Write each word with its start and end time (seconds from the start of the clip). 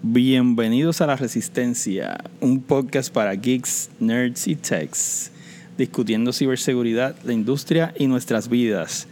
Bienvenidos 0.00 1.00
a 1.00 1.08
La 1.08 1.16
Resistencia, 1.16 2.18
un 2.40 2.60
podcast 2.60 3.12
para 3.12 3.34
geeks, 3.34 3.90
nerds 3.98 4.46
y 4.46 4.54
techs, 4.54 5.32
discutiendo 5.76 6.32
ciberseguridad, 6.32 7.16
la 7.24 7.32
industria 7.32 7.92
y 7.98 8.06
nuestras 8.06 8.48
vidas. 8.48 9.08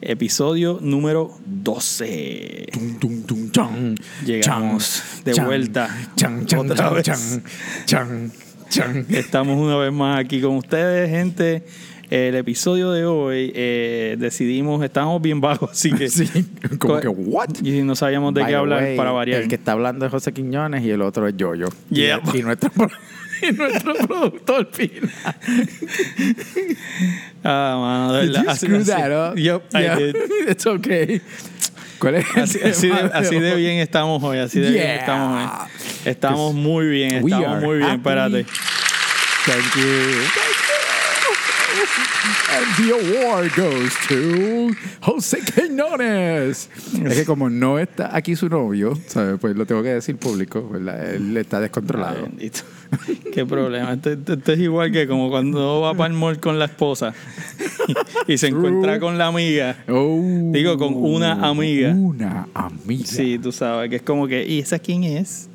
Episodio 0.00 0.80
número 0.82 1.38
12. 1.46 2.66
Tum, 2.72 2.98
tum, 2.98 3.22
tum, 3.22 3.50
chan, 3.52 3.94
Llegamos 4.26 5.04
chan, 5.18 5.24
de 5.24 5.32
chan, 5.34 5.46
vuelta 5.46 5.88
otra 6.58 6.90
vez. 6.90 7.40
Estamos 9.10 9.56
una 9.56 9.76
vez 9.76 9.92
más 9.92 10.18
aquí 10.18 10.40
con 10.40 10.56
ustedes, 10.56 11.10
gente. 11.10 11.64
El 12.16 12.36
episodio 12.36 12.92
de 12.92 13.04
hoy 13.06 13.50
eh, 13.56 14.14
decidimos, 14.20 14.84
estábamos 14.84 15.20
bien 15.20 15.40
bajos, 15.40 15.70
así 15.72 15.90
que 15.90 16.08
Sí, 16.10 16.28
como 16.78 16.94
Co- 16.94 17.00
que, 17.00 17.08
¿what? 17.08 17.48
y 17.60 17.82
no 17.82 17.96
sabíamos 17.96 18.32
de 18.34 18.42
By 18.42 18.50
qué 18.52 18.56
hablar 18.56 18.82
way, 18.84 18.96
para 18.96 19.10
variar. 19.10 19.42
El 19.42 19.48
que 19.48 19.56
está 19.56 19.72
hablando 19.72 20.06
es 20.06 20.12
José 20.12 20.32
Quiñones 20.32 20.84
y 20.84 20.90
el 20.90 21.02
otro 21.02 21.26
es 21.26 21.36
Yoyo. 21.36 21.66
Y- 21.90 22.02
Yeah. 22.04 22.20
Y, 22.32 22.42
nuestro, 22.42 22.70
y 23.42 23.52
nuestro 23.52 23.94
productor 23.94 24.68
Pina. 24.70 25.12
Ah, 27.42 27.76
mano, 27.78 28.12
de 28.14 28.22
Did 28.22 28.28
verdad. 28.32 28.44
you 28.44 28.50
Así- 28.50 28.66
screw 28.66 28.76
así- 28.80 28.86
that 28.90 29.32
up? 29.32 29.36
Yep, 29.36 29.62
I 29.74 30.02
did. 30.02 30.16
It's 30.50 30.66
okay. 30.66 31.20
¿Cuál 31.98 32.14
es 32.16 32.26
Así, 32.36 32.58
así 32.62 32.88
de, 32.88 32.94
así 33.12 33.38
de 33.40 33.54
bien 33.56 33.78
estamos 33.80 34.22
hoy, 34.22 34.38
así 34.38 34.60
de 34.60 34.70
bien 34.70 34.90
estamos 34.90 35.42
hoy. 35.42 35.68
Estamos 36.04 36.54
muy 36.54 36.86
bien, 36.86 37.14
estamos 37.16 37.60
muy 37.62 37.78
bien, 37.78 37.90
espérate. 37.90 38.44
Thank 39.46 39.76
you. 39.76 40.53
And 42.54 42.66
the 42.76 42.92
award 42.92 43.50
goes 43.56 43.92
to 44.08 44.74
José 45.00 45.38
Quiñones. 45.40 46.68
Es 47.04 47.14
que 47.16 47.24
como 47.24 47.50
no 47.50 47.78
está 47.78 48.16
aquí 48.16 48.36
su 48.36 48.48
novio, 48.48 48.98
¿sabes? 49.06 49.38
pues 49.40 49.56
lo 49.56 49.66
tengo 49.66 49.82
que 49.82 49.94
decir 49.94 50.16
público, 50.16 50.68
¿verdad? 50.68 51.14
Él 51.14 51.36
está 51.36 51.60
descontrolado. 51.60 52.22
bendito. 52.22 52.60
Qué 53.32 53.44
problema. 53.44 53.92
Esto, 53.94 54.52
es 54.52 54.58
igual 54.58 54.92
que 54.92 55.06
como 55.08 55.30
cuando 55.30 55.80
va 55.80 55.94
para 55.94 56.12
el 56.12 56.18
mall 56.18 56.38
con 56.38 56.58
la 56.58 56.66
esposa 56.66 57.12
y, 58.28 58.38
se 58.38 58.48
encuentra 58.48 59.00
con 59.00 59.18
la 59.18 59.26
amiga. 59.26 59.76
Oh, 59.88 60.50
Digo, 60.52 60.78
con 60.78 60.94
una 60.94 61.48
amiga. 61.48 61.90
Una 61.90 62.48
amiga. 62.54 63.06
Sí, 63.06 63.38
tú 63.38 63.52
sabes, 63.52 63.90
que 63.90 63.96
es 63.96 64.02
como 64.02 64.28
que, 64.28 64.46
¿y 64.46 64.60
esa 64.60 64.78
quién 64.78 65.04
es? 65.04 65.48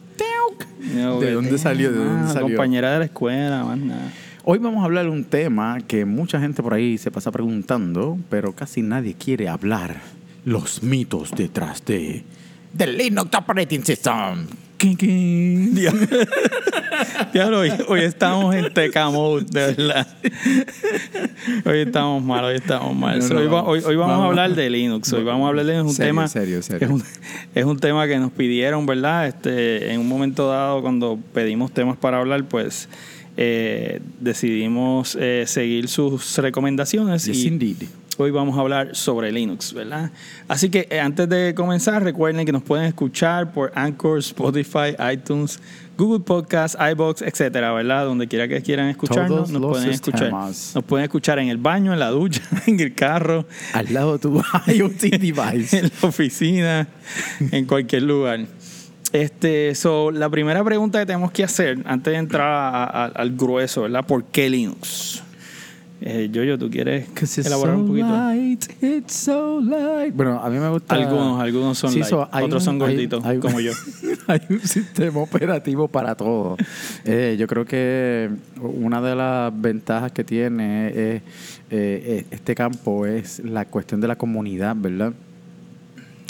No, 0.96 1.20
¿De 1.20 1.34
dónde 1.34 1.58
salió? 1.58 1.92
¿De 1.92 1.98
dónde 1.98 2.28
salió? 2.32 2.48
Compañera 2.48 2.94
de 2.94 3.00
la 3.00 3.06
escuela, 3.06 3.64
más 3.64 3.78
nada. 3.78 4.12
Hoy 4.44 4.58
vamos 4.60 4.82
a 4.82 4.86
hablar 4.86 5.04
de 5.06 5.12
un 5.12 5.24
tema 5.26 5.80
que 5.88 6.06
mucha 6.06 6.40
gente 6.40 6.64
por 6.64 6.74
ahí 6.74 6.98
se 6.98 7.12
pasa 7.12 7.32
preguntando, 7.32 8.18
pero 8.30 8.54
casi 8.54 8.82
nadie 8.82 9.14
quiere 9.14 9.48
hablar. 9.50 9.98
Los 10.46 10.82
mitos 10.82 11.32
detrás 11.36 11.84
de 11.86 12.24
del 12.74 12.98
Linux 12.98 13.30
Operating 13.36 13.84
System. 13.84 14.48
Diablo, 17.34 17.60
hoy, 17.60 17.72
hoy 17.90 18.00
estamos 18.02 18.56
en 18.56 18.74
teca 18.74 19.10
mode, 19.10 19.46
de 19.52 19.74
verdad. 19.76 20.08
Hoy 21.66 21.80
estamos 21.80 22.24
mal, 22.24 22.46
hoy 22.46 22.56
estamos 22.56 22.96
mal. 22.96 23.20
No, 23.20 23.28
no, 23.28 23.40
hoy, 23.42 23.48
va- 23.48 23.64
hoy- 23.64 23.82
hoy 23.86 23.96
vamos, 23.98 24.14
a 24.14 24.18
Vamos. 24.20 24.30
hablar 24.30 24.56
de 24.56 24.70
Linux. 24.70 25.12
Hoy 25.12 25.24
vamos 25.26 25.46
a 25.46 25.50
hablar 25.50 25.66
de 25.66 25.74
Linux, 25.74 25.90
un 25.90 25.96
Serio, 25.96 26.10
tema. 26.10 26.28
serio, 26.30 26.62
serio. 26.64 26.88
Es 26.88 26.94
un, 26.94 27.04
es 27.56 27.66
un 27.66 27.78
tema 27.80 28.08
que 28.08 28.18
nos 28.20 28.32
pidieron, 28.32 28.86
¿verdad? 28.86 29.28
Este, 29.28 29.92
en 29.92 30.00
un 30.00 30.08
momento 30.08 30.48
dado, 30.50 30.82
cuando 30.82 31.20
pedimos 31.34 31.72
temas 31.74 31.98
para 31.98 32.20
hablar, 32.20 32.46
pues 32.46 32.88
eh, 33.42 34.02
decidimos 34.20 35.16
eh, 35.18 35.46
seguir 35.48 35.88
sus 35.88 36.38
recomendaciones. 36.40 37.24
Yes, 37.26 37.38
y 37.46 37.48
indeed. 37.48 37.78
Hoy 38.18 38.32
vamos 38.32 38.58
a 38.58 38.60
hablar 38.60 38.98
sobre 38.98 39.32
Linux, 39.32 39.72
¿verdad? 39.72 40.12
Así 40.50 40.70
que 40.70 40.90
eh, 40.90 41.00
antes 41.00 41.30
de 41.30 41.54
comenzar, 41.56 42.04
recuerden 42.04 42.46
que 42.46 42.52
nos 42.52 42.64
pueden 42.64 42.86
escuchar 42.86 43.54
por 43.54 43.72
Anchor, 43.76 44.20
Spotify, 44.20 44.94
iTunes, 45.14 45.58
Google 45.98 46.20
Podcasts, 46.20 46.78
iBox, 46.92 47.22
etcétera, 47.22 47.72
¿verdad? 47.72 48.04
Donde 48.04 48.28
quiera 48.28 48.46
que 48.50 48.62
quieran 48.62 48.90
escucharnos, 48.90 49.30
Todos 49.30 49.52
nos 49.52 49.62
los 49.62 49.72
pueden 49.72 49.90
escuchar. 49.92 50.20
sistemas. 50.20 50.72
Nos 50.76 50.84
pueden 50.84 51.06
escuchar 51.06 51.40
en 51.40 51.48
el 51.48 51.58
baño, 51.58 51.94
en 51.94 52.00
la 52.00 52.10
ducha, 52.10 52.42
en 52.68 52.78
el 52.82 52.94
carro, 52.94 53.46
Al 53.72 53.94
lado 53.94 54.14
de 54.14 54.20
tu 54.20 54.42
IoT 54.68 55.00
device. 55.18 55.78
en 55.80 55.84
la 56.02 56.08
oficina, 56.10 56.88
en 57.52 57.64
cualquier 57.66 58.04
lugar. 58.04 58.42
Este, 59.12 59.74
so, 59.76 60.12
la 60.12 60.30
primera 60.30 60.64
pregunta 60.64 61.00
que 61.00 61.06
tenemos 61.06 61.32
que 61.32 61.44
hacer 61.44 61.80
antes 61.86 62.14
de 62.14 62.20
entrar 62.20 62.48
a- 62.48 62.84
a- 62.84 63.06
al 63.06 63.36
grueso, 63.36 63.84
¿verdad? 63.84 64.06
¿Por 64.06 64.24
qué 64.26 64.50
Linux? 64.50 65.24
Eh, 66.02 66.30
Yoyo, 66.32 66.58
¿tú 66.58 66.70
quieres 66.70 67.08
elaborar 67.46 67.76
un 67.76 67.88
poquito? 67.88 68.08
light, 68.08 68.64
it's 68.82 69.14
so 69.14 69.60
light. 69.60 70.14
Bueno, 70.16 70.40
a 70.42 70.50
mí 70.50 70.58
me 70.58 70.70
gusta. 70.70 70.96
Algunos, 70.96 71.42
algunos 71.42 71.78
son 71.78 71.92
light, 71.94 72.06
so 72.06 72.30
hay 72.32 72.46
otros 72.46 72.62
un- 72.62 72.66
son 72.66 72.80
gorditos, 72.80 73.26
hay- 73.26 73.40
como 73.40 73.60
yo. 73.60 73.74
hay 74.28 74.40
un 74.50 74.62
sistema 74.62 75.20
operativo 75.20 75.90
para 75.90 76.16
todo. 76.16 76.56
Eh, 77.04 77.36
yo 77.38 77.48
creo 77.48 77.66
que 77.66 78.30
una 78.62 79.02
de 79.02 79.14
las 79.16 79.52
ventajas 79.62 80.14
que 80.14 80.24
tiene 80.24 80.88
es, 80.88 80.94
eh, 80.96 81.22
eh, 81.72 82.26
este 82.32 82.56
campo 82.56 83.06
es 83.06 83.40
la 83.44 83.66
cuestión 83.66 84.00
de 84.00 84.08
la 84.08 84.16
comunidad, 84.16 84.78
¿verdad? 84.80 85.12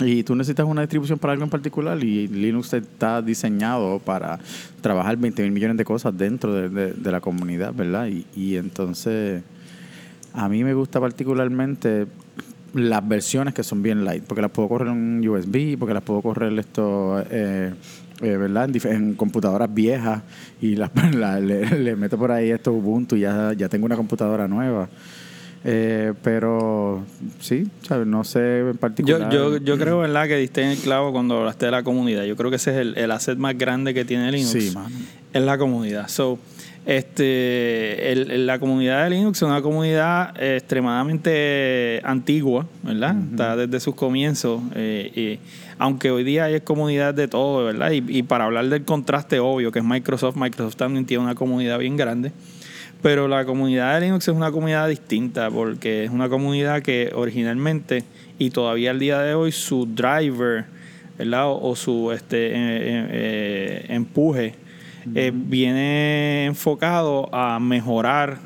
Y 0.02 0.24
tú 0.24 0.36
necesitas 0.36 0.66
una 0.66 0.82
distribución 0.82 1.20
para 1.20 1.34
algo 1.34 1.44
en 1.44 1.50
particular 1.50 2.02
y 2.04 2.28
Linux 2.28 2.74
está 2.74 3.22
diseñado 3.22 4.00
para 4.00 4.40
trabajar 4.82 5.18
20 5.18 5.42
mil 5.44 5.52
millones 5.52 5.78
de 5.78 5.86
cosas 5.86 6.18
dentro 6.18 6.54
de, 6.54 7.12
la 7.12 7.20
comunidad, 7.20 7.74
¿verdad? 7.74 8.08
Y, 8.08 8.26
y 8.36 8.56
entonces 8.56 9.44
a 10.34 10.48
mí 10.48 10.64
me 10.64 10.74
gusta 10.74 11.00
particularmente 11.00 12.08
las 12.74 13.08
versiones 13.08 13.54
que 13.54 13.64
son 13.64 13.82
bien 13.82 14.06
light, 14.06 14.24
porque 14.24 14.42
las 14.42 14.52
puedo 14.52 14.70
correr 14.70 14.90
en 14.90 15.28
USB, 15.28 15.78
porque 15.78 15.94
las 15.94 16.04
puedo 16.04 16.22
correr 16.22 16.58
esto, 16.60 17.20
eh, 17.30 17.74
eh, 18.22 18.38
¿verdad? 18.38 18.70
En, 18.86 19.16
computadoras 19.16 19.74
viejas 19.74 20.22
y 20.62 20.76
las, 20.76 20.92
la- 21.16 21.40
le, 21.40 21.80
le 21.80 21.96
meto 21.96 22.18
por 22.18 22.32
ahí 22.32 22.52
esto 22.52 22.72
Ubuntu 22.72 23.16
y 23.16 23.22
ya, 23.22 23.54
ya 23.54 23.70
tengo 23.70 23.86
una 23.86 23.96
computadora 23.96 24.48
nueva. 24.48 24.88
Eh, 25.66 26.14
pero 26.24 27.04
sí, 27.40 27.68
¿sabes? 27.86 28.08
no 28.08 28.24
sé 28.24 28.60
en 28.60 28.66
Yo, 28.74 28.74
particular. 28.80 29.30
yo, 29.32 29.58
yo 29.58 29.78
creo, 29.78 30.00
¿verdad?, 30.00 30.28
que 30.28 30.38
diste 30.38 30.62
en 30.64 30.70
el 30.70 30.78
clavo 30.78 31.12
cuando 31.12 31.38
hablaste 31.40 31.66
de 31.66 31.72
la 31.72 31.84
comunidad. 31.84 32.24
Yo 32.24 32.36
creo 32.38 32.50
que 32.50 32.56
ese 32.56 32.72
es 32.72 32.78
el, 32.78 32.98
el 32.98 33.12
asset 33.12 33.38
más 33.38 33.58
grande 33.58 33.94
que 33.94 34.06
tiene 34.06 34.32
Linux. 34.32 34.52
Sí, 34.52 34.72
mano. 34.74 34.96
Es 35.34 35.42
la 35.44 35.58
comunidad. 35.58 36.08
So, 36.08 36.40
este, 36.86 38.12
el- 38.12 38.48
la 38.48 38.58
comunidad 38.60 39.04
de 39.04 39.10
Linux 39.12 39.38
es 39.40 39.42
una 39.44 39.62
comunidad 39.62 40.34
eh, 40.42 40.58
extremadamente 40.58 42.02
antigua, 42.04 42.66
¿verdad? 42.84 43.16
Está 43.32 43.56
desde 43.56 43.80
sus 43.80 43.96
comienzos. 43.96 44.62
eh, 44.76 45.12
y 45.16 45.40
aunque 45.78 46.12
hoy 46.12 46.24
día 46.24 46.46
hay 46.46 46.60
comunidad 46.62 47.14
de 47.14 47.28
todo, 47.28 47.66
¿verdad? 47.66 47.92
Y, 47.92 48.04
y 48.08 48.24
para 48.24 48.46
hablar 48.46 48.68
del 48.70 48.84
contraste 48.84 49.40
obvio, 49.40 49.72
que 49.72 49.80
es 49.80 49.86
Microsoft, 49.86 50.36
Microsoft 50.36 50.76
también 50.76 51.06
tiene 51.06 51.24
una 51.24 51.36
comunidad 51.36 51.80
bien 51.80 51.96
grande. 51.96 52.32
Pero 53.02 53.28
la 53.28 53.46
comunidad 53.46 53.96
de 54.00 54.06
Linux 54.08 54.28
es 54.28 54.36
una 54.36 54.52
comunidad 54.52 54.88
distinta 54.90 55.50
porque 55.50 56.04
es 56.04 56.12
una 56.12 56.28
comunidad 56.28 56.82
que 56.82 57.12
originalmente 57.16 58.04
y 58.38 58.50
todavía 58.50 58.92
al 58.92 59.00
día 59.00 59.20
de 59.20 59.34
hoy 59.36 59.52
su 59.54 59.86
driver, 59.86 60.66
¿verdad? 61.18 61.48
O, 61.48 61.70
o 61.70 61.76
su 61.76 62.12
este 62.12 62.48
eh, 62.48 62.54
eh, 62.56 63.86
empuje 63.90 64.56
eh, 65.16 65.32
viene 65.34 66.46
enfocado 66.46 67.34
a 67.34 67.58
mejorar 67.60 68.38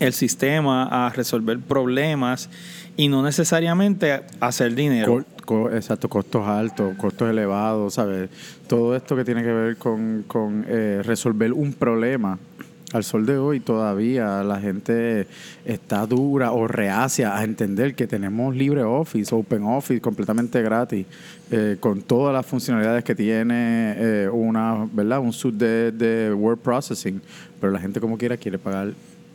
el 0.00 0.12
sistema, 0.12 1.06
a 1.06 1.10
resolver 1.10 1.58
problemas 1.58 2.48
y 2.96 3.08
no 3.08 3.22
necesariamente 3.22 4.12
a 4.12 4.22
hacer 4.40 4.74
dinero. 4.74 5.24
Co- 5.44 5.44
co- 5.44 5.70
exacto, 5.70 6.08
costos 6.08 6.46
altos, 6.46 6.94
costos 6.96 7.30
elevados, 7.30 7.94
¿sabes? 7.94 8.28
Todo 8.66 8.94
esto 8.94 9.16
que 9.16 9.24
tiene 9.24 9.42
que 9.42 9.52
ver 9.52 9.76
con, 9.76 10.24
con, 10.26 10.64
eh, 10.68 11.00
resolver 11.04 11.52
un 11.54 11.72
problema. 11.72 12.38
Al 12.92 13.04
sol 13.04 13.24
de 13.24 13.38
hoy 13.38 13.60
todavía 13.60 14.42
la 14.42 14.58
gente 14.58 15.28
está 15.64 16.06
dura 16.06 16.50
o 16.50 16.66
reacia 16.66 17.38
a 17.38 17.44
entender 17.44 17.94
que 17.94 18.08
tenemos 18.08 18.56
LibreOffice, 18.56 19.32
OpenOffice 19.32 20.00
completamente 20.00 20.60
gratis, 20.60 21.06
eh, 21.52 21.76
con 21.78 22.02
todas 22.02 22.34
las 22.34 22.44
funcionalidades 22.44 23.04
que 23.04 23.14
tiene 23.14 23.94
eh, 23.96 24.28
una, 24.28 24.88
¿verdad? 24.92 25.20
Un 25.20 25.32
suite 25.32 25.64
de, 25.64 25.92
de 25.92 26.34
word 26.34 26.58
processing, 26.58 27.22
pero 27.60 27.72
la 27.72 27.78
gente 27.78 28.00
como 28.00 28.18
quiera 28.18 28.36
quiere 28.36 28.58
pagar 28.58 28.92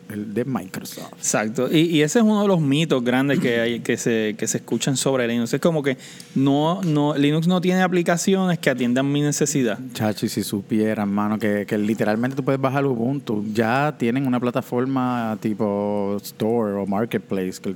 el 0.10 0.34
de 0.34 0.46
Microsoft. 0.46 1.14
Exacto. 1.18 1.68
Y, 1.72 1.80
y 1.80 2.02
ese 2.02 2.20
es 2.20 2.26
uno 2.26 2.42
de 2.42 2.48
los 2.48 2.62
mitos 2.62 3.04
grandes 3.04 3.40
que 3.40 3.60
hay 3.60 3.80
que 3.80 3.98
se, 3.98 4.36
que 4.38 4.48
se 4.48 4.58
escuchan 4.58 4.98
sobre 4.98 5.28
Linux. 5.28 5.54
Es 5.54 5.62
como 5.62 5.82
que 5.84 5.98
no, 6.36 6.82
no, 6.84 7.16
Linux 7.16 7.48
no 7.48 7.60
tiene 7.62 7.82
aplicaciones 7.82 8.60
que 8.60 8.70
atiendan 8.70 9.12
mi 9.12 9.22
necesidad. 9.22 9.80
Chacho, 9.94 10.26
y 10.26 10.30
si 10.30 10.44
supieran, 10.44 11.10
mano, 11.12 11.40
que, 11.40 11.66
que 11.68 11.78
literalmente 11.78 12.36
tú 12.36 12.44
puedes 12.44 12.62
bajar 12.62 12.86
Ubuntu. 12.86 13.44
Ya 13.54 13.96
tienen 13.98 14.28
una 14.28 14.40
plataforma 14.40 15.38
tipo 15.42 16.18
Store 16.22 16.74
o 16.74 16.86
Marketplace. 16.86 17.60
Que 17.62 17.76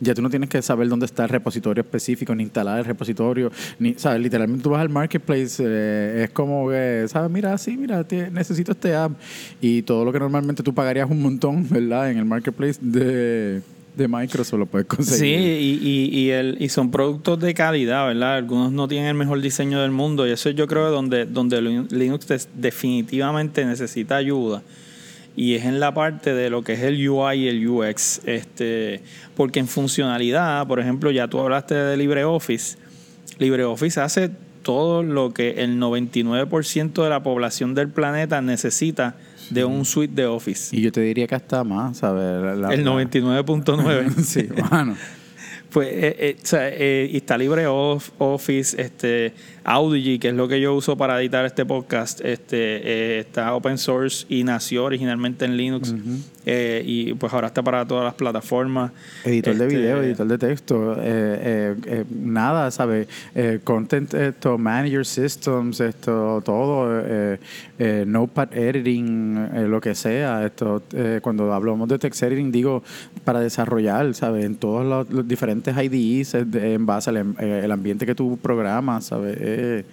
ya 0.00 0.14
tú 0.14 0.22
no 0.22 0.30
tienes 0.30 0.48
que 0.48 0.60
saber 0.62 0.88
dónde 0.88 1.06
está 1.06 1.22
el 1.24 1.28
repositorio 1.30 1.82
específico, 1.82 2.34
ni 2.34 2.42
instalar 2.44 2.78
el 2.78 2.84
repositorio. 2.84 3.50
ni 3.78 3.94
¿Sabes? 3.94 4.20
Literalmente 4.20 4.62
tú 4.62 4.70
vas 4.70 4.80
al 4.80 4.88
Marketplace. 4.88 5.62
eh, 5.64 6.24
es 6.24 6.30
como 6.30 6.68
que, 6.68 7.06
¿sabes? 7.08 7.30
Mira, 7.30 7.56
sí, 7.58 7.76
mira, 7.76 8.04
te- 8.04 8.30
necesito 8.30 8.72
este 8.72 8.94
app. 8.94 9.12
Y 9.60 9.82
todo 9.82 10.04
lo 10.04 10.12
que 10.12 10.18
normalmente 10.18 10.62
tú 10.62 10.74
pagarías 10.74 11.08
un 11.10 11.22
montón, 11.22 11.66
¿verdad? 11.70 12.10
En 12.10 12.18
el 12.18 12.24
Marketplace 12.24 12.78
de 12.80 13.62
de 13.96 14.06
Microsoft 14.06 14.58
lo 14.58 14.66
puedes 14.66 14.86
Sí, 14.88 14.96
conseguir. 14.96 15.40
y, 15.40 15.78
y, 15.82 16.18
y, 16.20 16.30
el, 16.30 16.56
y 16.60 16.68
son 16.68 16.90
productos 16.92 17.40
de 17.40 17.52
calidad, 17.54 18.06
¿verdad? 18.06 18.36
Algunos 18.36 18.70
no 18.72 18.86
tienen 18.86 19.08
el 19.08 19.14
mejor 19.14 19.40
diseño 19.40 19.80
del 19.82 19.90
mundo 19.90 20.26
y 20.26 20.30
eso 20.30 20.48
yo 20.50 20.66
creo 20.68 20.86
que 20.86 20.90
donde, 20.92 21.26
donde 21.26 21.60
Linux 21.60 22.26
definitivamente 22.54 23.64
necesita 23.64 24.16
ayuda. 24.16 24.62
Y 25.36 25.54
es 25.56 25.64
en 25.64 25.80
la 25.80 25.92
parte 25.92 26.32
de 26.34 26.50
lo 26.50 26.62
que 26.62 26.74
es 26.74 26.80
el 26.82 27.06
UI 27.08 27.34
y 27.44 27.48
el 27.48 27.68
UX. 27.68 28.20
Este, 28.26 29.00
porque 29.36 29.58
en 29.58 29.66
funcionalidad, 29.68 30.66
por 30.66 30.80
ejemplo, 30.80 31.10
ya 31.10 31.28
tú 31.28 31.40
hablaste 31.40 31.74
de 31.74 31.96
LibreOffice. 31.96 32.78
LibreOffice 33.38 34.00
hace 34.00 34.30
todo 34.62 35.02
lo 35.02 35.34
que 35.34 35.62
el 35.62 35.78
99% 35.78 37.02
de 37.02 37.08
la 37.10 37.22
población 37.22 37.74
del 37.74 37.88
planeta 37.88 38.40
necesita 38.40 39.16
de 39.50 39.64
un 39.64 39.84
suite 39.84 40.14
de 40.14 40.26
Office. 40.26 40.74
Y 40.76 40.80
yo 40.82 40.92
te 40.92 41.00
diría 41.00 41.26
que 41.26 41.34
hasta 41.34 41.62
más, 41.64 41.98
¿sabes? 41.98 42.42
La- 42.42 42.54
la- 42.54 42.74
el 42.74 42.84
99.9. 42.84 44.14
sí, 44.22 44.48
bueno. 44.70 44.96
Pues, 45.70 45.86
eh, 45.86 46.16
eh, 46.18 46.36
o 46.42 46.44
sea, 46.46 46.68
eh, 46.68 47.08
y 47.12 47.18
está 47.18 47.38
libre 47.38 47.68
Off- 47.68 48.10
Office, 48.18 48.82
este, 48.82 49.32
Audigy, 49.64 50.18
que 50.18 50.28
es 50.28 50.34
lo 50.34 50.48
que 50.48 50.60
yo 50.60 50.74
uso 50.74 50.96
para 50.96 51.20
editar 51.20 51.44
este 51.44 51.64
podcast, 51.66 52.20
este, 52.24 52.56
eh, 52.58 53.18
está 53.20 53.54
open 53.54 53.78
source 53.78 54.26
y 54.28 54.42
nació 54.44 54.84
originalmente 54.84 55.44
en 55.44 55.56
Linux. 55.56 55.94
Eh, 56.46 56.82
y 56.86 57.12
pues 57.14 57.32
ahora 57.34 57.48
está 57.48 57.62
para 57.62 57.84
todas 57.86 58.04
las 58.04 58.14
plataformas. 58.14 58.92
Editor 59.24 59.54
de 59.56 59.64
Este, 59.66 59.76
video, 59.76 60.02
editor 60.02 60.26
de 60.26 60.38
texto, 60.38 60.94
eh, 60.98 61.76
eh, 61.86 62.04
nada, 62.10 62.70
¿sabes? 62.70 63.06
Content, 63.62 64.14
esto, 64.14 64.56
manager 64.56 65.04
systems, 65.04 65.80
esto, 65.80 66.42
todo, 66.44 66.88
notepad 68.06 68.52
editing, 68.56 69.68
lo 69.70 69.80
que 69.80 69.94
sea. 69.94 70.44
Esto, 70.46 70.82
eh, 70.94 71.20
cuando 71.22 71.52
hablamos 71.52 71.88
de 71.88 71.98
text 71.98 72.22
editing, 72.22 72.50
digo, 72.50 72.82
para 73.24 73.40
desarrollar, 73.40 74.14
¿sabes? 74.14 74.44
En 74.44 74.56
todos 74.56 74.84
los, 74.86 75.10
los 75.10 75.28
diferentes 75.28 75.74
IDEs, 75.76 76.32
de- 76.50 76.74
en 76.74 76.86
base 76.86 77.10
al 77.10 77.34
el 77.38 77.70
ambiente 77.70 78.06
que 78.06 78.14
tú 78.14 78.38
programas, 78.40 79.04
¿sabes? 79.06 79.36
Eh, 79.60 79.84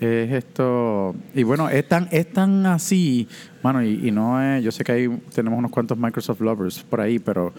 es 0.00 0.32
esto. 0.32 1.14
Y 1.34 1.42
bueno 1.42 1.68
es 1.68 1.86
tan 1.86 2.08
es 2.10 2.32
tan 2.32 2.64
así 2.66 3.28
mano 3.62 3.82
y, 3.82 4.08
y 4.08 4.10
no 4.10 4.40
es 4.42 4.64
yo 4.64 4.72
sé 4.72 4.82
que 4.82 4.92
hay 4.92 5.08
tenemos 5.34 5.58
unos 5.58 5.70
cuantos 5.70 5.98
Microsoft 5.98 6.40
lovers 6.40 6.82
por 6.88 7.02
ahí 7.02 7.18
pero 7.18 7.52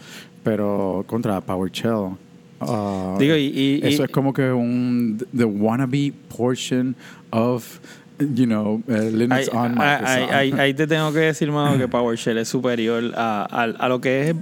pero 0.43 1.03
contra 1.07 1.39
PowerShell 1.39 2.15
ah, 2.61 3.15
Digo, 3.19 3.35
y- 3.35 3.51
y- 3.55 3.81
eso 3.83 4.03
es 4.05 4.09
como 4.09 4.33
que 4.33 4.51
un 4.51 5.19
the 5.37 5.43
wannabe 5.45 6.13
portion 6.35 6.95
of 7.29 7.79
you 8.19 8.45
know 8.45 8.81
eh, 8.87 9.11
Linux 9.13 9.47
Ahí, 9.53 9.57
on 9.57 9.79
ahí- 9.79 9.99
Microsoft. 9.99 10.33
ahí- 10.33 10.51
ahí 10.57 10.73
te 10.73 10.87
tengo 10.87 11.13
que 11.13 11.19
decir, 11.19 11.51
mano, 11.51 11.77
que 11.77 11.87
PowerShell 11.87 12.39
es 12.39 12.47
superior 12.47 13.03
a, 13.15 13.47
a, 13.51 13.63
a 13.63 13.87
lo 13.89 14.01
que 14.01 14.29
es, 14.31 14.35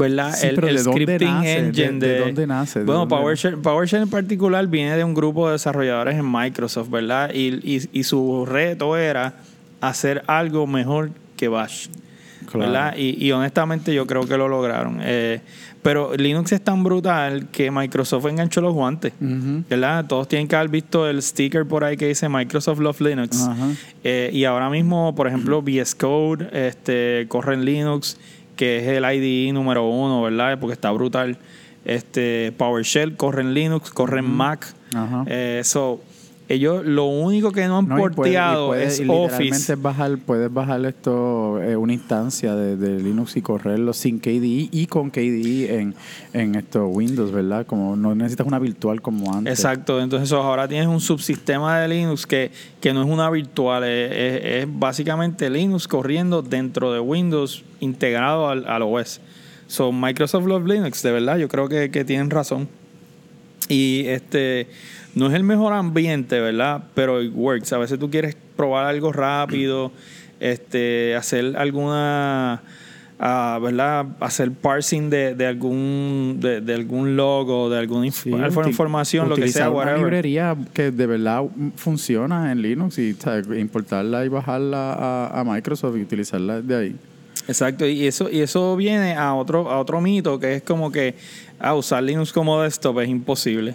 ¿verdad? 0.00 0.34
Sí, 0.34 0.46
el 0.48 0.54
pero 0.56 0.68
el 0.68 0.76
¿de 0.76 0.82
dónde 0.82 1.02
scripting 1.04 1.28
nace? 1.28 1.58
engine 1.58 1.92
¿De- 1.92 2.06
de, 2.08 2.12
de 2.14 2.20
dónde 2.20 2.46
nace? 2.46 2.78
¿De 2.80 2.84
Bueno, 2.84 3.00
dónde 3.00 3.14
PowerShell, 3.16 3.58
PowerShell 3.58 4.02
en 4.02 4.10
particular 4.10 4.66
viene 4.66 4.96
de 4.96 5.04
un 5.04 5.14
grupo 5.14 5.46
de 5.46 5.52
desarrolladores 5.52 6.16
en 6.16 6.30
Microsoft, 6.30 6.90
¿verdad? 6.90 7.30
Y, 7.34 7.60
y, 7.76 7.88
y 7.92 8.02
su 8.04 8.44
reto 8.46 8.96
era 8.96 9.34
hacer 9.80 10.22
algo 10.26 10.66
mejor 10.66 11.10
que 11.36 11.48
Bash. 11.48 11.86
Claro. 12.50 12.66
¿verdad? 12.72 12.94
Y, 12.96 13.24
y 13.24 13.30
honestamente 13.32 13.94
yo 13.94 14.06
creo 14.06 14.26
que 14.26 14.36
lo 14.36 14.48
lograron. 14.48 14.98
Eh, 15.02 15.40
pero 15.82 16.14
Linux 16.16 16.50
es 16.52 16.60
tan 16.60 16.82
brutal 16.82 17.46
que 17.52 17.70
Microsoft 17.70 18.26
enganchó 18.26 18.60
los 18.60 18.74
guantes. 18.74 19.12
¿verdad? 19.20 20.04
Todos 20.06 20.26
tienen 20.26 20.48
que 20.48 20.56
haber 20.56 20.68
visto 20.68 21.08
el 21.08 21.22
sticker 21.22 21.64
por 21.64 21.84
ahí 21.84 21.96
que 21.96 22.08
dice 22.08 22.28
Microsoft 22.28 22.80
Love 22.80 23.00
Linux. 23.02 23.48
Eh, 24.02 24.30
y 24.32 24.44
ahora 24.44 24.68
mismo, 24.68 25.14
por 25.14 25.28
ejemplo, 25.28 25.62
VS 25.62 25.94
Code 25.94 26.48
este, 26.52 27.26
corre 27.28 27.54
en 27.54 27.64
Linux, 27.64 28.18
que 28.60 28.76
es 28.76 28.86
el 28.88 29.10
IDE 29.10 29.54
número 29.54 29.88
uno, 29.88 30.20
¿verdad? 30.20 30.58
Porque 30.60 30.74
está 30.74 30.90
brutal. 30.90 31.38
Este, 31.86 32.52
PowerShell 32.58 33.16
corre 33.16 33.40
en 33.40 33.54
Linux, 33.54 33.90
corre 33.90 34.18
en 34.18 34.26
Mac. 34.26 34.74
Ajá. 34.94 35.24
Eh, 35.28 35.62
so, 35.64 36.02
ellos 36.52 36.84
lo 36.84 37.04
único 37.06 37.52
que 37.52 37.66
no 37.68 37.78
han 37.78 37.88
No, 37.88 37.94
y 37.96 37.98
puede- 38.00 38.10
y 38.12 38.14
porteado 38.16 38.66
puede- 38.68 38.84
es 38.84 38.98
y 39.00 39.04
literalmente 39.04 39.50
Office. 39.52 39.74
bajar, 39.76 40.18
puedes 40.18 40.52
bajar 40.52 40.84
esto, 40.84 41.62
eh, 41.62 41.76
una 41.76 41.92
instancia 41.92 42.54
de, 42.54 42.76
de 42.76 43.00
Linux 43.02 43.36
y 43.36 43.42
correrlo 43.42 43.92
sin 43.92 44.18
KDE 44.18 44.68
y 44.72 44.86
con 44.88 45.10
KDE 45.10 45.78
en, 45.80 45.94
en 46.32 46.54
esto 46.56 46.86
Windows, 46.88 47.30
¿verdad? 47.32 47.64
Como 47.66 47.94
no 47.96 48.14
necesitas 48.14 48.46
una 48.46 48.58
virtual 48.58 49.00
como 49.00 49.32
antes. 49.34 49.58
Exacto, 49.58 50.00
entonces 50.00 50.32
ahora 50.32 50.66
tienes 50.66 50.88
un 50.88 51.00
subsistema 51.00 51.80
de 51.80 51.88
Linux 51.88 52.26
que, 52.26 52.50
que 52.80 52.92
no 52.92 53.02
es 53.02 53.08
una 53.08 53.30
virtual, 53.30 53.84
es, 53.84 54.10
es- 54.12 54.44
es 54.62 54.66
básicamente 54.68 55.48
Linux 55.50 55.86
corriendo 55.86 56.42
dentro 56.42 56.92
de 56.92 57.00
Windows 57.00 57.62
integrado 57.80 58.48
al, 58.48 58.66
al 58.68 58.82
OS. 58.82 59.20
So, 59.68 59.92
Microsoft 59.92 60.46
Love 60.46 60.66
Linux, 60.66 61.00
de 61.02 61.12
verdad, 61.12 61.36
yo 61.38 61.46
creo 61.48 61.68
que, 61.68 61.92
que 61.92 62.04
tienen 62.04 62.28
razón. 62.28 62.66
Y 63.68 64.04
este 64.06 64.66
no 65.14 65.26
es 65.28 65.34
el 65.34 65.42
mejor 65.44 65.72
ambiente, 65.72 66.40
¿verdad? 66.40 66.84
Pero 66.94 67.22
it 67.22 67.32
works. 67.34 67.72
A 67.72 67.78
veces 67.78 67.98
tú 67.98 68.10
quieres 68.10 68.36
probar 68.56 68.86
algo 68.86 69.12
rápido, 69.12 69.92
este, 70.38 71.16
hacer 71.16 71.56
alguna, 71.56 72.62
ah, 73.18 73.58
¿verdad? 73.62 74.06
Hacer 74.20 74.52
parsing 74.52 75.10
de, 75.10 75.34
de 75.34 75.46
algún 75.46 76.38
de, 76.40 76.60
de 76.60 76.74
algún 76.74 77.16
logo, 77.16 77.68
de 77.70 77.78
alguna 77.78 78.06
inf- 78.06 78.22
Sí, 78.22 78.68
información, 78.68 79.28
lo 79.28 79.36
que 79.36 79.48
sea, 79.48 79.68
una 79.68 79.76
whatever. 79.78 79.98
librería 80.00 80.56
que 80.72 80.90
de 80.90 81.06
verdad 81.06 81.42
funciona 81.76 82.52
en 82.52 82.62
Linux 82.62 82.98
y 82.98 83.16
importarla 83.58 84.24
y 84.24 84.28
bajarla 84.28 84.92
a, 84.94 85.40
a 85.40 85.44
Microsoft 85.44 85.96
y 85.96 86.02
utilizarla 86.02 86.60
de 86.62 86.76
ahí. 86.76 86.96
Exacto, 87.48 87.86
y 87.86 88.06
eso, 88.06 88.30
y 88.30 88.40
eso 88.40 88.76
viene 88.76 89.14
a 89.14 89.34
otro, 89.34 89.70
a 89.70 89.78
otro 89.80 90.00
mito 90.00 90.38
que 90.38 90.56
es 90.56 90.62
como 90.62 90.92
que 90.92 91.14
ah, 91.58 91.74
usar 91.74 92.02
Linux 92.02 92.32
como 92.32 92.62
desktop 92.62 93.00
es 93.00 93.08
imposible. 93.08 93.74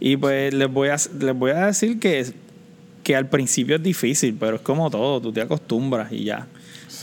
Y 0.00 0.16
pues 0.16 0.52
les 0.54 0.72
voy 0.72 0.88
a, 0.88 0.96
les 1.20 1.34
voy 1.38 1.50
a 1.52 1.66
decir 1.66 2.00
que, 2.00 2.24
que 3.02 3.14
al 3.16 3.28
principio 3.28 3.76
es 3.76 3.82
difícil, 3.82 4.36
pero 4.40 4.56
es 4.56 4.62
como 4.62 4.90
todo, 4.90 5.20
tú 5.20 5.32
te 5.32 5.40
acostumbras 5.42 6.10
y 6.12 6.24
ya. 6.24 6.46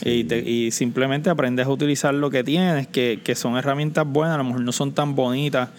Y, 0.04 0.24
te- 0.26 0.40
y 0.48 0.72
simplemente 0.72 1.30
aprendes 1.30 1.66
a 1.66 1.70
utilizar 1.70 2.14
lo 2.14 2.30
que 2.30 2.44
tienes, 2.44 2.88
que, 2.88 3.20
que 3.24 3.36
son 3.36 3.56
herramientas 3.58 4.06
buenas, 4.08 4.36
a 4.36 4.38
lo 4.40 4.44
mejor 4.44 4.62
no 4.62 4.72
son 4.72 4.92
tan 4.92 5.16
bonitas 5.16 5.70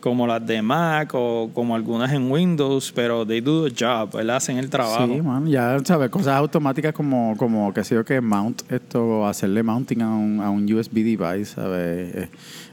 como 0.00 0.26
las 0.26 0.44
de 0.44 0.60
Mac 0.62 1.10
o 1.14 1.48
como 1.54 1.76
algunas 1.76 2.12
en 2.12 2.28
Windows, 2.30 2.90
pero 2.92 3.24
they 3.24 3.40
do 3.40 3.68
the 3.68 3.72
job, 3.84 4.12
¿verdad? 4.14 4.36
Hacen 4.36 4.58
el 4.58 4.68
trabajo. 4.68 5.06
Sí, 5.06 5.22
man, 5.22 5.46
ya 5.46 5.78
sabes, 5.84 6.10
cosas 6.10 6.34
automáticas 6.34 6.92
como, 6.92 7.36
como 7.36 7.72
que 7.72 7.84
sé 7.84 7.94
yo 7.94 8.04
que 8.04 8.20
mount 8.20 8.62
esto, 8.70 9.24
hacerle 9.26 9.62
mounting 9.62 10.02
a 10.02 10.10
un, 10.14 10.40
a 10.40 10.50
un 10.50 10.70
USB 10.72 11.04
device, 11.04 11.44
¿sabes? 11.54 12.28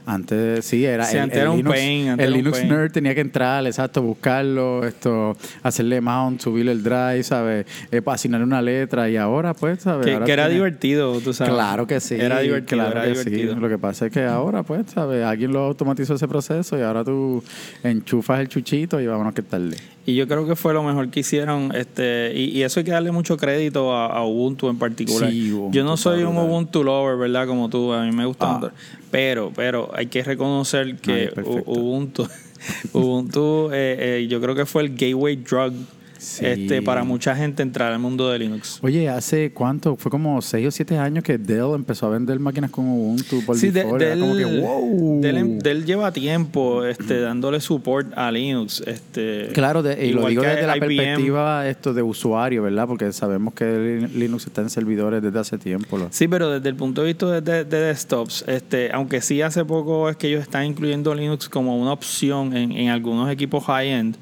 Antes 0.06 0.64
sí, 0.64 0.84
era 0.84 1.04
Sí, 1.04 1.18
antes 1.18 1.38
era 1.38 1.50
un 1.50 1.58
Linux, 1.58 1.76
pain, 1.76 2.08
antes 2.08 2.26
el 2.26 2.32
era 2.32 2.38
un 2.38 2.44
Linux 2.44 2.58
pain. 2.58 2.68
nerd 2.70 2.90
tenía 2.92 3.14
que 3.14 3.20
entrar, 3.20 3.64
exacto, 3.66 4.02
buscarlo, 4.02 4.84
esto, 4.86 5.36
hacerle 5.62 6.00
mount, 6.00 6.40
subirle 6.40 6.72
el 6.72 6.82
drive, 6.82 7.22
¿sabes? 7.22 7.66
Eh, 7.92 8.02
asignarle 8.06 8.44
una 8.46 8.60
letra 8.62 9.08
y 9.08 9.16
ahora 9.16 9.54
pues, 9.54 9.80
¿sabes? 9.82 10.06
Que, 10.06 10.14
Ahora 10.14 10.26
que 10.26 10.32
era 10.32 10.44
tiene- 10.44 10.54
divertido, 10.56 11.20
tú 11.20 11.32
sabes. 11.32 11.52
Claro 11.52 11.86
que 11.86 12.00
sí. 12.00 12.16
Era 12.18 12.40
divertido, 12.40 12.78
claro 12.78 13.02
era 13.02 13.12
que 13.12 13.14
sí. 13.22 13.30
divertido. 13.30 13.56
Lo 13.60 13.68
que 13.68 13.78
pasa 13.78 14.06
es 14.06 14.12
que 14.12 14.24
ahora, 14.24 14.62
pues, 14.62 14.86
¿sabes? 14.92 15.24
Alguien 15.24 15.52
lo 15.52 15.60
automatizó 15.60 16.14
ese 16.14 16.26
proceso 16.26 16.76
y 16.78 16.82
ahora 16.82 17.04
tú 17.04 17.42
enchufas 17.82 18.40
el 18.40 18.48
chuchito 18.48 19.00
y 19.00 19.06
vámonos 19.06 19.34
que 19.34 19.42
tarde. 19.42 19.76
Y 20.06 20.14
yo 20.16 20.26
creo 20.26 20.46
que 20.46 20.56
fue 20.56 20.72
lo 20.72 20.82
mejor 20.82 21.08
que 21.10 21.20
hicieron, 21.20 21.72
este, 21.74 22.32
y, 22.34 22.44
y 22.58 22.62
eso 22.62 22.80
hay 22.80 22.84
que 22.84 22.90
darle 22.90 23.12
mucho 23.12 23.36
crédito 23.36 23.94
a, 23.94 24.06
a 24.06 24.24
Ubuntu 24.24 24.68
en 24.70 24.78
particular. 24.78 25.30
Sí, 25.30 25.52
Ubuntu 25.52 25.76
yo 25.76 25.84
no 25.84 25.96
soy 25.96 26.22
un. 26.24 26.36
Ubuntu 26.36 26.82
lover, 26.82 27.16
¿verdad? 27.18 27.46
Como 27.46 27.68
tú, 27.68 27.92
a 27.92 28.02
mí 28.04 28.10
me 28.10 28.24
gusta. 28.24 28.46
Ah. 28.62 28.70
Pero, 29.10 29.52
pero 29.54 29.90
hay 29.94 30.06
que 30.06 30.22
reconocer 30.22 30.96
que 30.96 31.32
Ubuntu, 31.66 32.28
Ubuntu 32.92 33.70
eh, 33.72 34.18
eh, 34.20 34.26
yo 34.28 34.40
creo 34.40 34.54
que 34.54 34.66
fue 34.66 34.82
el 34.82 34.90
gateway 34.90 35.36
drug 35.36 35.72
Sí. 36.20 36.44
este, 36.44 36.82
para 36.82 37.02
mucha 37.02 37.34
gente 37.34 37.62
entrar 37.62 37.92
al 37.92 37.98
mundo 37.98 38.28
de 38.30 38.38
Linux. 38.38 38.78
Oye, 38.82 39.08
¿hace 39.08 39.52
cuánto? 39.52 39.96
Fue 39.96 40.10
como 40.10 40.42
6 40.42 40.66
o 40.66 40.70
7 40.70 40.98
años 40.98 41.24
que 41.24 41.38
Dell 41.38 41.72
empezó 41.74 42.06
a 42.06 42.10
vender 42.10 42.38
máquinas 42.38 42.70
con 42.70 42.86
Ubuntu 42.88 43.42
por 43.46 43.56
Sí, 43.56 43.70
default. 43.70 44.04
Como 44.20 44.36
que, 44.36 44.44
wow. 44.44 45.20
Dell- 45.22 45.58
Dell 45.62 45.84
lleva 45.86 46.12
tiempo 46.12 46.84
este, 46.84 47.20
dándole 47.20 47.60
support 47.60 48.12
a 48.18 48.30
Linux. 48.30 48.82
Este, 48.86 49.48
Claro, 49.54 49.82
de- 49.82 50.06
y 50.06 50.12
lo 50.12 50.26
digo 50.26 50.42
desde 50.42 50.66
la 50.66 50.76
IBM. 50.76 50.96
perspectiva 50.96 51.68
esto 51.68 51.94
de 51.94 52.02
usuario, 52.02 52.62
¿verdad? 52.62 52.86
Porque 52.86 53.10
sabemos 53.12 53.54
que 53.54 53.64
Lin- 53.64 54.10
Linux 54.18 54.46
está 54.46 54.60
en 54.60 54.68
servidores 54.70 55.22
desde 55.22 55.38
hace 55.38 55.56
tiempo. 55.58 55.96
lo- 55.96 56.08
Sí, 56.10 56.28
pero 56.28 56.50
desde 56.50 56.68
el 56.68 56.76
punto 56.76 57.00
de 57.00 57.06
vista 57.08 57.26
de, 57.30 57.40
de- 57.40 57.64
de 57.64 57.80
desktops, 57.80 58.44
este, 58.46 58.90
aunque 58.92 59.20
sí 59.22 59.40
hace 59.40 59.64
poco 59.64 60.08
es 60.10 60.16
que 60.16 60.28
ellos 60.28 60.42
están 60.42 60.64
incluyendo 60.66 61.14
Linux 61.14 61.48
como 61.48 61.80
una 61.80 61.92
opción 61.92 62.54
en, 62.56 62.72
en 62.72 62.88
algunos 62.90 63.30
equipos 63.30 63.64
high-end, 63.64 64.16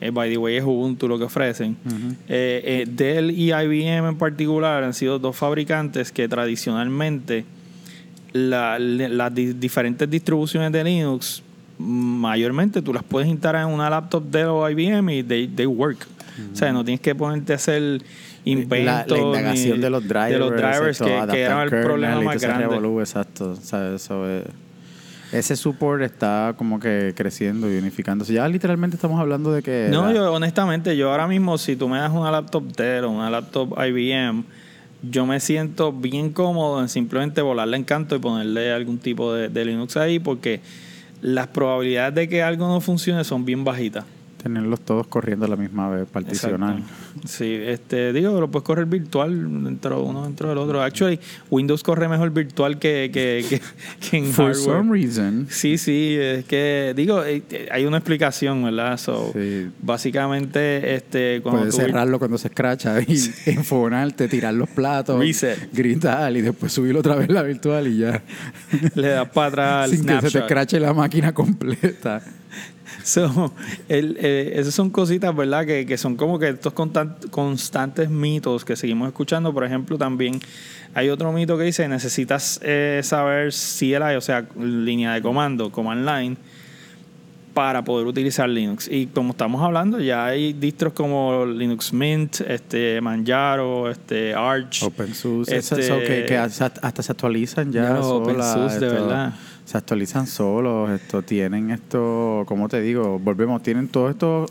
eh, 0.00 0.10
by 0.10 0.30
the 0.30 0.36
way 0.38 0.56
es 0.56 0.64
Ubuntu 0.64 1.08
lo 1.08 1.18
que 1.18 1.24
ofrecen, 1.24 1.76
eh, 2.28 2.62
eh, 2.64 2.86
Dell 2.88 3.30
y 3.30 3.52
IBM 3.52 4.08
en 4.08 4.16
particular 4.18 4.82
han 4.84 4.94
sido 4.94 5.18
dos 5.18 5.36
fabricantes 5.36 6.12
que 6.12 6.28
tradicionalmente 6.28 7.44
la- 8.32 8.78
las 8.78 9.34
di- 9.34 9.54
diferentes 9.54 10.08
distribuciones 10.08 10.70
de 10.72 10.84
Linux 10.84 11.42
mayormente 11.78 12.82
tú 12.82 12.92
las 12.92 13.02
puedes 13.04 13.28
instalar 13.28 13.66
en 13.68 13.72
una 13.74 13.88
laptop 13.88 14.24
Dell 14.30 14.48
o 14.48 14.68
IBM 14.68 15.10
y 15.18 15.22
they, 15.22 15.46
they 15.46 15.66
work. 15.66 16.06
O 16.52 16.56
sea, 16.56 16.72
no 16.72 16.84
tienes 16.84 17.00
que 17.00 17.14
ponerte 17.14 17.52
a 17.52 17.56
hacer 17.56 18.00
inventos. 18.44 18.68
la, 18.84 19.16
la 19.16 19.22
indagación 19.38 19.76
ni- 19.76 19.82
de 19.82 19.90
los 19.90 20.02
drivers, 20.06 20.32
de 20.32 20.38
los 20.38 20.50
drivers 20.56 20.98
que, 20.98 21.40
era 21.40 21.62
el 21.62 21.70
problema 21.86 22.14
más 22.24 22.34
grande. 22.48 22.64
revolú, 22.76 23.00
exacto. 23.00 23.52
Eso 23.54 24.28
es- 24.30 24.44
ese 25.32 25.56
support 25.56 26.02
está 26.02 26.54
como 26.56 26.80
que 26.80 27.12
creciendo 27.16 27.72
y 27.72 27.76
unificándose. 27.76 28.32
Ya 28.32 28.48
literalmente 28.48 28.96
estamos 28.96 29.20
hablando 29.20 29.52
de 29.52 29.62
que... 29.62 29.88
No, 29.90 30.12
yo 30.12 30.32
honestamente, 30.32 30.96
yo 30.96 31.10
ahora 31.10 31.26
mismo, 31.26 31.58
si 31.58 31.76
tú 31.76 31.88
me 31.88 31.98
das 31.98 32.12
una 32.12 32.30
laptop 32.30 32.64
Dell 32.76 33.04
o 33.04 33.10
una 33.10 33.30
laptop 33.30 33.74
IBM, 33.78 34.44
yo 35.02 35.26
me 35.26 35.38
siento 35.40 35.92
bien 35.92 36.32
cómodo 36.32 36.80
en 36.80 36.88
simplemente 36.88 37.40
volarle 37.42 37.76
en 37.76 37.84
canto 37.84 38.16
y 38.16 38.18
ponerle 38.18 38.72
algún 38.72 38.98
tipo 38.98 39.32
de, 39.32 39.48
de 39.48 39.64
Linux 39.64 39.96
ahí 39.96 40.18
porque 40.18 40.60
las 41.20 41.48
probabilidades 41.48 42.14
de 42.14 42.28
que 42.28 42.42
algo 42.42 42.66
no 42.66 42.80
funcione 42.80 43.24
son 43.24 43.44
bien 43.44 43.64
bajitas. 43.64 44.04
Tenerlos 44.48 44.80
todos 44.80 45.06
corriendo 45.08 45.44
a 45.44 45.48
la 45.48 45.56
misma 45.56 45.90
vez, 45.90 46.08
particional. 46.08 46.82
Sí, 47.26 47.52
este, 47.52 48.14
digo, 48.14 48.40
lo 48.40 48.50
puedes 48.50 48.64
correr 48.64 48.86
virtual 48.86 49.62
dentro 49.64 50.02
uno 50.02 50.24
dentro 50.24 50.48
del 50.48 50.56
otro. 50.56 50.82
Actually, 50.82 51.20
Windows 51.50 51.82
corre 51.82 52.08
mejor 52.08 52.30
virtual 52.30 52.78
que, 52.78 53.10
que, 53.12 53.44
que, 53.48 53.60
que 54.10 54.16
en 54.16 54.32
For 54.32 54.54
hardware. 54.54 54.78
some 54.78 54.90
reason. 54.92 55.46
Sí, 55.50 55.76
sí, 55.76 56.16
es 56.18 56.46
que, 56.46 56.94
digo, 56.96 57.22
eh, 57.24 57.42
hay 57.70 57.84
una 57.84 57.98
explicación, 57.98 58.64
¿verdad? 58.64 58.96
So, 58.98 59.32
Sí. 59.34 59.68
Básicamente, 59.82 60.94
este, 60.94 61.40
cuando 61.42 61.60
Puedes 61.60 61.74
tú- 61.74 61.80
cerrarlo 61.82 62.18
cuando 62.18 62.38
se 62.38 62.48
escracha 62.48 63.00
y 63.02 63.18
enfonarte, 63.50 64.28
tirar 64.28 64.54
los 64.54 64.70
platos, 64.70 65.18
Reset. 65.20 65.68
gritar 65.74 66.34
y 66.34 66.40
después 66.40 66.72
subirlo 66.72 67.00
otra 67.00 67.16
vez 67.16 67.28
la 67.28 67.42
virtual 67.42 67.86
y 67.86 67.98
ya. 67.98 68.22
le 68.94 69.08
das 69.08 69.28
para 69.28 69.48
atrás 69.82 69.90
Sin 69.98 70.06
que 70.06 70.20
se 70.22 70.30
te 70.30 70.38
escrache 70.38 70.80
la 70.80 70.94
máquina 70.94 71.34
completa. 71.34 72.22
So, 73.08 73.54
el, 73.88 74.18
eh, 74.20 74.52
esas 74.56 74.74
son 74.74 74.90
cositas, 74.90 75.34
¿verdad? 75.34 75.64
Que, 75.64 75.86
que 75.86 75.96
son 75.96 76.14
como 76.16 76.38
que 76.38 76.50
estos 76.50 76.74
constan- 76.74 77.16
constantes 77.30 78.10
mitos 78.10 78.66
que 78.66 78.76
seguimos 78.76 79.08
escuchando. 79.08 79.54
Por 79.54 79.64
ejemplo, 79.64 79.96
también 79.96 80.38
hay 80.92 81.08
otro 81.08 81.32
mito 81.32 81.56
que 81.56 81.64
dice, 81.64 81.88
necesitas 81.88 82.60
eh, 82.62 83.00
saber 83.02 83.50
CLI, 83.52 84.16
o 84.16 84.20
sea, 84.20 84.46
línea 84.60 85.14
de 85.14 85.22
comando, 85.22 85.72
command 85.72 86.06
line, 86.06 86.36
para 87.58 87.82
poder 87.82 88.06
utilizar 88.06 88.48
Linux. 88.48 88.86
Y 88.88 89.06
como 89.08 89.32
estamos 89.32 89.60
hablando, 89.60 89.98
ya 89.98 90.26
hay 90.26 90.52
distros 90.52 90.92
como 90.92 91.44
Linux 91.44 91.92
Mint, 91.92 92.40
este 92.42 93.00
Manjaro, 93.00 93.90
este 93.90 94.32
Arch. 94.32 94.84
OpenSUSE, 94.84 95.56
Este- 95.56 95.80
eso, 95.80 95.98
que, 95.98 96.24
que 96.28 96.36
hasta 96.36 97.02
se 97.02 97.10
actualizan 97.10 97.72
ya. 97.72 97.82
Ya 97.82 97.94
los 97.94 98.06
solas, 98.06 98.56
OpenSUSE, 98.56 98.78
de 98.78 98.88
verdad. 98.92 99.34
Se 99.64 99.76
actualizan 99.76 100.28
solos, 100.28 100.88
esto, 100.90 101.22
tienen 101.22 101.72
esto, 101.72 102.44
¿cómo 102.46 102.68
te 102.68 102.80
digo? 102.80 103.18
Volvemos, 103.18 103.60
tienen 103.60 103.88
todo 103.88 104.08
esto, 104.08 104.46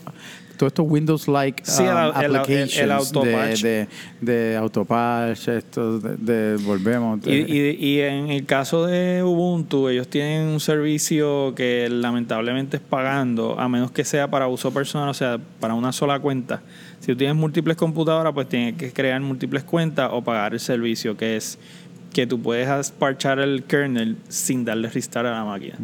todos 0.58 0.70
estos 0.72 0.86
Windows-like 0.88 1.62
Sí, 1.64 1.82
el- 1.82 1.88
um, 1.88 1.94
el- 1.96 2.24
el- 2.24 2.24
el 2.30 2.36
applications 2.36 2.90
autopatch. 2.90 3.62
de, 3.62 3.88
de, 4.20 4.50
de 4.50 4.56
autopatch, 4.56 5.48
esto, 5.48 5.98
de, 5.98 6.16
de- 6.16 6.56
volvemos. 6.64 7.20
Y, 7.26 7.30
y, 7.32 7.76
y 7.78 8.00
en 8.00 8.30
el 8.30 8.44
caso 8.44 8.86
de 8.86 9.22
Ubuntu, 9.22 9.88
ellos 9.88 10.08
tienen 10.08 10.48
un 10.48 10.60
servicio 10.60 11.54
que 11.54 11.88
lamentablemente 11.90 12.76
es 12.78 12.82
pagando, 12.82 13.58
a 13.58 13.68
menos 13.68 13.90
que 13.92 14.04
sea 14.04 14.28
para 14.28 14.48
uso 14.48 14.70
personal, 14.72 15.08
o 15.08 15.14
sea, 15.14 15.38
para 15.60 15.74
una 15.74 15.92
sola 15.92 16.18
cuenta. 16.20 16.60
Si 17.00 17.06
tú 17.12 17.16
tienes 17.16 17.36
múltiples 17.36 17.76
computadoras, 17.76 18.32
pues 18.34 18.48
tienes 18.48 18.74
que 18.74 18.92
crear 18.92 19.20
múltiples 19.20 19.62
cuentas 19.62 20.10
o 20.12 20.22
pagar 20.22 20.52
el 20.54 20.60
servicio, 20.60 21.16
que 21.16 21.36
es 21.36 21.58
que 22.12 22.26
tú 22.26 22.40
puedes 22.40 22.90
parchar 22.90 23.38
el 23.38 23.62
kernel 23.64 24.16
sin 24.28 24.64
darle 24.64 24.88
restart 24.88 25.26
a 25.26 25.32
la 25.32 25.44
máquina. 25.44 25.76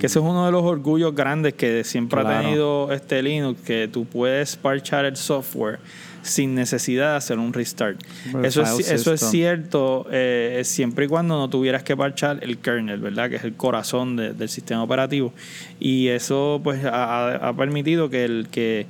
Que 0.00 0.06
ese 0.06 0.18
es 0.18 0.24
uno 0.24 0.46
de 0.46 0.52
los 0.52 0.62
orgullos 0.64 1.14
grandes 1.14 1.54
que 1.54 1.84
siempre 1.84 2.20
ha 2.20 2.40
tenido 2.42 2.92
este 2.92 3.22
Linux, 3.22 3.60
que 3.62 3.88
tú 3.92 4.04
puedes 4.04 4.56
parchar 4.56 5.04
el 5.04 5.16
software 5.16 5.78
sin 6.22 6.56
necesidad 6.56 7.12
de 7.12 7.16
hacer 7.18 7.38
un 7.38 7.52
restart. 7.52 8.00
Eso 8.42 8.62
es, 8.62 8.90
eso 8.90 9.12
es 9.14 9.20
system. 9.20 9.30
cierto 9.30 10.06
eh, 10.10 10.62
siempre 10.64 11.04
y 11.04 11.08
cuando 11.08 11.36
no 11.38 11.48
tuvieras 11.48 11.84
que 11.84 11.96
parchar 11.96 12.40
el 12.42 12.58
kernel, 12.58 12.98
¿verdad? 13.00 13.30
Que 13.30 13.36
es 13.36 13.44
el 13.44 13.54
corazón 13.54 14.16
de- 14.16 14.32
del 14.32 14.48
sistema 14.48 14.82
operativo. 14.82 15.32
Y 15.78 16.08
eso 16.08 16.60
pues 16.64 16.84
ha, 16.84 16.88
ha- 17.28 17.48
ha 17.48 17.52
permitido 17.56 18.10
que 18.10 18.24
el 18.24 18.48
que 18.50 18.86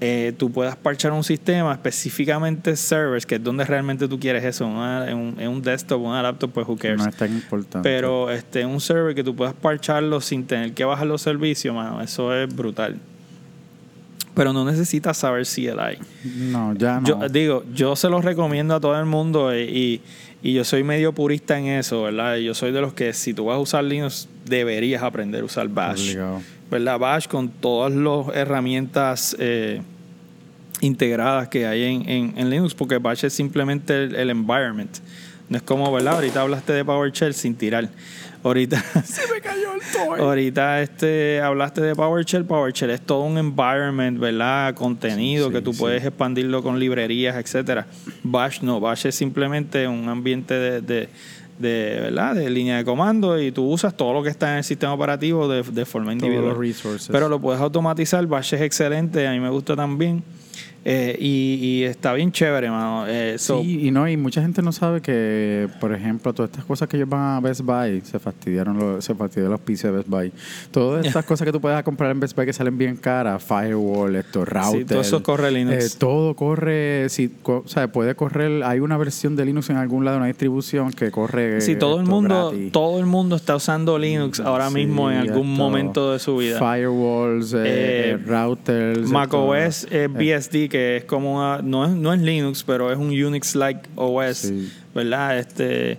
eh, 0.00 0.32
tú 0.36 0.50
puedas 0.50 0.76
parchar 0.76 1.12
un 1.12 1.24
sistema, 1.24 1.72
específicamente 1.72 2.76
servers, 2.76 3.24
que 3.26 3.36
es 3.36 3.42
donde 3.44 3.64
realmente 3.64 4.08
tú 4.08 4.18
quieres 4.18 4.44
eso, 4.44 4.66
una- 4.66 5.08
en, 5.10 5.16
un, 5.16 5.40
en 5.40 5.48
un 5.48 5.62
desktop, 5.62 6.00
una 6.02 6.22
laptop, 6.22 6.50
pues 6.52 6.66
who 6.66 6.76
cares. 6.76 6.98
no 6.98 7.08
es 7.08 7.16
tan 7.16 7.32
importante. 7.32 7.88
Pero 7.88 8.30
este, 8.30 8.66
un 8.66 8.80
server 8.80 9.14
que 9.14 9.22
tú 9.24 9.34
puedas 9.34 9.54
parcharlo 9.54 10.20
sin 10.20 10.44
tener 10.46 10.72
que 10.74 10.84
bajar 10.84 11.06
los 11.06 11.22
servicios, 11.22 11.74
mano, 11.74 12.02
eso 12.02 12.34
es 12.34 12.54
brutal. 12.54 12.96
Pero 14.34 14.52
no 14.52 14.64
necesitas 14.64 15.16
saber 15.16 15.46
CLI. 15.46 15.98
no, 16.50 16.74
ya 16.74 16.98
no. 17.00 17.06
Yo 17.06 17.28
digo, 17.28 17.64
yo 17.72 17.94
se 17.94 18.08
los 18.08 18.24
recomiendo 18.24 18.74
a 18.74 18.80
todo 18.80 18.98
el 18.98 19.06
mundo 19.06 19.56
y, 19.56 19.60
y, 19.62 20.00
y 20.42 20.54
yo 20.54 20.64
soy 20.64 20.82
medio 20.82 21.12
purista 21.12 21.56
en 21.56 21.66
eso, 21.66 22.02
¿verdad? 22.02 22.36
Yo 22.38 22.52
soy 22.52 22.72
de 22.72 22.80
los 22.80 22.92
que 22.94 23.12
si 23.12 23.32
tú 23.32 23.44
vas 23.44 23.56
a 23.56 23.60
usar 23.60 23.84
Linux, 23.84 24.28
deberías 24.44 25.04
aprender 25.04 25.42
a 25.42 25.44
usar 25.44 25.68
Bash. 25.68 26.00
Obligado. 26.08 26.42
¿Verdad? 26.74 26.98
Bash 26.98 27.28
con 27.28 27.50
todas 27.50 27.92
las 27.92 28.34
herramientas 28.34 29.36
eh, 29.38 29.80
integradas 30.80 31.46
que 31.46 31.68
hay 31.68 31.84
en, 31.84 32.08
en, 32.08 32.34
en 32.36 32.50
Linux, 32.50 32.74
porque 32.74 32.98
Bash 32.98 33.24
es 33.26 33.32
simplemente 33.32 33.94
el, 33.94 34.16
el 34.16 34.28
environment. 34.30 34.90
No 35.48 35.56
es 35.56 35.62
como, 35.62 35.92
¿verdad? 35.92 36.14
Ahorita 36.14 36.40
hablaste 36.40 36.72
de 36.72 36.84
PowerShell 36.84 37.32
sin 37.32 37.54
tirar. 37.54 37.90
Ahorita, 38.42 38.84
me 39.32 39.40
cayó 39.40 39.72
el 39.74 39.80
toy. 39.92 40.18
ahorita 40.20 40.82
este, 40.82 41.40
hablaste 41.40 41.80
de 41.80 41.94
PowerShell. 41.94 42.44
PowerShell 42.44 42.90
es 42.90 43.00
todo 43.02 43.20
un 43.22 43.38
environment, 43.38 44.18
¿verdad? 44.18 44.74
Contenido 44.74 45.46
Sí, 45.46 45.52
que 45.54 45.62
tú 45.62 45.72
sí. 45.72 45.78
puedes 45.78 46.04
expandirlo 46.04 46.60
con 46.64 46.80
librerías, 46.80 47.36
etcétera. 47.36 47.86
Bash 48.24 48.62
no. 48.62 48.80
Bash 48.80 49.06
es 49.06 49.14
simplemente 49.14 49.86
un 49.86 50.08
ambiente 50.08 50.54
de, 50.54 50.80
de, 50.80 51.08
de, 51.58 51.98
¿verdad? 52.00 52.34
de 52.34 52.50
línea 52.50 52.76
de 52.78 52.84
comando 52.84 53.40
y 53.40 53.52
tú 53.52 53.64
usas 53.64 53.96
todo 53.96 54.12
lo 54.12 54.22
que 54.22 54.28
está 54.28 54.52
en 54.52 54.58
el 54.58 54.64
sistema 54.64 54.92
operativo 54.92 55.48
de, 55.48 55.62
de 55.62 55.84
forma 55.84 56.12
Todos 56.12 56.22
individual. 56.24 56.56
Pero 57.12 57.28
lo 57.28 57.40
puedes 57.40 57.60
automatizar. 57.60 58.26
Bash 58.26 58.54
es 58.54 58.60
excelente. 58.60 59.26
A 59.26 59.32
mí 59.32 59.40
me 59.40 59.50
gusta 59.50 59.76
también. 59.76 60.22
Eh, 60.86 61.16
y, 61.18 61.58
y 61.62 61.84
está 61.84 62.12
bien 62.12 62.30
chévere, 62.30 62.70
mano. 62.70 63.06
Eh, 63.08 63.36
so- 63.38 63.62
sí, 63.62 63.86
y 63.86 63.90
no, 63.90 64.06
y 64.08 64.16
mucha 64.18 64.42
gente 64.42 64.60
no 64.60 64.70
sabe 64.70 65.00
que, 65.00 65.66
por 65.80 65.94
ejemplo, 65.94 66.32
todas 66.34 66.50
estas 66.50 66.64
cosas 66.66 66.88
que 66.88 66.96
ellos 66.98 67.08
van 67.08 67.36
a 67.36 67.40
Best 67.40 67.62
Buy, 67.62 68.02
se 68.02 68.18
fastidiaron 68.18 68.78
los, 68.78 69.04
se 69.04 69.14
fastidió 69.14 69.48
los 69.48 69.60
pisos 69.60 69.90
de 69.90 69.96
Best 69.96 70.08
Buy. 70.08 70.32
Todas 70.70 71.06
estas 71.06 71.24
cosas 71.24 71.46
que 71.46 71.52
tú 71.52 71.60
puedes 71.60 71.82
comprar 71.84 72.10
en 72.10 72.20
Best 72.20 72.36
Buy 72.36 72.44
que 72.44 72.52
salen 72.52 72.76
bien 72.76 72.96
caras, 72.96 73.42
firewall, 73.42 74.14
esto, 74.16 74.44
router. 74.44 74.84
todo 74.86 75.00
eso 75.00 75.22
corre 75.22 75.50
Linux. 75.50 75.94
eh, 75.94 75.96
todo 75.98 76.34
corre, 76.34 77.06
co- 77.42 77.62
o 77.64 77.68
sea, 77.68 77.88
puede 77.90 78.14
correr, 78.14 78.62
hay 78.64 78.80
una 78.80 78.98
versión 78.98 79.36
de 79.36 79.46
Linux 79.46 79.70
en 79.70 79.76
algún 79.78 80.04
lado, 80.04 80.18
una 80.18 80.26
distribución 80.26 80.90
que 80.92 81.10
corre 81.10 81.62
Sí, 81.62 81.76
todo 81.76 81.98
el 81.98 82.04
mundo, 82.06 82.50
gratis. 82.50 82.72
todo 82.72 82.98
el 83.00 83.06
mundo 83.06 83.36
está 83.36 83.56
usando 83.56 83.98
Linux 83.98 84.38
ahora 84.40 84.68
Sí, 84.68 84.74
mismo 84.74 85.10
en 85.10 85.16
algún 85.16 85.52
esto, 85.52 85.62
momento 85.62 86.12
de 86.12 86.18
su 86.18 86.36
vida. 86.36 86.58
Firewalls, 86.58 87.54
eh, 87.56 88.18
routers. 88.26 89.08
macOS 89.10 89.86
BSD, 90.10 90.68
que 90.74 90.96
es 90.96 91.04
como 91.04 91.36
una, 91.36 91.62
no 91.62 91.84
es, 91.84 91.92
no 91.92 92.12
es 92.12 92.20
Linux, 92.20 92.64
pero 92.64 92.90
es 92.90 92.98
un 92.98 93.10
Unix-like 93.10 93.80
OS, 93.94 94.36
Sí. 94.38 94.72
¿verdad? 94.92 95.38
Este, 95.38 95.98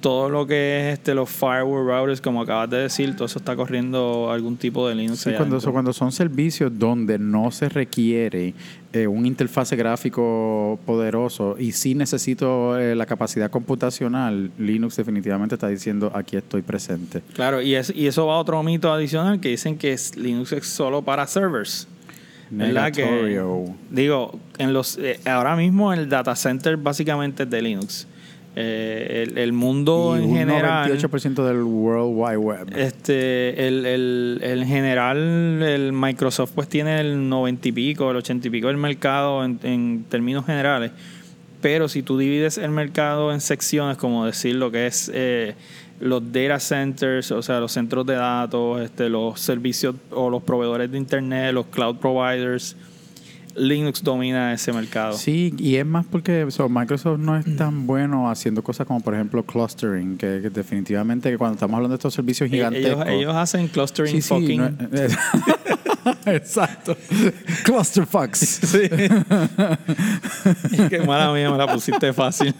todo 0.00 0.30
lo 0.30 0.46
que 0.46 0.88
es 0.90 0.94
este, 0.98 1.14
los 1.14 1.28
firewall 1.28 1.86
routers, 1.86 2.22
como 2.22 2.40
acabas 2.40 2.70
de 2.70 2.78
decir, 2.78 3.14
todo 3.16 3.26
eso 3.26 3.38
está 3.38 3.54
corriendo 3.54 4.30
algún 4.30 4.56
tipo 4.56 4.88
de 4.88 4.94
Linux. 4.94 5.18
Sí, 5.20 5.30
cuando, 5.36 5.60
cuando 5.72 5.92
son 5.92 6.10
servicios 6.10 6.72
donde 6.78 7.18
no 7.18 7.50
se 7.50 7.68
requiere 7.68 8.54
eh, 8.94 9.06
un 9.06 9.26
interfase 9.26 9.76
gráfico 9.76 10.78
poderoso 10.86 11.56
y 11.58 11.72
sí 11.72 11.94
necesito 11.94 12.78
eh, 12.78 12.94
la 12.94 13.04
capacidad 13.04 13.50
computacional, 13.50 14.50
Linux 14.58 14.96
definitivamente 14.96 15.54
está 15.56 15.68
diciendo 15.68 16.10
aquí 16.14 16.36
estoy 16.38 16.62
presente. 16.62 17.20
Claro, 17.34 17.60
y, 17.60 17.74
es, 17.74 17.92
y 17.94 18.06
eso 18.06 18.26
va 18.26 18.36
a 18.36 18.38
otro 18.38 18.62
mito 18.62 18.90
adicional 18.90 19.38
que 19.40 19.50
dicen 19.50 19.76
que 19.76 19.92
es- 19.92 20.16
Linux 20.16 20.52
es 20.52 20.66
solo 20.66 21.02
para 21.02 21.26
servers. 21.26 21.88
¿Verdad 22.50 22.92
que-. 22.92 23.40
Digo, 23.90 24.38
en 24.58 24.72
los 24.72 24.98
eh, 24.98 25.20
ahora 25.26 25.56
mismo 25.56 25.92
el 25.92 26.08
data 26.08 26.36
center 26.36 26.76
básicamente 26.76 27.44
es 27.44 27.50
de 27.50 27.62
Linux. 27.62 28.06
Eh, 28.56 29.24
el, 29.26 29.36
el 29.36 29.52
mundo 29.52 30.14
y 30.16 30.22
en 30.22 30.30
un 30.30 30.36
general, 30.36 30.88
98% 30.88 31.44
del 31.44 31.64
World 31.64 32.12
Wide 32.14 32.36
Web. 32.36 32.72
este, 32.76 33.66
el, 33.66 33.84
el, 33.84 34.40
el 34.44 34.64
general, 34.64 35.60
el 35.60 35.92
Microsoft 35.92 36.52
pues 36.54 36.68
tiene 36.68 37.00
el 37.00 37.28
90 37.28 37.68
y 37.68 37.72
pico, 37.72 38.12
el 38.12 38.16
80 38.18 38.46
y 38.46 38.50
pico 38.52 38.68
del 38.68 38.76
mercado 38.76 39.44
en, 39.44 39.58
en 39.64 40.04
términos 40.08 40.46
generales. 40.46 40.92
Pero 41.64 41.88
si 41.88 42.02
tú 42.02 42.18
divides 42.18 42.58
el 42.58 42.72
mercado 42.72 43.32
en 43.32 43.40
secciones, 43.40 43.96
como 43.96 44.26
decir 44.26 44.54
lo 44.56 44.70
que 44.70 44.86
es 44.86 45.10
eh, 45.14 45.54
los 45.98 46.22
data 46.30 46.60
centers, 46.60 47.30
o 47.32 47.40
sea, 47.40 47.58
los 47.58 47.72
centros 47.72 48.04
de 48.04 48.16
datos, 48.16 48.82
este, 48.82 49.08
los 49.08 49.40
servicios 49.40 49.94
o 50.10 50.28
los 50.28 50.42
proveedores 50.42 50.92
de 50.92 50.98
internet, 50.98 51.54
los 51.54 51.64
cloud 51.68 51.96
providers, 51.96 52.76
Linux 53.56 54.02
domina 54.02 54.52
ese 54.52 54.74
mercado. 54.74 55.14
Sí, 55.14 55.54
y 55.56 55.76
es 55.76 55.86
más 55.86 56.04
porque 56.04 56.44
so, 56.50 56.68
Microsoft 56.68 57.18
no 57.18 57.34
es 57.34 57.56
tan 57.56 57.86
bueno 57.86 58.28
haciendo 58.28 58.62
cosas 58.62 58.86
como, 58.86 59.00
por 59.00 59.14
ejemplo, 59.14 59.42
clustering, 59.42 60.18
que, 60.18 60.40
que 60.42 60.50
definitivamente 60.50 61.30
que 61.30 61.38
cuando 61.38 61.54
estamos 61.54 61.76
hablando 61.76 61.94
de 61.94 61.98
estos 61.98 62.12
servicios 62.12 62.46
Eh, 62.50 62.56
gigantescos... 62.56 63.06
Ellos, 63.06 63.08
ellos 63.08 63.34
hacen 63.36 63.68
clustering 63.68 64.12
Sí, 64.12 64.20
sí, 64.20 64.28
fucking. 64.28 64.60
no 64.60 64.68
Exacto. 66.26 66.96
Clusterfucks. 67.64 68.38
Sí. 68.38 68.88
Qué 70.88 71.00
mala 71.06 71.32
mía, 71.32 71.50
me 71.50 71.58
la 71.58 71.72
pusiste 71.72 72.12
fácil. 72.12 72.54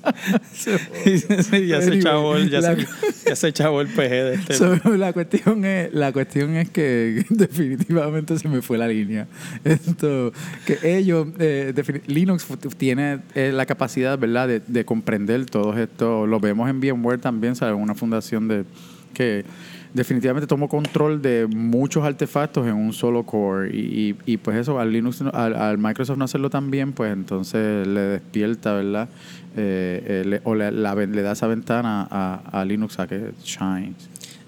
ya, 0.06 1.82
se 1.82 1.94
echó 1.94 2.36
el, 2.36 2.50
ya, 2.50 2.62
se, 2.62 3.48
el 3.48 3.52
PG 3.88 3.96
de 3.96 4.34
este. 4.34 4.96
la, 4.96 5.12
cuestión 5.12 5.64
es, 5.64 5.92
la 5.92 6.12
cuestión 6.12 6.56
es 6.56 6.70
que 6.70 7.24
definitivamente 7.30 8.38
se 8.38 8.48
me 8.48 8.62
fue 8.62 8.78
la 8.78 8.88
línea. 8.88 9.26
Esto, 9.62 10.32
que 10.64 10.78
ellos, 10.82 11.28
eh, 11.38 11.74
Linux 12.06 12.46
tiene 12.78 13.20
eh, 13.34 13.52
la 13.52 13.66
capacidad, 13.66 14.18
¿verdad?, 14.18 14.48
de, 14.48 14.60
de, 14.66 14.84
comprender 14.84 15.44
todo 15.46 15.76
esto. 15.76 16.26
Lo 16.26 16.40
vemos 16.40 16.70
en 16.70 16.80
VMware 16.80 17.20
también, 17.20 17.54
¿sabes? 17.54 17.76
Una 17.78 17.94
fundación 17.94 18.48
de 18.48 18.64
que 19.12 19.44
definitivamente 19.92 20.46
tomó 20.46 20.68
control 20.68 21.20
de 21.20 21.46
muchos 21.46 22.04
artefactos 22.04 22.66
en 22.66 22.74
un 22.74 22.92
solo 22.92 23.24
core 23.24 23.70
y, 23.74 24.16
y, 24.24 24.36
pues 24.36 24.56
eso 24.56 24.78
al 24.78 24.92
Linux 24.92 25.22
al, 25.22 25.78
Microsoft 25.78 26.18
no 26.18 26.24
hacerlo 26.24 26.50
tan 26.50 26.70
bien 26.70 26.92
pues 26.92 27.12
entonces 27.12 27.86
le 27.86 28.00
despierta 28.00 28.72
verdad 28.72 29.08
eh, 29.56 30.24
eh, 30.26 30.40
o 30.44 30.54
le, 30.54 30.70
le, 30.70 31.22
da 31.22 31.32
esa 31.32 31.46
ventana 31.46 32.06
a, 32.10 32.60
a 32.60 32.64
Linux 32.64 32.98
a 32.98 33.06
que 33.06 33.32
shine. 33.44 33.94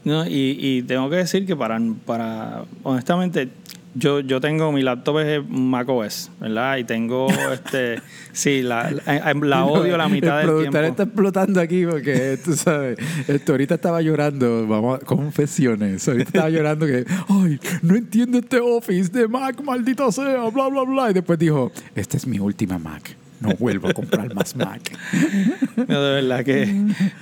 No 0.04 0.26
y, 0.26 0.56
y 0.60 0.82
tengo 0.82 1.08
que 1.10 1.16
decir 1.16 1.46
que 1.46 1.56
para 1.56 1.80
para 2.06 2.64
honestamente 2.82 3.48
yo, 3.94 4.20
yo 4.20 4.40
tengo 4.40 4.72
mi 4.72 4.82
laptop 4.82 5.18
es 5.20 5.48
macOS, 5.48 6.30
¿verdad? 6.40 6.78
Y 6.78 6.84
tengo 6.84 7.28
este 7.52 8.00
sí, 8.32 8.62
la, 8.62 8.90
la, 8.90 9.64
odio 9.64 9.96
la 9.96 10.08
mitad 10.08 10.38
del 10.38 10.60
tiempo. 10.60 10.78
El 10.78 10.84
está 10.86 11.02
explotando 11.04 11.60
aquí 11.60 11.84
porque 11.86 12.38
tú 12.42 12.54
sabes, 12.54 12.98
esto 13.28 13.52
ahorita 13.52 13.74
estaba 13.74 14.00
llorando, 14.00 14.66
vamos, 14.66 15.00
confesiones. 15.00 16.06
Ahorita 16.08 16.28
estaba 16.28 16.50
llorando 16.50 16.86
que, 16.86 17.04
"Ay, 17.28 17.58
no 17.82 17.94
entiendo 17.96 18.38
este 18.38 18.60
Office 18.60 19.10
de 19.10 19.28
Mac, 19.28 19.60
maldito 19.62 20.10
sea, 20.10 20.48
bla 20.48 20.68
bla 20.68 20.82
bla." 20.82 21.10
Y 21.10 21.14
después 21.14 21.38
dijo, 21.38 21.70
"Esta 21.94 22.16
es 22.16 22.26
mi 22.26 22.38
última 22.38 22.78
Mac." 22.78 23.16
no 23.42 23.56
vuelvo 23.56 23.88
a 23.88 23.92
comprar 23.92 24.32
más 24.34 24.54
Mac. 24.56 24.80
No, 25.88 26.00
de 26.00 26.22
verdad 26.22 26.44
que 26.44 26.72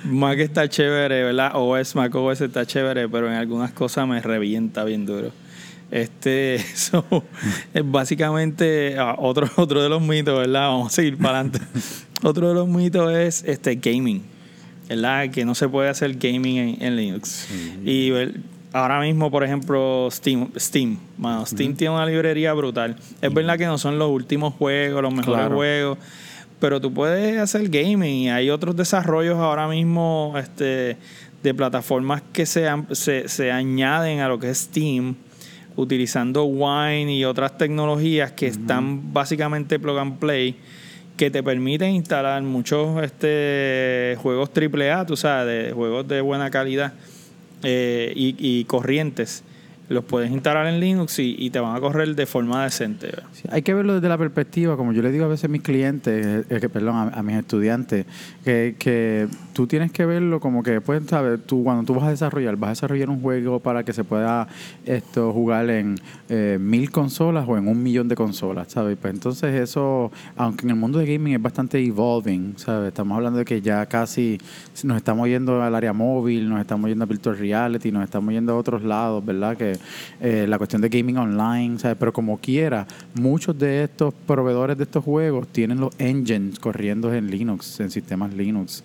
Mac 0.05 0.39
está 0.39 0.69
chévere, 0.69 1.25
¿verdad? 1.25 1.53
OS, 1.55 1.97
Mac 1.97 2.15
OS 2.15 2.43
está 2.43 2.67
chévere, 2.67 3.09
pero 3.09 3.29
en 3.29 3.35
algunas 3.35 3.73
cosas 3.73 4.07
me 4.07 4.21
revienta 4.21 4.85
bien 4.85 5.07
duro. 5.07 5.33
Este, 5.91 6.55
eso 6.75 7.05
es 7.75 7.91
básicamente 7.91 8.97
ah, 8.99 9.17
otro, 9.19 9.49
otro 9.57 9.83
de 9.83 9.89
los 9.89 10.01
mitos, 10.01 10.39
¿verdad? 10.39 10.69
Vamos 10.69 10.93
a 10.93 10.97
seguir 10.97 11.19
para 11.19 11.41
adelante. 11.41 11.61
otro 12.23 12.49
de 12.49 12.55
los 12.55 12.69
mitos 12.69 13.13
es 13.13 13.45
este 13.45 13.75
gaming, 13.77 14.23
¿verdad? 14.89 15.31
Que 15.31 15.45
no 15.45 15.55
se 15.55 15.69
puede 15.69 15.89
hacer 15.89 16.15
gaming 16.15 16.79
en, 16.81 16.97
Linux. 16.97 17.49
Y 17.85 18.13
ahora 18.73 19.01
mismo, 19.01 19.31
por 19.31 19.43
ejemplo, 19.43 20.09
Steam, 20.11 20.51
Steam, 20.57 20.99
Steam 21.47 21.75
tiene 21.75 21.95
una 21.95 22.07
librería 22.07 22.53
brutal. 22.53 22.97
Es 23.21 23.33
verdad 23.33 23.59
que 23.59 23.67
no 23.67 23.79
son 23.79 23.99
los 23.99 24.11
últimos 24.11 24.55
juegos, 24.55 25.03
los 25.03 25.13
mejores 25.13 25.49
juegos, 25.49 25.99
pero 26.61 26.81
tú 26.81 26.93
puedes 26.93 27.39
hacer 27.39 27.69
gaming 27.69 28.25
y 28.25 28.31
hay 28.31 28.51
otros 28.51 28.77
desarrollos 28.77 29.39
ahora 29.39 29.67
mismo 29.67 30.35
este, 30.37 30.99
de 31.43 31.55
plataformas 31.55 32.23
que 32.33 32.47
se, 32.47 32.69
se, 32.93 33.29
se 33.29 33.51
añaden 33.51 34.21
a 34.21 34.29
lo 34.29 34.39
que 34.39 34.51
es 34.51 34.59
Steam 34.59 35.17
utilizando 35.77 36.45
Wine 36.45 37.15
y 37.15 37.25
otras 37.25 37.57
tecnologías 37.59 38.33
que 38.33 38.47
están 38.47 39.13
básicamente 39.13 39.79
plug 39.79 39.99
and 39.99 40.19
play 40.19 40.57
que 41.17 41.31
te 41.31 41.43
permiten 41.43 41.91
instalar 41.91 42.43
muchos 42.43 43.03
este 43.03 44.17
juegos 44.23 44.51
AAA, 44.55 45.07
tú 45.07 45.17
sabes, 45.17 45.67
de 45.67 45.73
juegos 45.73 46.09
de 46.09 46.21
buena 46.21 46.51
calidad 46.51 46.95
eh, 47.63 48.13
y, 48.17 48.37
y 48.39 48.65
corrientes 48.65 49.45
los 49.91 50.05
puedes 50.05 50.31
instalar 50.31 50.69
en 50.69 50.79
Linux 50.79 51.19
y, 51.19 51.51
te 51.51 51.59
van 51.59 51.75
a 51.75 51.81
correr 51.81 52.15
de 52.15 52.25
forma 52.25 52.63
decente. 52.63 53.11
hay 53.51 53.63
que 53.63 53.75
verlo 53.75 53.95
desde 53.95 54.09
la 54.09 54.17
perspectiva, 54.17 54.77
como 54.77 54.93
yo 54.93 55.03
le 55.03 55.11
digo 55.11 55.25
a 55.25 55.29
veces 55.29 55.47
a 55.47 55.49
mis 55.49 55.63
clientes, 55.63 56.25
eh, 56.25 56.45
eh, 56.49 56.61
que, 56.61 56.69
perdón, 56.69 57.11
a, 57.13 57.23
mis 57.25 57.35
estudiantes, 57.35 58.07
que, 58.45 58.77
que 58.79 59.27
tú 59.53 59.67
tienes 59.67 59.91
que 59.91 60.07
verlo 60.07 60.39
como 60.39 60.63
que, 60.63 60.81
pues, 60.81 61.03
¿sabes? 61.09 61.41
Tú, 61.45 61.65
cuando 61.65 61.83
tú 61.83 61.95
vas 61.95 62.05
a 62.05 62.11
desarrollar, 62.11 62.57
vas 62.57 62.69
a 62.69 62.71
desarrollar 62.71 63.11
un 63.11 63.21
juego 63.21 63.59
para 63.59 63.83
que 63.83 63.93
se 63.93 64.05
pueda 64.05 64.47
esto 64.87 65.33
jugar 65.33 65.69
en 65.71 65.97
eh, 66.29 66.57
mil 66.61 66.93
consolas 66.93 67.45
o 67.49 67.59
en 67.59 67.67
un 67.67 67.83
millón 67.83 68.07
de 68.07 68.15
consolas, 68.15 68.69
¿sabes? 68.71 68.97
Pues 68.97 69.13
entonces 69.13 69.55
eso, 69.57 70.13
aunque 70.37 70.67
en 70.67 70.71
el 70.71 70.77
mundo 70.77 71.01
de 71.01 71.13
gaming 71.13 71.35
es 71.35 71.43
bastante 71.43 71.85
evolving, 71.85 72.55
¿sabes? 72.59 72.89
Estamos 72.89 73.17
hablando 73.17 73.41
de 73.41 73.45
que 73.45 73.61
ya 73.61 73.85
casi 73.87 74.39
nos 74.85 74.97
estamos 74.97 75.27
yendo 75.27 75.61
al 75.61 75.75
área 75.75 75.93
móvil, 75.93 76.49
nos 76.49 76.61
estamos 76.61 76.89
yendo 76.89 77.03
a 77.03 77.09
virtual 77.09 77.37
reality, 77.37 77.91
nos 77.91 78.05
estamos 78.05 78.33
yendo 78.33 78.53
a 78.53 78.57
otros 78.57 78.85
lados, 78.85 79.25
¿verdad? 79.25 79.57
Que 79.57 79.80
eh, 80.21 80.47
la 80.49 80.59
cuestión 80.59 80.83
de 80.83 80.89
gaming 80.89 81.17
online, 81.17 81.79
¿sabes? 81.79 81.97
Pero 81.99 82.13
como 82.13 82.39
quiera, 82.39 82.87
muchos 83.15 83.59
de 83.59 83.85
estos 83.85 84.15
proveedores 84.27 84.77
de 84.79 84.85
estos 84.85 85.05
juegos 85.05 85.49
tienen 85.49 85.81
los 85.81 85.95
engines 85.99 86.59
corriendo 86.59 87.13
en 87.13 87.31
Linux, 87.31 87.81
en 87.81 87.91
sistemas 87.91 88.33
Linux. 88.35 88.85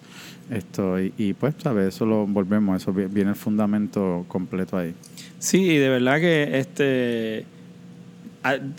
Esto, 0.50 1.00
y, 1.00 1.34
pues, 1.34 1.56
¿sabes? 1.62 1.96
Eso 1.96 2.06
lo 2.06 2.28
volvemos, 2.28 2.80
eso 2.80 2.94
viene 2.94 3.32
el 3.32 3.36
fundamento 3.36 4.26
completo 4.28 4.78
ahí. 4.78 4.94
Sí, 5.40 5.64
y 5.64 5.78
de 5.78 5.90
verdad 5.90 6.20
que 6.20 6.60
este 6.60 7.46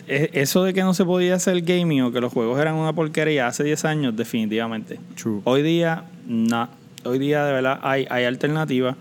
e, 0.07 0.31
eso 0.33 0.63
de 0.63 0.73
que 0.73 0.83
no 0.83 0.95
se 0.95 1.05
podía 1.05 1.35
hacer 1.35 1.61
gaming 1.63 2.03
o 2.03 2.13
que 2.13 2.21
los 2.21 2.33
juegos 2.33 2.61
eran 2.61 2.77
una 2.77 2.93
porquería 2.93 3.49
hace 3.49 3.65
10 3.65 3.85
años, 3.85 4.17
definitivamente. 4.17 5.01
Hoy 5.45 5.63
día, 5.63 6.05
no. 6.27 6.69
Hoy 7.05 7.19
día, 7.19 7.45
de 7.45 7.53
verdad, 7.53 7.81
hay, 7.83 8.07
hay 8.11 8.25
alternativas. 8.25 8.97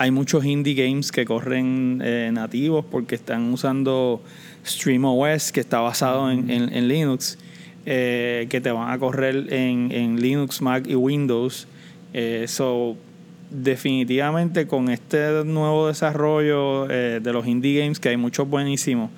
Hay 0.00 0.12
muchos 0.12 0.44
indie 0.44 0.74
games 0.74 1.10
que 1.10 1.24
corren 1.24 2.00
eh, 2.04 2.30
nativos 2.32 2.84
porque 2.88 3.16
están 3.16 3.52
usando 3.52 4.22
StreamOS, 4.64 5.50
que 5.50 5.58
está 5.58 5.80
basado 5.80 6.30
en, 6.30 6.48
en, 6.48 6.86
Linux, 6.86 7.36
eh, 7.84 8.46
que 8.48 8.60
te 8.60 8.70
van 8.70 8.92
a 8.92 8.98
correr 9.00 9.52
en, 9.52 9.90
en 9.90 10.20
Linux, 10.20 10.62
Mac 10.62 10.86
y 10.86 10.94
Windows. 10.94 11.66
Eh, 12.14 12.44
so, 12.46 12.96
definitivamente 13.50 14.68
con 14.68 14.88
este 14.88 15.42
nuevo 15.44 15.88
desarrollo 15.88 16.86
de 16.86 17.32
los 17.32 17.48
indie 17.48 17.80
games, 17.80 17.98
que 17.98 18.10
hay 18.10 18.16
muchos 18.16 18.48
buenísimos, 18.48 19.10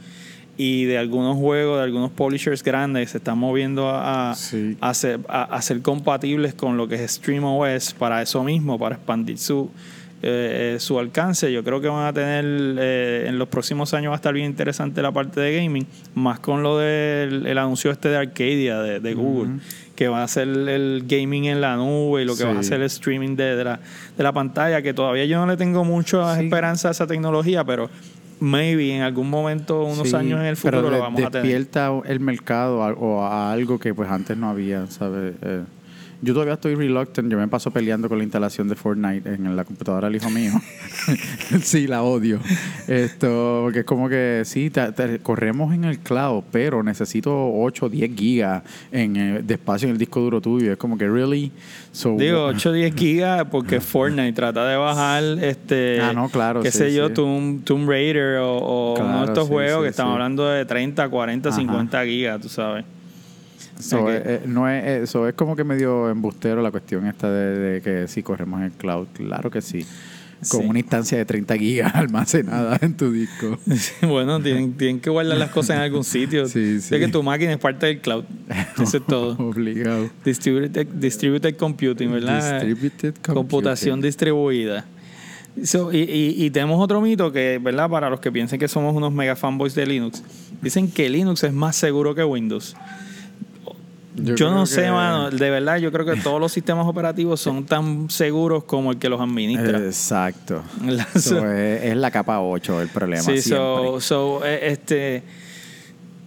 y 0.56 0.84
de 0.84 0.96
algunos 0.96 1.36
juegos, 1.36 1.78
de 1.78 1.84
algunos 1.84 2.10
publishers 2.10 2.62
grandes, 2.62 3.10
se 3.10 3.18
están 3.18 3.36
moviendo 3.36 3.88
a, 3.88 4.30
a, 4.30 4.34
ser, 4.34 4.76
a, 5.28 5.62
ser, 5.62 5.82
compatibles 5.82 6.54
con 6.54 6.76
lo 6.76 6.88
que 6.88 6.94
es 6.94 7.12
StreamOS 7.12 7.92
para 7.94 8.22
eso 8.22 8.44
mismo, 8.44 8.78
para 8.78 8.94
expandir 8.96 9.38
su, 9.38 9.70
eh, 10.22 10.76
su 10.80 10.98
alcance. 10.98 11.50
Yo 11.52 11.64
creo 11.64 11.80
que 11.80 11.88
van 11.88 12.06
a 12.06 12.12
tener, 12.12 12.44
eh, 12.78 13.24
en 13.26 13.38
los 13.38 13.48
próximos 13.48 13.94
años 13.94 14.10
va 14.10 14.14
a 14.14 14.16
estar 14.16 14.34
bien 14.34 14.46
interesante 14.46 15.00
la 15.00 15.12
parte 15.12 15.40
de 15.40 15.56
gaming, 15.56 15.86
más 16.14 16.40
con 16.40 16.62
lo 16.62 16.78
del 16.78 17.46
el 17.46 17.58
anuncio 17.58 17.90
este 17.90 18.10
de 18.10 18.18
Arcadia 18.18 18.80
de, 18.80 19.14
Google, 19.14 19.60
que 19.96 20.08
va 20.08 20.20
a 20.20 20.24
hacer 20.24 20.48
el 20.48 21.04
gaming 21.06 21.46
en 21.46 21.60
la 21.60 21.76
nube 21.76 22.22
y 22.22 22.24
lo 22.24 22.36
que 22.36 22.44
va 22.44 22.52
a 22.52 22.58
hacer 22.60 22.80
el 22.80 22.86
streaming 22.86 23.34
de, 23.36 23.64
la, 23.64 23.80
de 24.16 24.22
la 24.22 24.32
pantalla, 24.32 24.82
que 24.82 24.92
todavía 24.92 25.24
yo 25.24 25.38
no 25.38 25.46
le 25.46 25.56
tengo 25.56 25.84
mucha 25.84 26.40
esperanza 26.40 26.88
a 26.88 26.90
esa 26.90 27.06
tecnología, 27.06 27.64
pero 27.64 27.88
maybe 28.40 28.94
en 28.94 29.02
algún 29.02 29.30
momento, 29.30 29.84
unos 29.84 30.12
años 30.14 30.40
en 30.40 30.46
el 30.46 30.56
futuro, 30.56 30.90
lo 30.90 30.98
vamos 30.98 31.22
a 31.22 31.30
tener. 31.30 31.46
Despierta 31.46 31.92
el 32.06 32.20
mercado 32.20 32.78
o 32.78 33.22
a 33.22 33.52
algo 33.52 33.78
que 33.78 33.94
pues 33.94 34.10
antes 34.10 34.36
no 34.36 34.50
había, 34.50 34.86
¿sabes? 34.88 35.34
Eh, 35.42 35.62
yo 36.22 36.34
todavía 36.34 36.54
estoy 36.54 36.74
reluctant. 36.74 37.30
Yo 37.30 37.38
me 37.38 37.48
paso 37.48 37.70
peleando 37.70 38.08
con 38.08 38.18
la 38.18 38.24
instalación 38.24 38.68
de 38.68 38.74
Fortnite 38.74 39.34
en 39.34 39.56
la 39.56 39.64
computadora 39.64 40.08
del 40.08 40.16
hijo 40.16 40.30
mío. 40.30 40.52
sí, 41.62 41.86
la 41.86 42.02
odio. 42.02 42.40
Esto, 42.86 43.60
porque 43.64 43.80
es 43.80 43.84
como 43.84 44.08
que 44.08 44.42
sí, 44.44 44.70
corremos 45.22 45.72
en 45.74 45.84
el 45.84 45.98
cloud, 45.98 46.44
pero 46.50 46.82
necesito 46.82 47.32
8 47.32 47.86
o 47.86 47.88
10 47.88 48.16
gigas 48.16 48.62
en, 48.92 49.16
eh, 49.16 49.42
de 49.42 49.54
espacio 49.54 49.86
en 49.86 49.92
el 49.92 49.98
disco 49.98 50.20
duro 50.20 50.40
tuyo. 50.40 50.72
Es 50.72 50.78
como 50.78 50.98
que, 50.98 51.08
really? 51.08 51.52
Digo, 52.18 52.44
8 52.44 52.70
o 52.70 52.72
10 52.72 52.94
gigas 52.94 53.46
porque 53.50 53.80
Fortnite 53.80 54.32
trata 54.32 54.66
de 54.66 54.76
bajar, 54.76 55.22
este, 55.42 56.00
ah, 56.00 56.12
no, 56.12 56.28
claro, 56.28 56.62
qué 56.62 56.70
sé 56.70 56.94
yo, 56.94 57.10
Tomb, 57.10 57.64
Tomb, 57.64 57.88
Raider 57.88 58.38
o, 58.40 58.94
uno 58.98 59.20
de 59.20 59.26
estos 59.26 59.48
juegos 59.48 59.82
que 59.82 59.88
estamos 59.88 60.12
hablando 60.12 60.46
de 60.46 60.64
30, 60.64 61.08
40, 61.08 61.52
50 61.52 62.04
gigas, 62.04 62.40
tú 62.40 62.48
sabes. 62.48 62.84
So, 63.78 64.10
eh, 64.10 64.22
eh, 64.24 64.40
no 64.46 64.68
es, 64.68 64.84
eso 64.84 65.26
es 65.26 65.34
como 65.34 65.56
que 65.56 65.64
medio 65.64 66.10
embustero 66.10 66.62
la 66.62 66.70
cuestión 66.70 67.06
esta 67.06 67.30
de, 67.30 67.80
que 67.82 68.08
si 68.08 68.22
corremos 68.22 68.60
en 68.60 68.66
el 68.66 68.72
cloud. 68.72 69.08
Claro 69.14 69.50
que 69.50 69.62
sí. 69.62 69.86
Con 70.48 70.68
una 70.68 70.78
instancia 70.78 71.18
de 71.18 71.26
30 71.26 71.56
gigas 71.58 71.94
almacenada 71.94 72.78
en 72.80 72.96
tu 72.96 73.12
disco. 73.12 73.58
bueno, 74.02 74.40
tienen, 74.40 74.72
tienen, 74.74 75.00
que 75.00 75.10
guardar 75.10 75.36
las 75.36 75.50
cosas 75.50 75.76
en 75.76 75.82
algún 75.82 76.04
sitio. 76.04 76.46
Sí, 76.50 76.80
sí. 76.80 76.98
que 76.98 77.08
tu 77.08 77.22
máquina 77.22 77.52
es 77.52 77.58
parte 77.58 77.86
del 77.86 78.00
cloud. 78.00 78.24
Eso 78.82 78.96
es 78.96 79.06
todo. 79.06 79.36
Obligado. 79.48 80.08
Distributed, 80.24 80.86
distributed 80.86 81.56
computing, 81.56 82.10
¿verdad? 82.10 82.62
Distributed 82.62 83.14
computing. 83.14 83.34
Computación 83.34 84.00
distribuida. 84.00 84.86
y, 85.56 86.44
y, 86.44 86.50
tenemos 86.50 86.82
otro 86.82 87.00
mito 87.00 87.30
que, 87.30 87.60
¿verdad? 87.62 87.90
Para 87.90 88.08
los 88.08 88.20
que 88.20 88.32
piensen 88.32 88.58
que 88.58 88.68
somos 88.68 88.94
unos 88.94 89.12
mega 89.12 89.36
fanboys 89.36 89.74
de 89.74 89.86
Linux, 89.86 90.22
dicen 90.62 90.90
que 90.90 91.08
Linux 91.10 91.44
es 91.44 91.52
más 91.52 91.76
seguro 91.76 92.14
que 92.14 92.24
Windows. 92.24 92.74
Yo, 94.14 94.50
no 94.50 94.66
sé, 94.66 94.90
mano. 94.90 95.30
De 95.30 95.50
verdad, 95.50 95.78
yo 95.78 95.92
creo 95.92 96.04
que 96.04 96.16
todos 96.20 96.40
los 96.40 96.52
sistemas 96.52 96.86
operativos 96.86 97.40
son 97.40 97.64
tan 97.66 98.10
seguros 98.10 98.64
como 98.64 98.92
el 98.92 98.98
que 98.98 99.08
los 99.08 99.20
administra. 99.20 99.78
Exacto. 99.78 100.62
es, 101.16 101.96
la 101.96 102.10
capa 102.10 102.40
8 102.40 102.82
el 102.82 102.88
problema. 102.88 103.22
Sí, 103.22 103.40
so, 103.40 104.00
so, 104.00 104.44
eh, 104.44 104.72
este. 104.72 105.22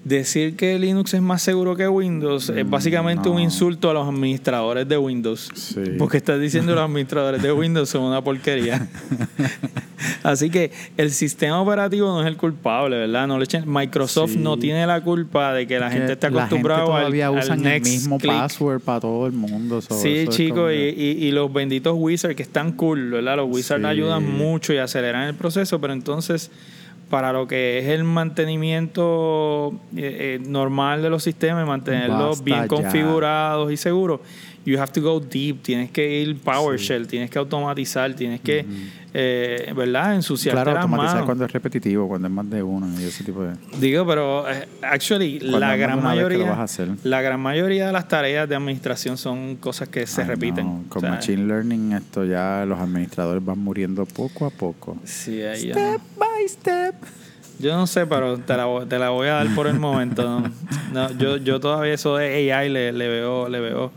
Decir 0.04 0.58
que 0.58 0.78
Linux 0.78 1.14
es 1.14 1.22
más 1.22 1.42
seguro 1.42 1.78
que 1.78 1.88
Windows 1.88 2.50
es 2.50 2.66
Mm, 2.66 2.70
básicamente 2.70 3.30
un 3.30 3.40
insulto 3.40 3.90
a 3.90 3.94
los 3.94 4.06
administradores 4.08 4.86
de 4.88 4.98
Windows. 4.98 5.50
Sí. 5.56 5.80
Porque 5.98 6.18
estás 6.18 6.42
diciendo 6.42 6.74
que 6.74 6.76
los 6.76 6.84
administradores 6.86 7.42
de 7.42 7.52
Windows 7.54 7.88
son 7.90 8.04
una 8.04 8.22
porquería. 8.22 8.86
Así 10.24 10.50
que 10.50 10.72
el 10.98 11.12
sistema 11.12 11.62
operativo 11.62 12.08
no 12.10 12.22
es 12.22 12.28
el 12.28 12.36
culpable, 12.36 12.98
¿verdad? 12.98 13.28
No 13.28 13.38
le 13.40 13.46
echen- 13.46 13.66
Microsoft 13.66 14.32
Sí. 14.34 14.40
no 14.40 14.58
tiene 14.58 14.86
la 14.86 15.00
culpa 15.02 15.54
de 15.54 15.66
que 15.68 15.80
la 15.80 15.90
gente 15.90 16.14
esté 16.14 16.28
acostumbrada 16.28 16.84
todavía 16.86 17.28
al, 17.28 17.38
al 17.38 17.44
usan 17.44 17.58
el 17.60 17.64
next 17.64 17.92
mismo 17.92 18.18
click. 18.18 18.32
password 18.34 18.82
para 18.82 19.00
todo 19.00 19.26
el 19.28 19.32
mundo. 19.34 19.82
so, 19.82 19.98
Sí, 19.98 20.26
chicos, 20.30 20.72
y- 20.74 20.76
y 21.28 21.32
los 21.32 21.52
benditos 21.54 21.94
wizards 21.98 22.36
que 22.36 22.44
están 22.44 22.74
cool, 22.74 23.12
¿verdad? 23.12 23.38
Los 23.38 23.50
wizards 23.50 23.82
Sí. 23.84 23.88
ayudan 23.88 24.30
mucho 24.38 24.74
y 24.74 24.78
aceleran 24.80 25.30
el 25.30 25.36
proceso, 25.36 25.80
pero 25.80 25.94
entonces, 25.94 26.52
para 27.14 27.32
lo 27.32 27.46
que 27.46 27.78
es 27.78 27.90
el 27.90 28.06
mantenimiento 28.06 29.72
eh, 29.96 30.40
eh, 30.42 30.44
normal 30.48 31.04
de 31.04 31.12
los 31.12 31.22
sistemas, 31.22 31.64
y 31.64 31.68
mantenerlos 31.68 32.40
Basta 32.40 32.44
bien 32.44 32.62
ya. 32.62 32.68
configurados 32.68 33.72
y 33.72 33.78
seguros, 33.78 34.22
you 34.66 34.78
have 34.80 34.92
to 34.92 35.02
go 35.02 35.20
deep, 35.20 35.62
tienes 35.62 35.92
que 35.92 36.22
ir 36.22 36.38
PowerShell, 36.40 37.08
tienes 37.08 37.30
que 37.30 37.38
automatizar, 37.40 38.14
tienes 38.14 38.40
que, 38.42 38.66
eh, 39.14 39.74
¿verdad? 39.76 40.16
Ensuciarte 40.16 40.64
Claro, 40.64 40.72
automatizar 40.80 41.16
manos. 41.16 41.26
cuando 41.26 41.46
es 41.46 41.52
repetitivo, 41.52 42.08
cuando 42.08 42.28
es 42.28 42.34
más 42.34 42.50
de 42.50 42.64
uno 42.64 42.88
y 43.00 43.04
ese 43.04 43.24
tipo 43.24 43.44
de... 43.44 43.56
Digo, 43.80 44.06
pero 44.08 44.50
eh, 44.50 44.68
actually 44.82 45.40
la 45.40 45.76
gran 45.76 46.02
mayoría 46.02 46.46
vas 46.50 46.60
a 46.60 46.64
hacer. 46.64 46.90
la 47.04 47.22
gran 47.22 47.40
mayoría 47.40 47.88
de 47.88 47.92
las 47.94 48.08
tareas 48.08 48.48
de 48.48 48.56
administración 48.56 49.18
son 49.18 49.56
cosas 49.58 49.90
que 49.90 50.08
se 50.08 50.22
Ay, 50.22 50.28
repiten. 50.28 50.66
no, 50.66 50.84
Con 50.90 51.00
O 51.00 51.02
sea, 51.02 51.12
Machine 51.12 51.46
Learning 51.46 51.92
esto 51.94 52.24
ya 52.26 52.64
los 52.66 52.80
administradores 52.80 53.44
van 53.44 53.60
muriendo 53.60 54.06
poco 54.06 54.46
a 54.46 54.50
poco. 54.50 54.98
Sí, 55.04 55.42
ahí 55.42 55.68
ya 55.68 55.74
Step 55.74 56.02
by 56.18 56.48
step. 56.48 56.96
Yo 57.60 57.76
no 57.78 57.86
sé, 57.86 58.06
pero 58.08 58.40
te 58.40 58.58
la, 58.58 58.66
voy- 58.66 58.86
te 58.88 58.98
la 58.98 59.10
voy 59.10 59.28
a 59.28 59.34
dar 59.34 59.48
por 59.54 59.68
el 59.68 59.80
momento. 59.80 60.24
No, 60.24 60.52
No, 60.92 61.12
yo, 61.18 61.38
yo 61.38 61.60
todavía 61.60 61.94
eso 61.94 62.16
de 62.18 62.52
AI 62.52 62.70
le, 62.70 62.92
le 62.92 63.08
veo, 63.08 63.48
le 63.48 63.60
veo. 63.60 63.92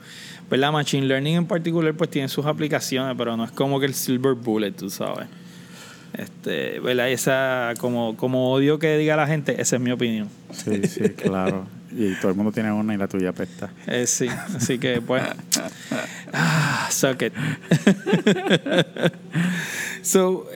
La 0.51 0.71
Machine 0.71 1.07
Learning 1.07 1.37
en 1.37 1.47
particular 1.47 1.93
pues 1.95 2.11
tiene 2.11 2.29
sus 2.29 2.47
aplicaciones, 2.47 3.15
pero 3.19 3.37
no 3.37 3.45
es 3.45 3.51
como 3.51 3.81
que 3.81 3.87
el 3.87 3.95
Silver 3.95 4.35
Bullet, 4.35 4.73
tú 4.73 4.91
sabes. 4.91 5.27
Este, 6.13 6.81
¿verdad? 6.81 7.11
Esa, 7.11 7.75
como, 7.79 8.17
como 8.17 8.53
odio 8.53 8.79
que 8.79 8.97
diga 8.97 9.17
la 9.17 9.27
gente, 9.27 9.61
esa 9.61 9.77
es 9.77 9.83
mi 9.83 9.91
opinión. 9.91 10.29
Sí, 10.53 10.87
sí, 10.87 11.01
claro. 11.17 11.67
Y 11.91 12.15
todo 12.15 12.31
el 12.31 12.37
mundo 12.37 12.53
tiene 12.53 12.73
una 12.73 12.95
y 12.95 12.97
la 12.97 13.09
tuya 13.09 13.31
apesta. 13.31 13.71
Eh, 13.87 14.07
sí, 14.07 14.29
así 14.29 14.79
que 14.79 15.01
pues. 15.01 15.23
Ah, 16.39 16.89
suck 16.91 17.23
it. 17.23 17.33
so, 20.03 20.47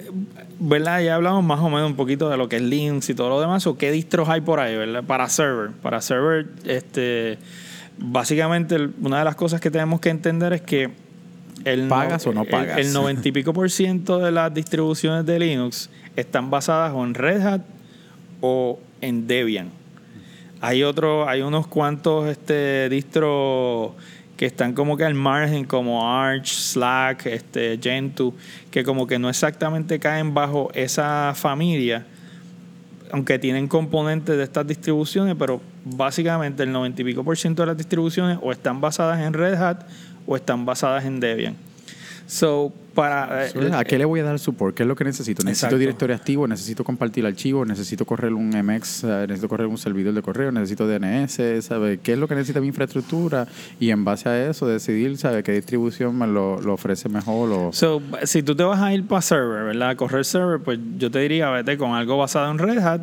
¿verdad? 0.59 1.01
Ya 1.01 1.15
hablamos 1.15 1.43
más 1.43 1.61
o 1.61 1.71
menos 1.71 1.89
un 1.89 1.97
poquito 1.97 2.29
de 2.29 2.37
lo 2.37 2.51
que 2.51 2.57
es 2.57 2.63
Linux 2.63 3.09
y 3.09 3.15
todo 3.15 3.31
lo 3.31 3.41
demás. 3.41 3.67
¿O 3.67 3.79
qué 3.79 3.91
distros 3.91 4.29
hay 4.29 4.43
por 4.43 4.61
ahí, 4.61 4.77
verdad? 4.77 5.05
Para 5.05 5.31
server. 5.31 5.71
Para 5.71 6.03
server, 6.03 6.49
este. 6.67 7.39
Básicamente, 7.99 8.77
una 9.01 9.19
de 9.19 9.25
las 9.25 9.37
cosas 9.37 9.61
que 9.61 9.71
tenemos 9.71 10.01
que 10.01 10.11
entender 10.11 10.53
es 10.53 10.63
que. 10.63 10.91
El 11.65 11.89
¿Pagas 11.89 12.27
o 12.27 12.33
no 12.33 12.45
pagas? 12.47 12.79
El, 12.79 12.93
90 12.93 13.29
y 13.29 13.33
pico 13.33 13.53
por 13.53 13.71
ciento 13.71 14.19
de 14.19 14.31
las 14.31 14.53
distribuciones 14.53 15.27
de 15.27 15.39
Linux 15.39 15.91
están 16.17 16.49
basadas 16.51 16.93
o 16.95 17.05
en 17.05 17.15
Red 17.15 17.47
Hat 17.47 17.61
o 18.41 18.79
en 19.01 19.27
Debian. 19.27 19.71
Hay 20.63 20.83
otro, 20.83 21.29
hay 21.29 21.43
unos 21.43 21.67
cuantos 21.67 22.29
este 22.29 22.89
distros 22.89 23.93
que 24.41 24.47
están 24.47 24.73
como 24.73 24.97
que 24.97 25.05
al 25.05 25.13
margen, 25.13 25.67
como 25.67 26.11
Arch, 26.11 26.47
Slack, 26.47 27.27
este, 27.27 27.79
Gentoo, 27.83 28.35
que 28.71 28.85
como 28.85 29.07
que 29.07 29.19
no 29.19 29.29
exactamente 29.29 29.99
caen 29.99 30.33
bajo 30.33 30.71
esa 30.73 31.35
familia, 31.35 32.07
aunque 33.13 33.39
tienen 33.39 33.69
componentes 33.69 34.37
de 34.37 34.43
estas 34.43 34.67
distribuciones, 34.67 35.37
pero 35.39 35.61
básicamente 35.85 36.63
el 36.63 36.73
90 36.73 37.03
y 37.03 37.05
pico 37.05 37.25
por 37.25 37.37
ciento 37.37 37.63
de 37.63 37.67
las 37.67 37.77
distribuciones 37.77 38.39
o 38.43 38.53
están 38.53 38.81
basadas 38.81 39.21
en 39.21 39.33
Red 39.33 39.55
Hat 39.55 39.87
o 40.27 40.37
están 40.37 40.65
basadas 40.65 41.05
en 41.05 41.21
Debian. 41.21 41.57
So, 42.27 42.73
para... 43.01 43.47
eh, 43.47 43.71
¿A 43.73 43.85
qué 43.85 43.99
le 43.99 44.05
voy 44.05 44.21
a 44.21 44.25
dar 44.25 44.39
support? 44.39 44.75
¿Qué 44.77 44.83
es 44.83 44.87
lo 44.89 44.95
que 44.95 45.05
necesito? 45.05 45.43
¿Necesito 45.43 45.67
Exacto. 45.67 45.79
directorio 45.79 46.15
activo? 46.17 46.47
¿Necesito 46.47 46.85
compartir 46.85 47.25
archivos? 47.27 47.67
¿Necesito 47.67 48.05
correr 48.05 48.33
un 48.33 48.51
MX? 48.51 49.05
eh, 49.05 49.07
¿Necesito 49.29 49.49
correr 49.49 49.67
un 49.67 49.79
servidor 49.79 50.13
de 50.15 50.23
correo? 50.23 50.53
¿Necesito 50.53 50.87
DNS? 50.87 51.65
¿Sabe? 51.65 51.99
¿Qué 51.99 52.13
es 52.13 52.19
lo 52.19 52.29
que 52.29 52.35
necesita 52.35 52.61
mi 52.61 52.69
infraestructura? 52.69 53.47
Y 53.79 53.91
en 53.91 54.05
base 54.05 54.29
a 54.29 54.49
eso 54.51 54.67
decidir, 54.67 55.17
¿sabe? 55.19 55.43
¿Qué 55.43 55.53
distribución 55.53 56.17
me 56.19 56.27
lo, 56.27 56.61
lo 56.61 56.75
ofrece 56.75 57.09
mejor? 57.09 57.51
O... 57.53 57.73
So, 57.73 58.03
si 58.25 58.43
tú 58.43 58.55
te 58.55 58.63
vas 58.65 58.81
a 58.81 58.93
ir 58.95 59.05
para 59.07 59.23
server, 59.23 59.65
¿verdad? 59.65 59.91
A 59.91 59.97
correr 59.97 60.25
server, 60.25 60.61
pues 60.61 60.79
yo 60.99 61.11
te 61.11 61.21
diría, 61.21 61.51
vete 61.51 61.77
con 61.79 61.93
algo 61.93 62.19
basado 62.19 62.51
en 62.51 62.59
Red 62.59 62.79
Hat, 62.79 63.03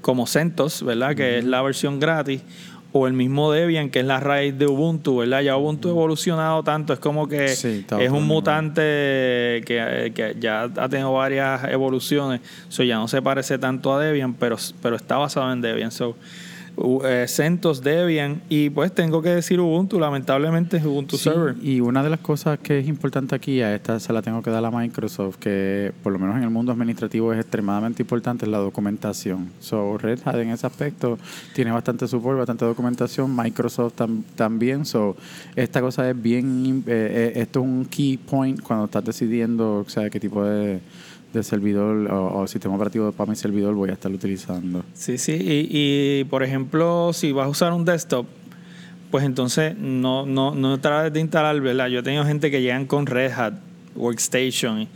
como 0.00 0.26
CentOS, 0.26 0.82
¿verdad? 0.84 1.14
Que 1.16 1.38
es 1.38 1.44
la 1.44 1.62
versión 1.62 1.98
gratis, 1.98 2.42
o 2.96 3.08
el 3.08 3.12
mismo 3.12 3.50
Debian, 3.50 3.90
que 3.90 3.98
es 3.98 4.06
la 4.06 4.20
raíz 4.20 4.56
de 4.56 4.68
Ubuntu, 4.68 5.16
¿verdad? 5.16 5.40
Ya 5.40 5.56
Ubuntu 5.56 5.88
ha 5.88 5.90
evolucionado 5.90 6.62
tanto, 6.62 6.92
es 6.92 7.00
como 7.00 7.26
que 7.26 7.48
Sí, 7.48 7.84
es 7.98 8.10
un 8.12 8.24
mutante 8.24 8.82
que, 9.66 10.12
que 10.14 10.36
ya 10.38 10.70
ha 10.76 10.88
tenido 10.88 11.12
varias 11.12 11.64
evoluciones, 11.64 12.40
so 12.68 12.84
ya 12.84 12.94
no 12.94 13.08
se 13.08 13.20
parece 13.20 13.58
tanto 13.58 13.92
a 13.92 13.98
Debian, 14.00 14.34
pero, 14.34 14.56
pero 14.80 14.94
está 14.94 15.16
basado 15.16 15.52
en 15.52 15.60
Debian. 15.60 15.90
So, 15.90 16.14
eh, 17.04 17.26
CentOS, 17.28 17.82
Debian, 17.82 18.42
y 18.48 18.70
pues 18.70 18.92
tengo 18.94 19.22
que 19.22 19.28
decir 19.30 19.60
Ubuntu, 19.60 19.98
lamentablemente 20.00 20.76
es 20.78 20.84
Ubuntu 20.84 21.16
Sí, 21.16 21.24
Server. 21.24 21.54
Y 21.62 21.80
una 21.80 22.02
de 22.02 22.10
las 22.10 22.20
cosas 22.20 22.58
que 22.58 22.78
es 22.80 22.88
importante 22.88 23.34
aquí, 23.34 23.60
a 23.60 23.74
esta 23.74 24.00
se 24.00 24.12
la 24.12 24.22
tengo 24.22 24.42
que 24.42 24.50
dar 24.50 24.64
a 24.64 24.70
Microsoft, 24.70 25.36
que 25.36 25.92
por 26.02 26.12
lo 26.12 26.18
menos 26.18 26.36
en 26.36 26.42
el 26.42 26.50
mundo 26.50 26.72
administrativo 26.72 27.32
es 27.32 27.40
extremadamente 27.40 28.02
importante, 28.02 28.44
es 28.44 28.50
la 28.50 28.58
documentación. 28.58 29.50
So, 29.60 29.98
Red 29.98 30.20
Hat 30.24 30.36
en 30.36 30.50
ese 30.50 30.66
aspecto 30.66 31.18
tiene 31.54 31.70
bastante 31.70 32.08
support, 32.08 32.38
bastante 32.38 32.64
documentación, 32.64 33.34
Microsoft 33.34 33.94
tam- 33.96 34.22
también. 34.34 34.84
So, 34.84 35.16
esta 35.56 35.80
cosa 35.80 36.08
es 36.10 36.20
bien, 36.20 36.82
eh, 36.86 37.32
eh, 37.36 37.40
esto 37.40 37.60
es 37.60 37.64
un 37.66 37.84
key 37.84 38.16
point 38.16 38.60
cuando 38.60 38.86
estás 38.86 39.04
decidiendo, 39.04 39.84
o 39.86 39.88
sea, 39.88 40.10
qué 40.10 40.18
tipo 40.18 40.44
de, 40.44 40.80
de 41.34 41.42
servidor 41.42 42.10
o, 42.10 42.40
o 42.40 42.46
sistema 42.46 42.74
operativo 42.76 43.12
para 43.12 43.28
mi 43.30 43.36
servidor 43.36 43.74
voy 43.74 43.90
a 43.90 43.92
estar 43.94 44.10
utilizando. 44.10 44.82
Sí, 44.94 45.18
sí, 45.18 45.32
y, 45.34 45.68
y, 45.70 46.24
por 46.24 46.42
ejemplo, 46.42 47.12
si 47.12 47.32
vas 47.32 47.46
a 47.46 47.48
usar 47.50 47.72
un 47.72 47.84
desktop, 47.84 48.26
pues 49.10 49.24
entonces 49.24 49.76
no, 49.78 50.26
no, 50.26 50.54
no 50.54 50.80
trates 50.80 51.12
de 51.12 51.20
instalar, 51.20 51.60
¿verdad? 51.60 51.88
Yo 51.88 52.00
he 52.00 52.02
tenido 52.02 52.24
gente 52.24 52.50
que 52.50 52.62
llegan 52.62 52.86
con 52.86 53.06
Red 53.06 53.32
Hat 53.32 53.54
Workstation 53.94 54.82
y, 54.82 54.88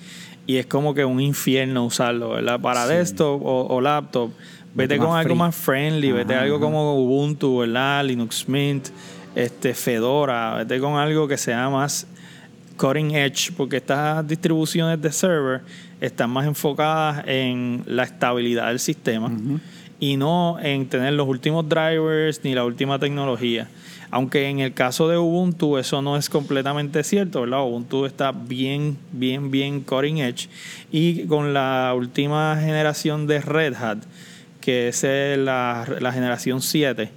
y 0.46 0.57
es 0.57 0.66
como 0.66 0.94
que 0.94 1.05
un 1.05 1.20
infierno 1.20 1.85
usarlo, 1.85 2.31
¿verdad? 2.31 2.59
Para 2.61 2.87
Sí. 2.87 2.94
desktop 2.94 3.42
o, 3.44 3.66
o 3.68 3.81
laptop, 3.81 4.31
vete 4.74 4.98
con 4.98 5.16
algo 5.16 5.35
más 5.35 5.55
friendly, 5.55 6.11
vete 6.12 6.35
algo 6.35 6.57
ajá. 6.57 6.64
como 6.64 6.94
Ubuntu, 6.96 7.59
¿verdad? 7.59 8.05
Linux 8.05 8.48
Mint, 8.48 8.88
este, 9.35 9.74
Fedora, 9.74 10.57
vete 10.57 10.81
con 10.81 10.94
algo 10.96 11.29
que 11.29 11.37
sea 11.37 11.68
más 11.70 12.07
cutting 12.78 13.10
edge, 13.14 13.52
porque 13.56 13.76
estas 13.76 14.26
distribuciones 14.26 15.02
de 15.02 15.12
server 15.12 15.60
están 16.00 16.30
más 16.30 16.46
enfocadas 16.46 17.24
en 17.26 17.82
la 17.86 18.04
estabilidad 18.04 18.68
del 18.68 18.78
sistema 18.78 19.30
y 20.00 20.16
no 20.16 20.58
en 20.62 20.88
tener 20.88 21.12
los 21.12 21.26
últimos 21.28 21.68
drivers 21.68 22.40
ni 22.44 22.54
la 22.54 22.64
última 22.64 22.98
tecnología. 22.98 23.68
Aunque 24.10 24.48
en 24.48 24.60
el 24.60 24.72
caso 24.72 25.06
de 25.08 25.18
Ubuntu 25.18 25.76
eso 25.76 26.00
no 26.00 26.16
es 26.16 26.30
completamente 26.30 27.04
cierto, 27.04 27.42
¿verdad? 27.42 27.62
Ubuntu 27.64 28.06
está 28.06 28.32
bien, 28.32 28.96
bien, 29.12 29.50
bien 29.50 29.80
cutting 29.82 30.18
edge. 30.18 30.48
Y 30.90 31.26
con 31.26 31.52
la 31.52 31.92
última 31.94 32.56
generación 32.58 33.26
de 33.26 33.40
Red 33.42 33.74
Hat, 33.74 33.98
que 34.62 34.88
es 34.88 35.02
la, 35.02 35.84
la 36.00 36.12
generación 36.12 36.62
7, 36.62 37.10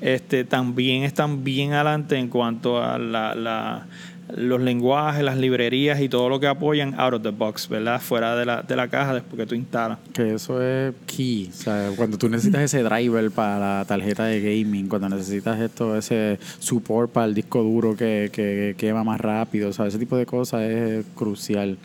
este, 0.00 0.44
también 0.44 1.02
están 1.02 1.42
bien 1.42 1.72
adelante 1.72 2.16
en 2.16 2.28
cuanto 2.28 2.80
a 2.80 2.98
la, 2.98 3.34
la- 3.34 3.86
los 4.34 4.60
lenguajes, 4.60 5.22
las 5.22 5.36
librerías 5.36 6.00
y 6.00 6.08
todo 6.08 6.28
lo 6.28 6.38
que 6.40 6.46
apoyan 6.46 6.98
out 6.98 7.14
of 7.14 7.22
the 7.22 7.30
box, 7.30 7.68
¿verdad? 7.68 8.00
Fuera 8.00 8.36
de 8.36 8.44
la, 8.44 8.62
de 8.62 8.76
la 8.76 8.88
caja 8.88 9.14
después 9.14 9.36
que 9.36 9.46
tú 9.46 9.54
instalas. 9.54 9.98
Que 10.12 10.34
eso 10.34 10.62
es 10.62 10.94
key. 11.06 11.48
O 11.50 11.56
sea, 11.56 11.90
cuando 11.96 12.18
tú 12.18 12.28
necesitas 12.28 12.62
ese 12.62 12.82
driver 12.82 13.30
para 13.30 13.58
la 13.58 13.84
tarjeta 13.86 14.24
de 14.24 14.40
gaming, 14.40 14.88
cuando 14.88 15.08
necesitas 15.08 15.58
esto, 15.60 15.96
ese 15.96 16.38
support 16.58 17.10
para 17.10 17.26
el 17.26 17.34
disco 17.34 17.62
duro 17.62 17.96
que, 17.96 18.30
que 18.32 18.74
quema 18.76 19.02
más 19.04 19.20
rápido, 19.20 19.70
o 19.70 19.72
sea, 19.72 19.86
ese 19.86 19.98
tipo 19.98 20.16
de 20.16 20.26
cosas 20.26 20.62
es 20.62 21.06
crucial. 21.14 21.78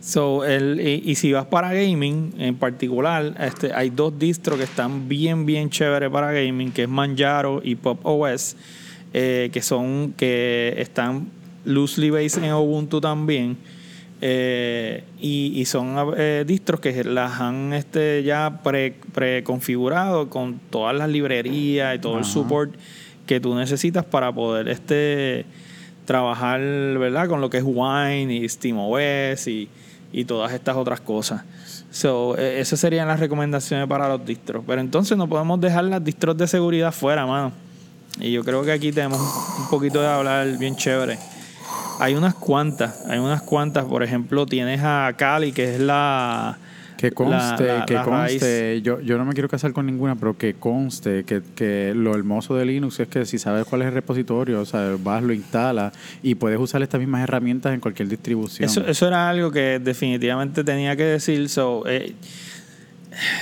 So, 0.00 0.44
el, 0.44 0.80
y, 0.80 1.10
y 1.10 1.14
si 1.14 1.32
vas 1.32 1.46
para 1.46 1.72
gaming 1.72 2.34
en 2.38 2.56
particular, 2.56 3.34
este, 3.40 3.72
hay 3.72 3.88
dos 3.88 4.18
distros 4.18 4.58
que 4.58 4.64
están 4.64 5.08
bien, 5.08 5.46
bien 5.46 5.70
chéveres 5.70 6.10
para 6.10 6.30
gaming, 6.30 6.72
que 6.72 6.82
es 6.82 6.88
Manjaro 6.88 7.62
y 7.64 7.76
Pop 7.76 8.00
OS, 8.02 8.54
eh, 9.14 9.48
que 9.50 9.62
son, 9.62 10.12
que 10.12 10.74
están 10.76 11.28
loosely 11.64 12.10
based 12.10 12.42
en 12.42 12.52
Ubuntu 12.52 13.00
también. 13.00 13.56
eh, 14.20 15.04
y, 15.20 15.52
y 15.60 15.64
son 15.66 15.96
eh, 16.16 16.44
distros 16.46 16.80
que 16.80 17.04
las 17.04 17.40
han 17.40 17.72
este, 17.74 18.22
ya 18.22 18.60
pre- 18.62 18.96
preconfigurado 19.12 20.30
con 20.30 20.60
todas 20.70 20.94
las 20.96 21.08
librerías 21.10 21.94
y 21.94 21.98
todo 21.98 22.18
el 22.18 22.24
support 22.24 22.72
que 23.26 23.40
tú 23.40 23.54
necesitas 23.54 24.04
para 24.04 24.32
poder 24.32 24.68
este 24.68 25.44
trabajar 26.06 26.60
¿verdad? 26.60 27.28
con 27.28 27.40
lo 27.40 27.50
que 27.50 27.58
es 27.58 27.64
Wine 27.66 28.32
y 28.34 28.48
SteamOS 28.48 29.46
y, 29.48 29.68
y 30.12 30.24
todas 30.24 30.52
estas 30.52 30.76
otras 30.76 31.00
cosas. 31.00 31.42
So, 31.90 32.36
eh, 32.38 32.60
esas 32.60 32.80
serían 32.80 33.08
las 33.08 33.20
recomendaciones 33.20 33.86
para 33.88 34.08
los 34.08 34.24
distros. 34.24 34.64
Pero 34.66 34.80
entonces 34.80 35.16
no 35.18 35.28
podemos 35.28 35.60
dejar 35.60 35.84
las 35.84 36.02
distros 36.02 36.36
de 36.36 36.46
seguridad 36.46 36.92
fuera, 36.92 37.26
mano. 37.26 37.52
Y 38.20 38.32
yo 38.32 38.42
creo 38.44 38.62
que 38.64 38.72
aquí 38.72 38.90
tenemos 38.92 39.20
un 39.58 39.68
poquito 39.68 40.00
de 40.00 40.06
hablar 40.08 40.56
bien 40.58 40.76
chévere. 40.76 41.18
Hay 42.00 42.14
unas 42.14 42.34
cuantas, 42.34 43.02
hay 43.08 43.18
unas 43.18 43.42
cuantas. 43.42 43.84
Por 43.84 44.02
ejemplo, 44.02 44.46
tienes 44.46 44.80
a 44.82 45.12
Kali, 45.16 45.52
que 45.52 45.74
es 45.74 45.80
la 45.80 46.58
que 46.96 47.10
conste, 47.10 47.66
la- 47.66 47.78
la- 47.80 47.86
que 47.86 47.94
la 47.94 48.02
conste, 48.04 48.80
yo, 48.82 49.00
yo 49.00 49.18
no 49.18 49.24
me 49.24 49.34
quiero 49.34 49.48
casar 49.48 49.72
con 49.72 49.84
ninguna, 49.86 50.14
pero 50.16 50.38
que 50.38 50.54
conste 50.54 51.24
que, 51.24 51.42
que 51.54 51.92
lo 51.94 52.14
hermoso 52.14 52.54
de 52.56 52.64
Linux 52.64 52.98
es 53.00 53.08
que 53.08 53.26
si 53.26 53.36
sabes 53.38 53.66
cuál 53.66 53.82
es 53.82 53.88
el 53.88 53.94
repositorio, 53.94 54.60
o 54.60 54.64
sea, 54.64 54.94
vas, 55.02 55.22
lo 55.22 55.32
instalas 55.34 55.92
y 56.22 56.34
puedes 56.36 56.58
usar 56.58 56.82
estas 56.82 57.00
mismas 57.00 57.22
herramientas 57.22 57.74
en 57.74 57.80
cualquier 57.80 58.08
distribución. 58.08 58.68
Eso, 58.68 58.86
eso 58.86 59.06
era 59.08 59.28
algo 59.28 59.50
que 59.50 59.80
definitivamente 59.80 60.64
tenía 60.64 60.96
que 60.96 61.04
decir. 61.04 61.48
So, 61.48 61.82
eh, 61.86 62.14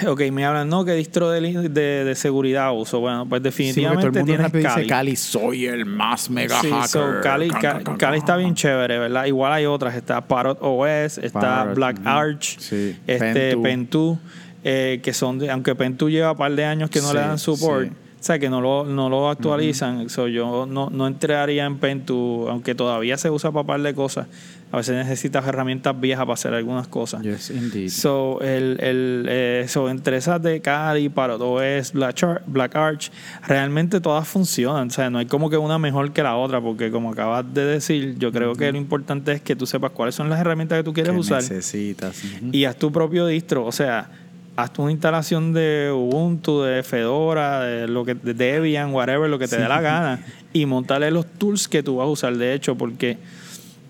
ok, 0.06 0.20
me 0.32 0.44
hablan, 0.44 0.68
no, 0.68 0.84
que 0.84 0.92
distro 0.94 1.30
de, 1.30 1.40
de, 1.40 2.04
de 2.04 2.14
seguridad 2.14 2.72
uso. 2.76 3.00
Bueno, 3.00 3.26
pues 3.28 3.40
Sí, 3.40 3.42
todo 3.42 3.48
el 3.48 3.54
definitivamente 3.56 4.06
mundo 4.20 4.24
tienes 4.24 4.42
rápido 4.46 4.74
dice. 4.76 4.86
Cali, 4.86 5.16
soy 5.16 5.66
el 5.66 5.84
más 5.86 6.30
mega 6.30 6.60
Sí, 6.60 6.70
hacker. 6.70 6.88
so, 6.88 7.10
Kali, 7.22 7.48
Can, 7.48 7.60
Ka- 7.60 7.72
can, 7.72 7.84
can, 7.84 7.96
Kali 7.96 7.98
can, 7.98 8.14
está 8.14 8.36
bien 8.36 8.54
chévere, 8.54 8.98
¿verdad? 8.98 9.24
Igual 9.26 9.52
hay 9.52 9.66
otras. 9.66 9.94
Está 9.94 10.20
Parrot 10.20 10.58
OS, 10.60 11.18
está 11.18 11.40
Parrot, 11.40 11.74
Black. 11.76 12.00
Arch, 12.04 12.58
Sí, 12.58 12.96
este. 13.06 13.56
Pentoo, 13.56 14.18
eh, 14.64 15.00
que 15.02 15.12
son, 15.12 15.38
de- 15.38 15.50
aunque 15.50 15.74
Pentoo 15.74 16.08
lleva 16.08 16.32
un 16.32 16.38
par 16.38 16.52
de 16.54 16.64
años 16.64 16.90
que 16.90 17.00
no 17.00 17.12
le 17.12 17.20
dan 17.20 17.38
support, 17.38 17.88
o 17.88 18.24
sea, 18.24 18.38
que 18.38 18.48
no 18.48 18.60
lo, 18.60 18.84
no 18.84 19.08
lo 19.08 19.28
actualizan. 19.28 20.08
So, 20.08 20.28
yo 20.28 20.64
no, 20.66 20.90
no 20.90 21.06
entraría 21.08 21.64
en 21.64 21.78
Pentoo, 21.78 22.48
aunque 22.48 22.74
todavía 22.74 23.16
se 23.16 23.30
usa 23.30 23.50
para 23.50 23.62
un 23.62 23.66
par 23.66 23.80
de 23.82 23.94
cosas. 23.94 24.26
A 24.72 24.78
veces 24.78 24.96
necesitas 24.96 25.46
herramientas 25.46 26.00
viejas 26.00 26.24
para 26.24 26.32
hacer 26.34 26.54
algunas 26.54 26.88
cosas. 26.88 27.22
Yes, 27.22 27.50
indeed. 27.50 27.90
So, 27.90 28.40
el, 28.40 28.78
el, 28.80 29.26
eh, 29.28 29.66
so, 29.68 29.90
entre 29.90 30.16
esas 30.16 30.42
de 30.42 30.60
Kali, 30.62 31.10
Parrot 31.10 31.40
OS, 31.42 31.92
Black, 31.92 32.22
Ar- 32.24 32.42
Black 32.46 32.74
Arch, 32.74 33.12
realmente 33.46 34.00
todas 34.00 34.26
funcionan. 34.26 34.88
O 34.88 34.90
sea, 34.90 35.10
no 35.10 35.18
hay 35.18 35.26
como 35.26 35.50
que 35.50 35.58
una 35.58 35.78
mejor 35.78 36.10
que 36.12 36.22
la 36.22 36.36
otra, 36.36 36.60
porque 36.60 36.90
como 36.90 37.12
acabas 37.12 37.44
de 37.52 37.64
decir, 37.66 38.16
yo 38.18 38.32
creo 38.32 38.54
que 38.54 38.72
lo 38.72 38.78
importante 38.78 39.32
es 39.32 39.42
que 39.42 39.54
tú 39.54 39.66
sepas 39.66 39.90
cuáles 39.90 40.14
son 40.14 40.30
las 40.30 40.40
herramientas 40.40 40.78
que 40.78 40.84
tú 40.84 40.92
quieres 40.94 41.12
que 41.12 41.18
usar 41.18 41.42
necesitas. 41.42 42.22
y 42.50 42.64
haz 42.64 42.76
tu 42.76 42.90
propio 42.90 43.26
distro. 43.26 43.66
O 43.66 43.72
sea, 43.72 44.08
haz 44.56 44.70
una 44.78 44.90
instalación 44.90 45.52
de 45.52 45.90
Ubuntu, 45.94 46.62
de 46.62 46.82
Fedora, 46.82 47.60
de 47.60 47.88
lo 47.88 48.04
que 48.06 48.14
de 48.14 48.32
Debian, 48.32 48.94
whatever, 48.94 49.28
lo 49.28 49.38
que 49.38 49.48
te 49.48 49.58
dé 49.58 49.68
la 49.68 49.82
gana 49.82 50.24
y 50.54 50.64
montale 50.64 51.10
los 51.10 51.26
tools 51.26 51.68
que 51.68 51.82
tú 51.82 51.96
vas 51.96 52.06
a 52.06 52.10
usar. 52.10 52.36
De 52.36 52.54
hecho, 52.54 52.74
porque 52.74 53.18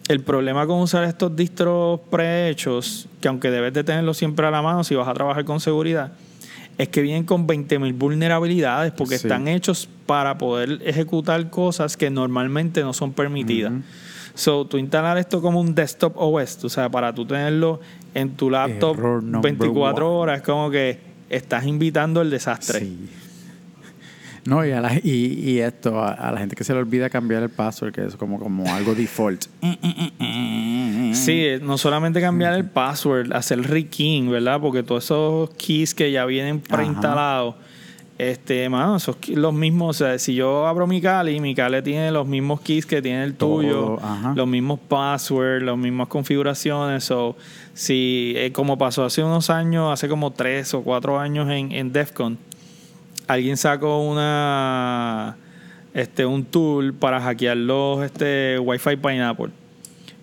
el 0.08 0.20
problema 0.20 0.66
con 0.66 0.80
usar 0.80 1.04
estos 1.04 1.34
distros 1.36 2.00
prehechos, 2.10 3.08
que 3.20 3.28
aunque 3.28 3.50
debes 3.50 3.72
de 3.72 3.84
tenerlos 3.84 4.16
siempre 4.18 4.46
a 4.46 4.50
la 4.50 4.62
mano 4.62 4.84
si 4.84 4.94
vas 4.94 5.08
a 5.08 5.14
trabajar 5.14 5.44
con 5.44 5.60
seguridad, 5.60 6.12
es 6.78 6.88
que 6.88 7.02
vienen 7.02 7.24
con 7.24 7.46
20.000 7.46 7.92
vulnerabilidades 7.94 8.92
porque 8.92 9.18
Sí. 9.18 9.26
están 9.26 9.46
hechos 9.46 9.88
para 10.06 10.38
poder 10.38 10.80
ejecutar 10.84 11.50
cosas 11.50 11.96
que 11.96 12.10
normalmente 12.10 12.82
no 12.82 12.92
son 12.92 13.12
permitidas. 13.12 13.72
So, 14.34 14.66
tú 14.66 14.78
instalar 14.78 15.18
esto 15.18 15.42
como 15.42 15.60
un 15.60 15.74
desktop 15.74 16.14
OS, 16.16 16.64
o 16.64 16.68
sea, 16.70 16.88
para 16.88 17.14
tú 17.14 17.26
tenerlo 17.26 17.80
en 18.14 18.30
tu 18.34 18.48
laptop 18.50 18.96
Error 18.98 19.22
number 19.22 19.42
24 19.54 20.08
one. 20.08 20.16
horas, 20.18 20.36
es 20.38 20.42
como 20.42 20.70
que 20.70 20.98
estás 21.28 21.66
invitando 21.66 22.22
el 22.22 22.30
desastre. 22.30 22.80
Sí. 22.80 23.08
No, 24.44 24.66
y, 24.66 24.72
a 24.72 24.80
la- 24.80 24.94
y, 25.02 25.38
y 25.50 25.60
esto, 25.60 26.00
a, 26.02 26.12
a 26.12 26.32
la 26.32 26.38
gente 26.38 26.56
que 26.56 26.64
se 26.64 26.72
le 26.72 26.80
olvida 26.80 27.08
cambiar 27.08 27.42
el 27.44 27.50
password, 27.50 27.92
que 27.92 28.04
es 28.04 28.16
como, 28.16 28.38
como 28.40 28.72
algo 28.74 28.94
default. 28.94 29.44
Sí, 31.14 31.46
no 31.60 31.76
solamente 31.78 32.20
cambiar 32.20 32.54
el 32.54 32.64
password, 32.64 33.32
hacer 33.32 33.60
rekeying, 33.62 34.30
¿verdad? 34.30 34.60
Porque 34.60 34.82
todos 34.82 35.04
esos 35.04 35.50
keys 35.50 35.94
que 35.94 36.10
ya 36.10 36.24
vienen 36.24 36.60
preinstalados, 36.60 37.54
este, 38.18 38.68
mano, 38.68 38.96
esos 38.96 39.16
keys, 39.16 39.36
los 39.38 39.52
mismos, 39.52 40.00
o 40.00 40.04
sea, 40.04 40.18
si 40.18 40.34
yo 40.34 40.66
abro 40.66 40.86
mi 40.86 41.00
Kali, 41.00 41.38
mi 41.40 41.54
Kali 41.54 41.82
tiene 41.82 42.10
los 42.10 42.26
mismos 42.26 42.60
keys 42.62 42.86
que 42.86 43.02
tiene 43.02 43.24
el 43.24 43.34
Todo, 43.34 43.56
tuyo, 43.60 43.98
ajá. 44.02 44.32
los 44.34 44.46
mismos 44.48 44.80
passwords, 44.88 45.62
las 45.64 45.76
mismas 45.76 46.08
configuraciones, 46.08 47.10
o 47.10 47.36
si, 47.74 48.32
eh, 48.36 48.50
como 48.52 48.78
pasó 48.78 49.04
hace 49.04 49.22
unos 49.22 49.50
años, 49.50 49.92
hace 49.92 50.08
como 50.08 50.30
tres 50.32 50.72
o 50.74 50.82
cuatro 50.82 51.18
años 51.20 51.50
en, 51.50 51.72
en 51.72 51.92
DEFCON, 51.92 52.38
alguien 53.28 53.56
sacó 53.56 54.00
una 54.00 55.36
este 55.94 56.24
un 56.24 56.44
tool 56.44 56.94
para 56.94 57.20
hackear 57.20 57.56
los 57.56 58.02
este 58.04 58.58
Wi-Fi 58.58 58.96
Pineapple. 58.96 59.50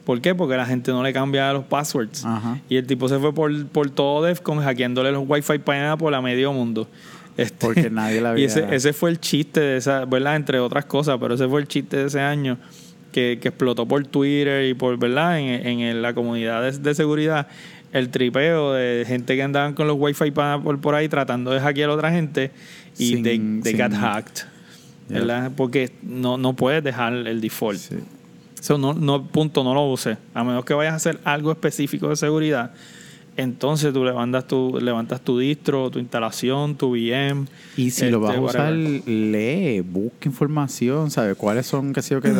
¿Por 0.06 0.22
qué? 0.22 0.34
Porque 0.34 0.58
la 0.58 0.66
gente 0.66 0.92
no 0.92 1.04
le 1.04 1.14
cambia 1.14 1.54
los 1.54 1.66
passwords. 1.66 2.26
Ajá. 2.26 2.60
Y 2.68 2.78
el 2.78 2.88
tipo 2.88 3.08
se 3.08 3.20
fue 3.20 3.32
por, 3.34 3.68
por 3.68 3.92
todo 3.92 4.24
DEFCON 4.24 4.60
hackeándole 4.64 5.12
los 5.12 5.24
Wi-Fi 5.28 5.60
Pineapple 5.60 6.16
a 6.16 6.22
medio 6.22 6.52
mundo. 6.52 6.88
Este, 7.38 7.66
Porque 7.68 7.90
nadie 7.92 8.20
la 8.20 8.30
Y 8.30 8.32
había- 8.32 8.46
ese, 8.48 8.66
ese 8.76 8.92
fue 8.94 9.12
el 9.12 9.20
chiste 9.20 9.60
de 9.60 9.78
esa, 9.78 10.06
¿verdad? 10.06 10.36
Entre 10.36 10.60
otras 10.60 10.86
cosas, 10.86 11.18
pero 11.22 11.36
ese 11.36 11.48
fue 11.48 11.62
el 11.62 11.68
chiste 11.68 11.98
de 11.98 12.06
ese 12.08 12.20
año 12.22 12.58
que, 13.12 13.38
que 13.40 13.50
explotó 13.50 13.86
por 13.88 14.04
Twitter 14.08 14.68
y 14.68 14.74
por, 14.74 14.98
¿verdad? 14.98 15.38
En, 15.40 15.80
en 15.80 16.02
la 16.02 16.14
comunidad 16.16 16.64
de, 16.64 16.72
de 16.80 16.96
seguridad. 16.96 17.46
El 17.94 18.10
tripeo 18.10 18.74
de 18.74 19.04
gente 19.08 19.36
que 19.36 19.44
andaban 19.44 19.74
con 19.76 19.86
los 19.88 19.96
Wi-Fi 20.00 20.32
Pineapple 20.32 20.78
por 20.78 20.96
ahí 20.96 21.08
tratando 21.08 21.52
de 21.52 21.60
hackear 21.60 21.92
a 21.92 21.94
otra 21.94 22.12
gente 22.12 22.50
y 22.98 23.14
Sin- 23.14 23.24
they, 23.24 23.40
they 23.62 23.74
got 23.74 23.94
hacked. 23.94 24.46
¿Verdad? 25.08 25.52
Porque 25.56 25.92
no, 26.04 26.38
no 26.38 26.54
puedes 26.56 26.84
dejar 26.84 27.14
el 27.14 27.42
default. 27.42 27.80
Sí. 27.80 27.96
So, 28.62 28.78
no, 28.78 28.94
no, 28.94 29.26
punto, 29.26 29.64
no 29.64 29.74
lo 29.74 29.86
uses. 29.86 30.18
A 30.34 30.44
menos 30.44 30.66
que 30.66 30.74
vayas 30.74 30.94
a 30.94 30.96
hacer 30.98 31.20
algo 31.24 31.52
específico 31.52 32.10
de 32.10 32.16
seguridad, 32.16 32.72
entonces 33.38 33.94
tú 33.94 34.04
levantas 34.04 34.46
tu, 34.48 34.80
levantas 34.82 35.22
tu 35.22 35.40
distro, 35.40 35.90
tu 35.90 36.00
instalación, 36.00 36.76
tu 36.76 36.92
VM. 36.92 37.46
Y 37.78 37.92
si 37.92 38.10
lo 38.10 38.18
este, 38.18 38.18
vas 38.18 38.36
a 38.36 38.42
usar, 38.42 38.74
whatever. 38.74 39.08
lee, 39.08 39.80
busca 39.80 40.28
información, 40.28 41.10
¿sabes? 41.10 41.38
¿Cuáles 41.38 41.66
son, 41.66 41.94
qué 41.94 42.02
sé 42.02 42.16
yo, 42.16 42.22
que 42.22 42.34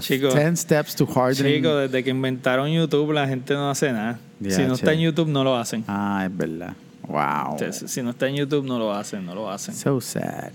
Chico, 0.00 0.34
10 0.34 0.58
steps 0.58 0.96
to 0.96 1.06
hardening? 1.06 1.58
Chicos, 1.62 1.82
desde 1.82 2.02
que 2.02 2.10
inventaron 2.10 2.68
YouTube, 2.68 3.12
la 3.12 3.28
gente 3.28 3.54
no 3.54 3.70
hace 3.70 3.92
nada. 3.92 4.18
Si 4.48 4.62
no 4.62 4.74
está 4.74 4.92
en 4.92 5.00
YouTube, 5.00 5.28
no 5.28 5.44
lo 5.44 5.56
hacen. 5.56 5.84
Ah, 5.86 6.24
es 6.26 6.36
verdad. 6.36 6.74
Wow. 7.08 7.52
Entonces, 7.52 7.90
si 7.90 8.02
no 8.02 8.10
está 8.10 8.28
en 8.28 8.36
YouTube, 8.36 8.64
no 8.66 8.78
lo 8.78 8.92
hacen, 8.92 9.24
no 9.24 9.34
lo 9.34 9.50
hacen. 9.50 9.74
So 9.74 10.00
sad. 10.00 10.52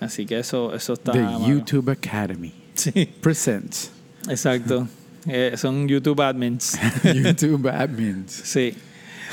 Así 0.00 0.26
que 0.26 0.38
eso, 0.38 0.74
eso 0.74 0.92
está. 0.94 1.12
The 1.12 1.20
malo. 1.22 1.46
YouTube 1.46 1.90
Academy 1.90 2.52
Sí, 2.74 3.08
presents 3.20 3.90
exacto. 4.28 4.88
Eh, 5.26 5.52
son 5.56 5.86
YouTube 5.88 6.20
admins. 6.20 6.76
YouTube 7.04 7.68
admins. 7.68 8.32
sí. 8.32 8.74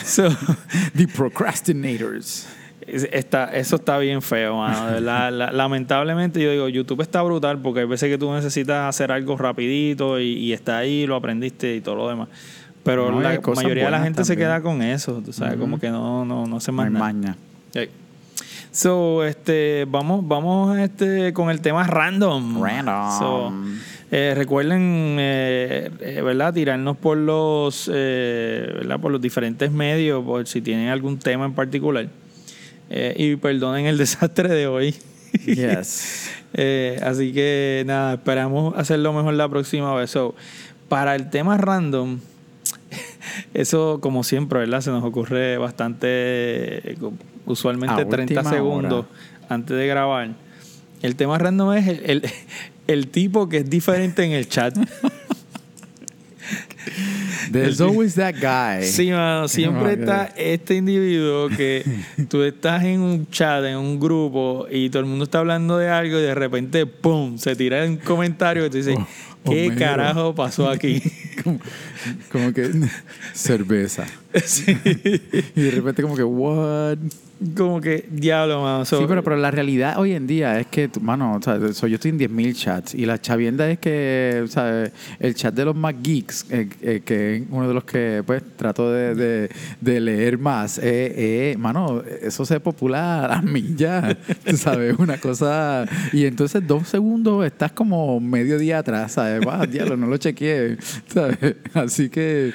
So, 0.06 0.30
The 0.96 1.08
procrastinators. 1.08 2.48
Es- 2.88 3.08
Está, 3.12 3.46
eso 3.56 3.76
está 3.76 3.98
bien 4.00 4.22
feo, 4.22 4.58
mano. 4.58 4.86
verdad. 4.94 5.32
La- 5.32 5.52
lamentablemente, 5.52 6.42
yo 6.42 6.52
digo, 6.52 6.70
YouTube 6.70 7.02
está 7.02 7.22
brutal 7.22 7.60
porque 7.62 7.82
hay 7.82 7.86
veces 7.86 8.10
que 8.10 8.18
tú 8.18 8.32
necesitas 8.34 8.88
hacer 8.90 9.12
algo 9.12 9.38
rapidito 9.38 10.20
y, 10.20 10.34
y 10.34 10.54
está 10.54 10.78
ahí, 10.80 11.06
lo 11.06 11.16
aprendiste 11.16 11.76
y 11.76 11.82
todo 11.82 11.96
lo 11.96 12.10
demás. 12.10 12.30
Pero 12.84 13.12
No, 13.12 13.22
la 13.22 13.40
mayoría 13.40 13.86
de 13.86 13.92
la 13.92 14.02
gente 14.02 14.24
se 14.24 14.38
queda 14.38 14.62
con 14.62 14.82
eso, 14.82 15.22
tú 15.24 15.34
sabes, 15.34 15.58
como 15.58 15.80
que 15.80 15.90
no, 15.90 16.26
no, 16.26 16.48
no 16.48 16.60
No 16.60 16.74
más 16.74 16.92
maña. 16.92 17.36
So, 18.72 19.26
este, 19.26 19.86
vamos, 19.90 20.28
vamos 20.28 20.78
este, 20.78 21.34
con 21.34 21.50
el 21.50 21.60
tema 21.60 21.86
random. 21.86 22.64
Random. 22.64 23.20
So, 23.20 23.54
eh, 24.12 24.34
recuerden, 24.36 25.18
eh, 25.20 25.90
eh, 26.00 26.22
¿verdad? 26.22 26.54
Tirarnos 26.54 26.98
por 26.98 27.18
los, 27.18 27.90
eh, 27.92 28.72
¿verdad? 28.76 29.00
Por 29.00 29.12
los 29.12 29.22
diferentes 29.22 29.72
medios, 29.72 30.24
por 30.24 30.48
si 30.48 30.62
tienen 30.62 30.90
algún 30.90 31.18
tema 31.18 31.46
en 31.46 31.54
particular. 31.54 32.08
Eh, 32.92 33.16
y 33.18 33.36
perdonen 33.38 33.88
el 33.88 33.98
desastre 34.00 34.50
de 34.50 34.68
hoy. 34.68 34.96
Yes. 35.46 36.32
Así 37.04 37.34
que 37.34 37.84
nada, 37.86 38.14
esperamos 38.16 38.76
hacerlo 38.78 39.14
mejor 39.14 39.34
la 39.34 39.50
próxima 39.50 39.94
vez. 39.96 40.12
So, 40.12 40.36
para 40.90 41.16
el 41.16 41.30
tema 41.30 41.58
random, 41.58 42.20
eso 43.54 44.00
como 44.02 44.24
siempre, 44.24 44.60
¿verdad? 44.60 44.82
Se 44.82 44.92
nos 44.92 45.04
ocurre 45.04 45.58
bastante, 45.58 46.08
eh, 46.10 46.98
usualmente 47.46 48.02
A 48.02 48.08
30 48.08 48.34
última 48.34 48.50
segundos 48.50 49.06
antes 49.48 49.76
de 49.76 49.88
grabar. 49.88 50.30
El 51.02 51.16
tema 51.16 51.38
random 51.38 51.74
es 51.74 51.88
el, 51.88 52.02
el, 52.06 52.24
el 52.88 53.08
tipo 53.08 53.50
que 53.50 53.58
es 53.58 53.70
diferente 53.70 54.24
en 54.24 54.32
el 54.32 54.48
chat. 54.48 54.78
There's 57.52 57.82
always 57.82 58.16
that 58.16 58.36
guy. 58.40 58.86
Sí, 58.86 59.10
mano, 59.12 59.48
siempre 59.48 59.94
está 59.94 60.26
este 60.38 60.76
individuo 60.76 61.50
que 61.50 61.84
tú 62.30 62.44
estás 62.44 62.84
en 62.84 63.02
un 63.02 63.28
chat, 63.30 63.64
en 63.66 63.78
un 63.78 64.00
grupo, 64.00 64.68
y 64.70 64.90
todo 64.90 65.02
el 65.02 65.08
mundo 65.08 65.24
está 65.24 65.40
hablando 65.40 65.78
de 65.78 65.90
algo 65.90 66.20
y 66.20 66.22
de 66.22 66.36
repente, 66.36 66.86
¡pum! 66.86 67.38
se 67.38 67.56
tira 67.56 67.84
un 67.86 67.98
comentario 67.98 68.64
que 68.64 68.70
tú 68.70 68.78
dices, 68.78 68.98
Oh, 69.46 69.52
¿qué 69.52 69.68
Homero. 69.68 69.80
carajo 69.80 70.36
pasó 70.36 70.70
aquí? 70.70 71.02
como, 71.44 71.60
como 72.32 72.54
que 72.54 72.72
cerveza. 73.34 74.06
Sí. 74.46 74.78
Y 75.56 75.62
de 75.62 75.72
repente 75.72 76.04
como 76.04 76.16
que, 76.16 76.24
what? 76.24 76.98
Como 77.56 77.80
que, 77.80 78.06
diablo, 78.12 78.62
mano. 78.62 78.84
so- 78.84 79.00
Sí, 79.00 79.06
pero, 79.08 79.24
pero 79.24 79.38
la 79.38 79.50
realidad 79.50 79.98
hoy 79.98 80.12
en 80.12 80.28
día 80.28 80.60
es 80.60 80.68
que, 80.68 80.90
mano, 81.00 81.36
o 81.36 81.42
sea, 81.42 81.58
so, 81.74 81.88
yo 81.88 81.96
estoy 81.96 82.12
en 82.12 82.20
10.000 82.20 82.54
chats 82.54 82.94
y 82.94 83.06
la 83.06 83.20
chavienda 83.22 83.70
es 83.72 83.80
que, 83.80 84.42
o 84.44 84.48
sea, 84.48 84.92
el 85.20 85.36
chat 85.36 85.54
de 85.54 85.64
los 85.64 85.74
más 85.76 85.96
geeks, 86.04 86.48
eh, 86.50 86.68
eh, 86.82 87.02
que 87.06 87.38
es 87.38 87.44
uno 87.50 87.68
de 87.68 87.74
los 87.74 87.86
que, 87.86 88.24
pues, 88.26 88.44
trato 88.58 88.92
de, 88.92 89.16
de- 89.16 89.50
de 89.80 90.00
leer 90.02 90.38
más, 90.38 90.80
eh, 90.80 90.84
eh, 91.54 91.56
mano, 91.58 92.04
eso 92.22 92.46
se 92.46 92.60
popular 92.60 93.32
a 93.32 93.42
mí 93.42 93.74
ya, 93.78 94.18
sabes, 94.56 95.00
una 95.00 95.18
cosa... 95.18 95.86
Y 96.12 96.26
entonces 96.26 96.66
dos 96.68 96.90
segundos 96.90 97.46
estás 97.46 97.72
como 97.72 98.20
medio 98.20 98.58
día 98.58 98.80
atrás, 98.80 99.14
¿sabes? 99.14 99.48
Va, 99.48 99.66
diablo, 99.66 99.96
no 99.96 100.08
lo 100.08 100.18
chequeé, 100.18 100.78
¿sabes? 101.08 101.38
Así 101.74 102.10
que 102.10 102.52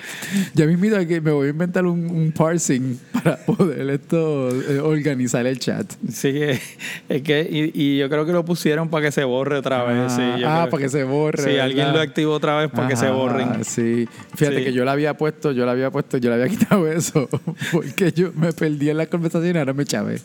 ya 0.54 0.66
mismo 0.66 0.84
que 1.08 1.20
me 1.22 1.30
voy 1.30 1.46
a 1.46 1.50
inventar 1.50 1.86
un, 1.86 2.04
un 2.10 2.32
parsing 2.32 2.98
para 3.24 3.37
poder 3.38 3.90
esto 3.90 4.50
eh, 4.50 4.78
organizar 4.80 5.46
el 5.46 5.58
chat. 5.58 5.90
Sí, 6.10 6.28
es, 6.34 6.60
es 7.08 7.22
que, 7.22 7.40
y, 7.50 7.72
y 7.82 7.98
yo 7.98 8.08
creo 8.08 8.24
que 8.26 8.32
lo 8.32 8.44
pusieron 8.44 8.88
para 8.90 9.06
que 9.06 9.12
se 9.12 9.24
borre 9.24 9.56
otra 9.58 9.82
vez. 9.84 10.12
sí, 10.12 10.22
yo 10.38 10.48
ah, 10.48 10.60
creo- 10.60 10.70
para 10.70 10.82
que 10.82 10.88
se 10.88 11.04
borre. 11.04 11.42
Sí, 11.42 11.58
alguien 11.58 11.92
lo 11.92 12.00
activó 12.00 12.34
otra 12.34 12.56
vez 12.58 12.70
para 12.70 12.88
que 12.88 12.96
se 12.96 13.08
borren. 13.10 13.64
Sí, 13.64 14.06
fíjate 14.37 14.58
Sí. 14.58 14.64
que 14.64 14.72
yo 14.72 14.84
le 14.84 14.90
había 14.90 15.16
puesto, 15.16 15.50
yo 15.52 15.64
le 15.64 15.70
había 15.72 15.90
puesto, 15.90 16.18
yo 16.18 16.28
le 16.30 16.37
había 16.42 16.48
quitado 16.48 16.87
eso, 16.88 17.28
porque 17.72 18.12
yo 18.12 18.30
me 18.34 18.52
perdí 18.52 18.90
en 18.90 18.98
la 18.98 19.06
conversación 19.06 19.56
y 19.56 19.58
ahora 19.58 19.72
me 19.72 19.84
chavé. 19.84 20.20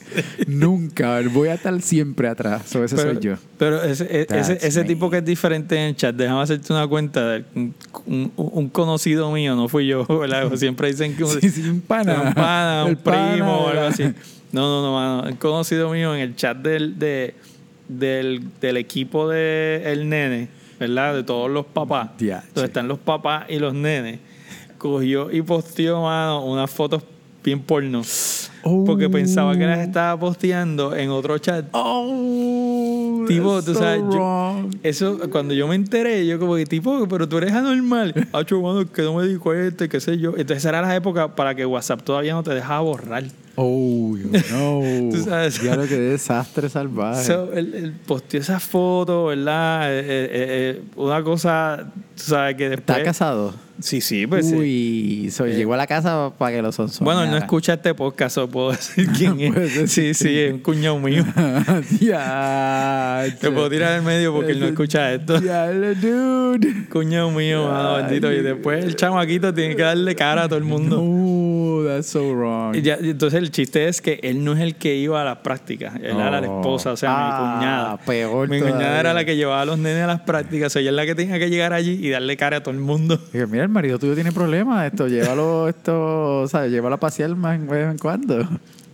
Nunca, 0.48 1.20
voy 1.34 1.48
a 1.50 1.54
estar 1.56 1.80
siempre 1.82 2.28
atrás, 2.28 2.64
so, 2.68 2.84
ese 2.84 2.96
Pero, 2.96 3.14
soy 3.14 3.22
yo. 3.22 3.36
pero 3.58 3.82
ese, 3.84 4.04
e- 4.10 4.28
ese, 4.30 4.58
ese 4.62 4.84
tipo 4.84 5.10
que 5.10 5.18
es 5.18 5.26
diferente 5.26 5.76
en 5.76 5.82
el 5.90 5.96
chat, 5.96 6.16
déjame 6.16 6.42
hacerte 6.42 6.74
una 6.74 6.88
cuenta. 6.88 7.28
de 7.30 7.44
un, 7.56 7.74
un- 8.06 8.32
un 8.36 8.70
conocido 8.70 9.32
mío, 9.32 9.56
no 9.56 9.68
fui 9.68 9.88
yo, 9.88 10.06
¿verdad? 10.20 10.52
Siempre 10.56 10.88
dicen 10.90 11.16
que 11.16 11.24
un, 11.24 11.40
Sí, 11.42 11.50
sí, 11.50 11.62
un 11.70 11.82
pana. 11.82 12.22
un 12.22 12.34
pana, 12.34 12.86
un 12.90 12.98
El 12.98 13.04
pana, 13.04 13.32
primo 13.34 13.58
o 13.58 13.68
algo 13.70 13.84
así. 13.84 14.04
No, 14.52 14.62
no, 14.62 14.82
no, 14.82 14.94
mano. 14.94 15.30
Un 15.30 15.36
conocido 15.36 15.92
mío 15.92 16.16
en 16.16 16.22
el 16.22 16.36
chat 16.36 16.58
del, 16.58 16.98
de, 16.98 17.36
del, 17.88 18.42
del 18.60 18.78
equipo 18.78 19.30
de 19.30 19.84
el 19.86 20.10
nene, 20.10 20.48
¿verdad? 20.80 21.14
De 21.14 21.24
todos 21.24 21.52
los 21.52 21.68
papás. 21.68 22.10
Diache. 22.18 22.48
Donde 22.56 22.68
están 22.68 22.88
los 22.88 22.98
papás 22.98 23.46
y 23.48 23.60
los 23.60 23.76
nenes. 23.76 24.20
Cogió 24.80 25.32
y 25.32 25.44
posteó, 25.44 26.02
mano, 26.02 26.44
unas 26.46 26.72
fotos 26.72 27.04
bien 27.44 27.60
porno. 27.60 28.02
Porque 28.64 29.10
pensaba 29.10 29.56
que 29.58 29.66
las 29.66 29.80
estaba 29.80 30.20
posteando 30.20 30.96
en 30.96 31.10
otro 31.10 31.38
chat. 31.38 31.66
Oh, 31.72 33.26
Tipo, 33.28 33.62
tú 33.62 33.74
so 33.74 33.80
sabes, 33.80 34.02
yo-. 34.12 34.70
Eso, 34.84 35.20
cuando 35.30 35.54
yo 35.54 35.68
me 35.68 35.76
enteré, 35.76 36.26
yo 36.26 36.40
como 36.40 36.56
que 36.56 36.66
tipo, 36.66 37.08
pero 37.08 37.28
tú 37.30 37.38
eres 37.38 37.54
anormal. 37.54 38.14
Mano, 38.34 38.92
que 38.92 39.02
no 39.02 39.14
me 39.14 39.28
di 39.28 39.36
cuenta, 39.38 39.88
qué 39.88 40.00
sé 40.00 40.18
yo. 40.18 40.34
Entonces 40.38 40.66
era 40.66 40.82
la 40.82 40.96
época 40.96 41.36
para 41.36 41.56
que 41.56 41.66
WhatsApp 41.66 42.02
todavía 42.02 42.34
no 42.34 42.44
te 42.44 42.54
dejaba 42.54 42.82
borrar. 42.82 43.24
Oh, 43.56 44.16
no. 44.52 45.10
Tú 45.12 45.24
sabes. 45.24 45.62
Ya 45.62 45.76
lo 45.76 45.88
que 45.88 45.98
desastre 45.98 46.70
salvaje. 46.70 47.26
So, 47.26 47.54
él, 47.54 47.74
él 47.74 47.94
posteó 48.06 48.40
esa 48.40 48.60
foto, 48.60 49.26
¿verdad? 49.26 49.94
Eh, 49.94 50.00
eh, 50.00 50.28
eh, 50.32 50.82
una 50.96 51.24
cosa, 51.24 51.92
tú 52.16 52.24
sabes 52.24 52.56
que 52.56 52.70
después... 52.70 52.98
¿Está 52.98 53.04
casado? 53.04 53.54
Sí, 53.82 54.02
sí, 54.02 54.28
pues 54.28 54.50
sí. 54.50 54.56
Uy, 54.56 55.32
so, 55.32 55.46
llegó 55.46 55.74
a 55.74 55.78
la 55.78 55.88
casa 55.88 56.34
para 56.38 56.56
que 56.56 56.62
lo 56.62 56.72
son 56.72 56.90
Bueno, 57.02 57.24
él 57.24 57.32
no 57.32 57.38
escucha 57.38 57.76
este 57.76 57.94
podcast, 57.94 58.38
o 58.38 58.50
puedo 58.50 58.72
decir 58.72 59.08
quién 59.18 59.40
es. 59.40 59.72
Sí, 59.72 59.80
decir 59.80 60.16
sí, 60.16 60.38
es 60.38 60.54
un 60.54 60.60
cuñado 60.60 61.00
mío. 61.00 61.24
ya. 62.02 63.26
Te 63.40 63.52
puedo 63.52 63.70
tirar 63.70 63.94
del 63.94 64.04
medio 64.04 64.34
porque 64.34 64.52
él 64.52 64.60
no 64.60 64.66
escucha 64.66 65.14
esto. 65.14 65.42
Ya, 65.42 65.68
dude. 65.70 66.88
Cuñado 66.90 67.32
mío, 67.32 67.70
mano, 67.70 67.96
bendito. 67.96 68.32
Y 68.32 68.42
después 68.42 68.84
el 68.84 68.96
chamaquito 68.98 69.54
tiene 69.54 69.76
que 69.78 69.84
darle 69.84 70.14
cara 70.14 70.44
a 70.44 70.48
todo 70.50 70.60
el 70.60 70.66
mundo. 70.66 70.98
No, 70.98 71.29
that's 71.96 72.08
so 72.08 72.34
wrong. 72.34 72.76
Y 72.76 72.82
ya- 72.82 72.98
entonces 73.02 73.40
el 73.40 73.52
chiste 73.52 73.88
es 73.88 74.02
que 74.02 74.20
él 74.24 74.44
no 74.44 74.54
es 74.54 74.60
el 74.60 74.76
que 74.76 74.96
iba 74.96 75.22
a 75.22 75.26
las 75.26 75.38
prácticas, 75.40 75.96
él 75.98 76.06
era 76.18 76.32
la 76.42 76.48
esposa, 76.48 76.92
o 76.94 76.98
sea, 76.98 77.10
Ah, 77.12 77.24
mi 77.26 77.60
cuñada. 77.60 77.98
peor 77.98 78.48
Mi 78.50 78.60
cuñada 78.60 78.78
todavía. 78.80 79.00
era 79.00 79.14
la 79.14 79.26
que 79.26 79.36
llevaba 79.36 79.62
a 79.62 79.66
los 79.66 79.78
nenes 79.78 80.04
a 80.04 80.08
las 80.08 80.22
prácticas, 80.22 80.76
o 80.76 80.80
ella 80.80 80.90
es 80.92 80.96
la 80.96 81.06
que 81.06 81.16
tenía 81.16 81.38
que 81.40 81.50
llegar 81.50 81.74
allí 81.74 82.00
y 82.06 82.10
darle 82.10 82.38
cara 82.38 82.58
a 82.58 82.64
todo 82.64 82.74
el 82.74 82.80
mundo. 82.80 83.18
Dije, 83.34 83.46
mira, 83.48 83.64
el 83.64 83.70
marido 83.70 84.00
tuyo 84.00 84.16
tiene 84.16 84.32
problemas, 84.32 84.86
esto, 84.92 85.08
llévalo, 85.08 85.68
esto, 85.68 86.48
¿sabes? 86.48 86.72
Llévalo 86.72 86.96
a 86.96 87.00
pasear 87.00 87.36
más 87.36 87.60
de 87.60 87.66
vez 87.68 87.92
en 87.92 87.98
cuando. 87.98 88.48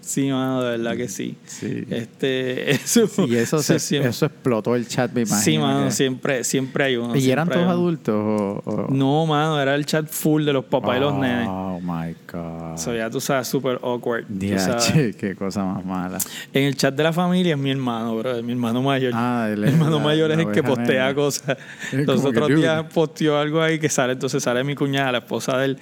Sí, 0.05 0.29
mano, 0.29 0.61
de 0.63 0.77
verdad 0.77 0.95
que 0.95 1.07
sí. 1.09 1.35
Sí. 1.47 1.83
Este, 1.89 2.71
eso, 2.75 3.07
Y 3.27 3.35
eso, 3.37 3.57
se, 3.63 3.79
siempre, 3.79 4.11
eso 4.11 4.27
explotó 4.27 4.75
el 4.75 4.87
chat, 4.87 5.11
me 5.11 5.21
imagino. 5.21 5.41
sí, 5.41 5.57
mano, 5.57 5.85
que- 5.85 5.91
siempre, 5.91 6.43
siempre 6.43 6.83
hay 6.83 6.95
uno. 6.97 7.15
¿Y 7.15 7.31
eran 7.31 7.47
todos 7.49 7.63
uno. 7.63 7.71
adultos? 7.71 8.15
O, 8.15 8.61
o- 8.65 8.87
No, 8.91 9.25
mano, 9.25 9.59
era 9.59 9.73
el 9.73 9.85
chat 9.85 10.07
full 10.07 10.45
de 10.45 10.53
los 10.53 10.65
papás 10.65 10.97
y 10.97 10.99
los 10.99 11.15
nenes. 11.15 11.47
Oh, 11.49 11.79
my 11.81 12.15
God. 12.31 12.77
So, 12.77 12.93
ya 12.95 13.09
tú 13.09 13.19
sabes, 13.19 13.47
súper 13.47 13.79
awkward. 13.81 14.25
tú 14.27 14.33
sabes. 14.59 14.93
Diache, 14.93 15.13
qué 15.15 15.35
cosa 15.35 15.63
más 15.63 15.83
mala. 15.83 16.19
En 16.53 16.63
el 16.65 16.75
chat 16.77 16.93
de 16.93 17.01
la 17.03 17.11
familia 17.11 17.53
es 17.55 17.59
mi 17.59 17.71
hermano, 17.71 18.15
bro, 18.17 18.35
es 18.37 18.43
mi 18.43 18.51
hermano 18.51 18.81
mayor. 18.83 19.11
Ah, 19.15 19.47
mi 19.57 19.63
es 19.65 19.73
hermano 19.73 19.97
la- 19.97 20.03
mayor 20.03 20.29
es 20.31 20.37
la 20.37 20.43
el 20.43 20.51
que 20.51 20.61
postea 20.61 20.85
negra. 21.07 21.15
cosas. 21.15 21.57
Es 21.91 22.05
Los 22.05 22.23
otros 22.23 22.49
días 22.49 22.85
posteó 22.93 23.39
algo 23.39 23.59
ahí 23.61 23.79
que 23.79 23.89
sale, 23.89 24.13
entonces 24.13 24.43
sale 24.43 24.63
mi 24.63 24.75
cuñada, 24.75 25.11
la 25.13 25.17
esposa 25.19 25.57
de 25.57 25.65
él, 25.65 25.77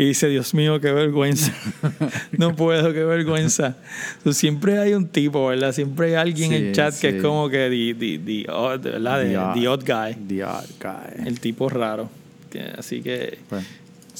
y 0.00 0.06
dice, 0.06 0.28
Dios 0.28 0.54
mío, 0.54 0.80
qué 0.80 0.92
vergüenza. 0.92 1.52
no 2.38 2.56
puedo, 2.56 2.90
qué 2.94 3.04
vergüenza. 3.04 3.76
So, 4.24 4.32
siempre 4.32 4.78
hay 4.78 4.94
un 4.94 5.06
tipo, 5.06 5.46
¿verdad? 5.48 5.72
Siempre 5.72 6.06
hay 6.06 6.14
alguien 6.14 6.54
en 6.54 6.66
el 6.68 6.72
chat 6.72 6.98
que 6.98 7.10
es 7.10 7.22
como 7.22 7.50
que 7.50 7.68
the, 7.68 7.94
the, 7.94 8.18
the 8.18 8.50
odd. 8.50 8.80
The, 8.80 8.90
The 8.92 9.68
odd. 9.68 9.84
guy, 9.84 10.14
The 10.26 10.44
odd 10.44 10.70
guy. 10.80 11.26
el 11.26 11.38
tipo 11.38 11.68
raro. 11.68 12.08
Así 12.78 13.02
que... 13.02 13.38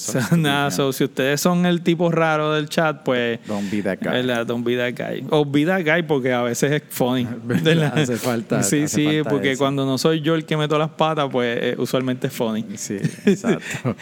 so, 0.00 0.18
nada, 0.36 0.70
so, 0.70 0.92
si 0.92 1.04
ustedes 1.04 1.40
son 1.40 1.66
el 1.66 1.82
tipo 1.82 2.10
raro 2.10 2.52
del 2.54 2.68
chat, 2.68 3.02
pues... 3.04 3.38
Don't 3.46 3.70
be 3.70 3.82
that 3.82 3.98
guy. 4.00 4.10
¿verdad? 4.12 4.46
Don't 4.46 4.64
be 4.64 4.76
that 4.76 4.94
guy. 4.96 5.24
O 5.30 5.44
be 5.44 5.64
that 5.66 5.82
guy 5.84 6.02
porque 6.02 6.32
a 6.32 6.42
veces 6.42 6.72
es 6.72 6.82
funny. 6.88 7.26
¿Verdad? 7.44 7.98
Hace 7.98 8.16
falta- 8.16 8.62
Sí, 8.62 8.82
hace 8.84 8.96
sí, 8.96 9.04
falta 9.16 9.30
porque 9.30 9.52
eso. 9.52 9.58
cuando 9.58 9.84
no 9.84 9.98
soy 9.98 10.20
yo 10.20 10.34
el 10.34 10.44
que 10.44 10.56
meto 10.56 10.78
las 10.78 10.90
patas, 10.90 11.28
pues 11.30 11.58
eh, 11.60 11.74
usualmente 11.78 12.28
es 12.28 12.32
funny. 12.32 12.64
Sí, 12.76 12.96
exacto. 13.26 13.94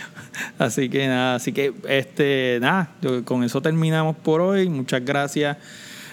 Así 0.58 0.88
que 0.88 1.06
nada, 1.08 1.34
así 1.37 1.52
que 1.52 1.72
este, 1.88 2.58
nada, 2.61 2.90
con 3.24 3.42
eso 3.44 3.61
terminamos 3.61 4.16
por 4.16 4.40
hoy. 4.40 4.68
Muchas 4.68 5.04
gracias 5.04 5.56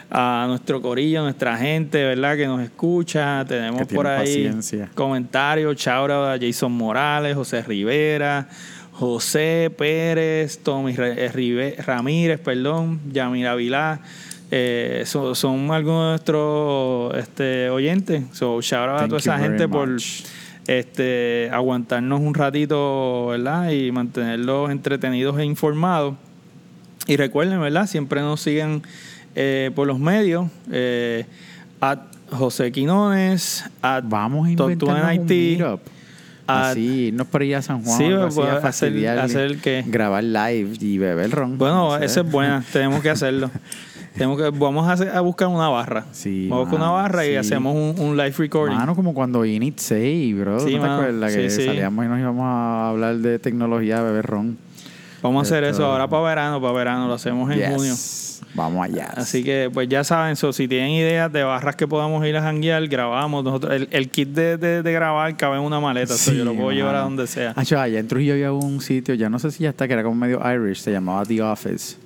a 0.09 0.45
nuestro 0.47 0.81
corillo, 0.81 1.19
a 1.21 1.23
nuestra 1.23 1.57
gente, 1.57 2.03
¿verdad? 2.03 2.35
Que 2.37 2.47
nos 2.47 2.61
escucha. 2.61 3.43
Tenemos 3.45 3.85
por 3.87 4.07
ahí 4.07 4.19
paciencia. 4.25 4.89
comentarios. 4.93 5.75
Shout 5.77 6.11
out 6.11 6.27
a 6.27 6.37
Jason 6.39 6.71
Morales, 6.71 7.35
José 7.35 7.61
Rivera, 7.63 8.47
José 8.97 9.71
Pérez, 9.77 10.59
Tommy 10.59 10.95
eh, 10.97 11.75
Ramírez, 11.85 12.39
perdón, 12.39 13.01
Yamira 13.11 13.55
Vilá. 13.55 13.99
Eh, 14.51 15.03
son, 15.05 15.35
son 15.35 15.71
algunos 15.71 16.03
de 16.03 16.09
nuestros 16.11 17.15
este, 17.17 17.69
oyentes. 17.69 18.23
So, 18.31 18.61
shout 18.61 18.89
out 18.89 19.01
a 19.01 19.05
toda 19.07 19.17
esa 19.17 19.37
gente 19.37 19.67
por 19.67 19.89
este, 20.67 21.49
aguantarnos 21.51 22.21
un 22.21 22.33
ratito, 22.33 23.27
¿verdad? 23.27 23.71
Y 23.71 23.91
mantenerlos 23.91 24.71
entretenidos 24.71 25.37
e 25.39 25.45
informados. 25.45 26.15
Y 27.07 27.17
recuerden, 27.17 27.59
¿verdad? 27.59 27.87
Siempre 27.87 28.21
nos 28.21 28.39
siguen 28.41 28.81
eh, 29.35 29.71
por 29.75 29.87
los 29.87 29.99
medios. 29.99 30.47
Eh, 30.71 31.25
at 31.81 31.99
José 32.31 32.71
Quinones, 32.71 33.65
at 33.81 34.03
Vamos 34.07 34.47
a 34.47 34.55
Top 34.55 34.71
inventarnos 34.71 35.07
20 35.07 35.23
un 35.23 35.23
IT, 35.23 35.59
meetup. 35.59 35.81
A- 36.47 36.69
Así, 36.71 37.07
irnos 37.07 37.27
por 37.27 37.41
allá 37.41 37.57
a 37.57 37.61
San 37.61 37.83
Juan. 37.83 37.97
Sí, 37.97 38.03
algo 38.05 38.25
así, 38.25 38.35
pues, 38.35 38.47
a 38.47 38.51
hacer- 38.51 38.61
fastidiar, 38.61 39.19
hacer 39.19 39.41
el 39.41 39.61
qué. 39.61 39.83
Grabar 39.87 40.23
live 40.23 40.69
y 40.79 40.97
beber 40.97 41.31
ron. 41.31 41.57
Bueno, 41.57 41.91
no 41.91 41.99
sé. 41.99 42.05
esa 42.05 42.21
es 42.21 42.31
buena, 42.31 42.63
tenemos 42.73 43.01
que 43.01 43.09
hacerlo. 43.09 43.49
tenemos 44.13 44.37
que, 44.41 44.49
vamos 44.57 44.87
a, 44.87 44.93
hacer- 44.93 45.09
a 45.09 45.19
buscar 45.21 45.47
una 45.49 45.67
barra. 45.69 46.05
Sí, 46.11 46.47
vamos 46.49 46.69
con 46.69 46.75
una 46.77 46.91
mano, 46.91 46.93
barra 47.03 47.25
y 47.25 47.31
sí. 47.31 47.35
hacemos 47.35 47.75
un, 47.75 47.99
un 47.99 48.15
live 48.15 48.33
recording. 48.37 48.77
Mano, 48.77 48.95
como 48.95 49.13
cuando 49.13 49.43
Init 49.45 49.77
6, 49.79 50.37
bro. 50.39 50.59
Sí, 50.61 50.75
¿No 50.75 50.81
te 50.83 50.87
acuerdas 50.89 51.33
que 51.35 51.49
Sí, 51.49 51.61
sí. 51.61 51.65
salíamos 51.67 52.05
y 52.05 52.07
nos 52.07 52.19
íbamos 52.19 52.45
a 52.45 52.89
hablar 52.89 53.17
de 53.17 53.39
tecnología, 53.39 54.01
beber 54.01 54.25
ron? 54.25 54.57
Vamos 55.27 55.45
a 55.51 55.55
hacer 55.55 55.63
esto- 55.65 55.77
eso 55.83 55.85
ahora 55.91 56.07
para 56.07 56.23
verano, 56.23 56.61
para 56.61 56.73
verano, 56.73 57.07
lo 57.07 57.13
hacemos 57.13 57.51
en 57.51 57.57
Yes. 57.59 57.69
junio. 57.75 57.95
Vamos 58.55 58.85
allá. 58.85 59.11
Así 59.17 59.43
que, 59.43 59.69
pues 59.73 59.89
ya 59.89 60.03
saben, 60.05 60.35
so, 60.37 60.53
si 60.53 60.67
tienen 60.67 60.91
ideas 60.91 61.31
de 61.31 61.43
barras 61.43 61.75
que 61.75 61.87
podamos 61.87 62.25
ir 62.25 62.37
a 62.37 62.41
janguear, 62.41 62.87
grabamos. 62.87 63.43
Nosotros, 63.43 63.73
el, 63.73 63.87
el 63.91 64.09
kit 64.09 64.29
de, 64.29 64.57
de, 64.57 64.81
de 64.81 64.91
grabar 64.93 65.35
cabe 65.35 65.57
en 65.57 65.63
una 65.63 65.79
maleta, 65.81 66.13
so, 66.13 66.31
Sí, 66.31 66.37
yo 66.37 66.45
lo 66.45 66.53
puedo 66.55 66.71
llevar 66.71 66.95
a 66.95 66.99
donde 67.01 67.27
sea. 67.27 67.53
Ah, 67.57 67.61
allá 67.81 67.99
en 67.99 68.07
Trujillo 68.07 68.33
había 68.33 68.53
un 68.53 68.79
sitio, 68.79 69.13
ya 69.15 69.29
no 69.29 69.39
sé 69.39 69.51
si 69.51 69.63
ya 69.63 69.69
está, 69.71 69.87
que 69.87 69.93
era 69.93 70.03
como 70.03 70.15
medio 70.15 70.39
Irish, 70.53 70.79
se 70.79 70.91
llamaba 70.91 71.25
The 71.25 71.41
Office. 71.41 71.97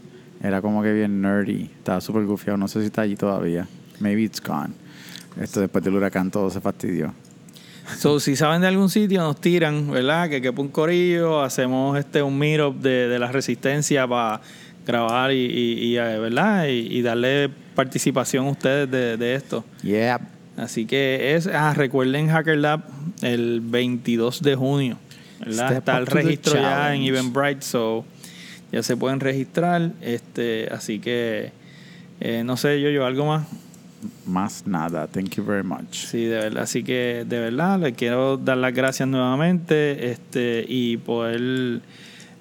Era 0.42 0.62
como 0.62 0.82
que 0.82 0.92
bien 0.94 1.22
nerdy. 1.22 1.64
Estaba 1.78 2.02
súper 2.02 2.24
gufiado, 2.26 2.58
no 2.58 2.68
sé 2.68 2.80
si 2.80 2.88
está 2.88 3.02
allí 3.04 3.16
todavía. 3.16 3.68
Maybe 4.00 4.24
it's 4.24 4.42
gone. 4.42 4.74
Esto 5.40 5.60
después 5.60 5.84
del 5.84 5.94
huracán 5.96 6.32
todo 6.32 6.50
se 6.50 6.60
fastidió. 6.62 7.14
So, 7.98 8.20
si 8.20 8.36
saben 8.36 8.62
de 8.62 8.68
algún 8.68 8.90
sitio, 8.90 9.22
nos 9.22 9.40
tiran, 9.42 9.90
¿verdad? 9.92 10.30
Que 10.30 10.42
quepa 10.42 10.62
un 10.62 10.70
corillo, 10.70 11.42
hacemos 11.42 11.98
este 11.98 12.22
un 12.22 12.38
meetup 12.38 12.76
de, 12.82 13.08
de 13.08 13.20
la 13.20 13.32
resistencia 13.32 14.08
para 14.08 14.42
grabar 14.86 15.32
y, 15.32 15.36
y- 15.46 15.74
y, 15.86 15.98
eh, 15.98 16.18
¿verdad? 16.20 16.68
Y, 16.68 16.98
y 16.98 17.02
darle 17.02 17.50
participación 17.76 18.46
a 18.48 18.50
ustedes 18.52 18.90
de, 18.90 19.18
de 19.18 19.36
esto. 19.36 19.64
Yeah. 19.84 20.20
Así 20.58 20.86
que 20.86 21.36
es, 21.36 21.48
ah, 21.48 21.74
recuerden 21.74 22.28
Hacker 22.30 22.58
Lab 22.58 22.82
el 23.22 23.62
22 23.62 24.42
de 24.42 24.56
junio, 24.56 24.98
¿verdad? 25.40 25.74
Está 25.78 25.98
el 25.98 26.06
registro 26.06 26.54
ya 26.56 26.94
en. 26.96 27.04
Eventbrite, 27.04 27.62
so 27.62 28.06
ya 28.72 28.84
se 28.84 28.96
pueden 28.98 29.20
registrar, 29.20 29.92
este, 30.02 30.68
así 30.72 31.00
que 31.00 31.52
Eh, 32.22 32.44
no 32.44 32.58
sé, 32.58 32.82
yo, 32.82 32.90
yo, 32.90 33.06
algo 33.06 33.26
más. 33.26 33.48
Más 34.30 34.68
nada. 34.68 35.08
Thank 35.08 35.36
you 35.36 35.44
very 35.44 35.64
much. 35.64 36.06
Sí, 36.06 36.26
de 36.26 36.38
verdad. 36.38 36.64
Así 36.64 36.84
que, 36.84 37.26
de 37.28 37.40
verdad, 37.40 37.80
le 37.80 37.94
quiero 37.94 38.38
dar 38.38 38.58
las 38.58 38.74
gracias 38.74 39.10
nuevamente 39.10 40.12
este, 40.12 40.64
y 40.68 40.98
poder 40.98 41.82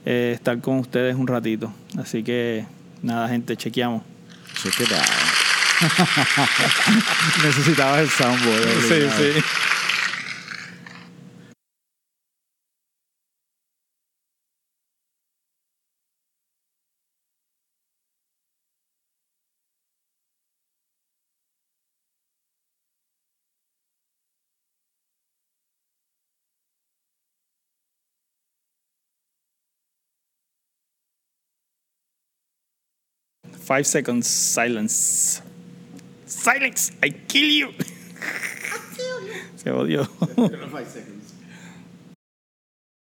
eh, 0.05 0.33
estar 0.35 0.61
con 0.61 0.79
ustedes 0.79 1.17
un 1.17 1.27
ratito. 1.27 1.73
Así 1.97 2.23
que, 2.23 2.67
nada, 3.03 3.29
gente, 3.29 3.57
chequeamos. 3.57 4.03
Check 4.63 4.81
it 4.81 4.93
out. 4.93 5.03
Necesitabas 7.45 8.01
el 8.01 8.11
soundboard. 8.11 8.69
Sí, 8.89 9.09
sí. 9.17 9.41
Five 33.69 33.87
seconds 33.87 34.27
silence. 34.27 35.43
Silence, 36.25 36.91
I 37.03 37.11
kill 37.11 37.45
you. 37.45 37.69
I 37.69 38.79
kill 38.97 39.27
you. 39.27 39.35
Se 39.57 39.71
odió. 39.71 40.09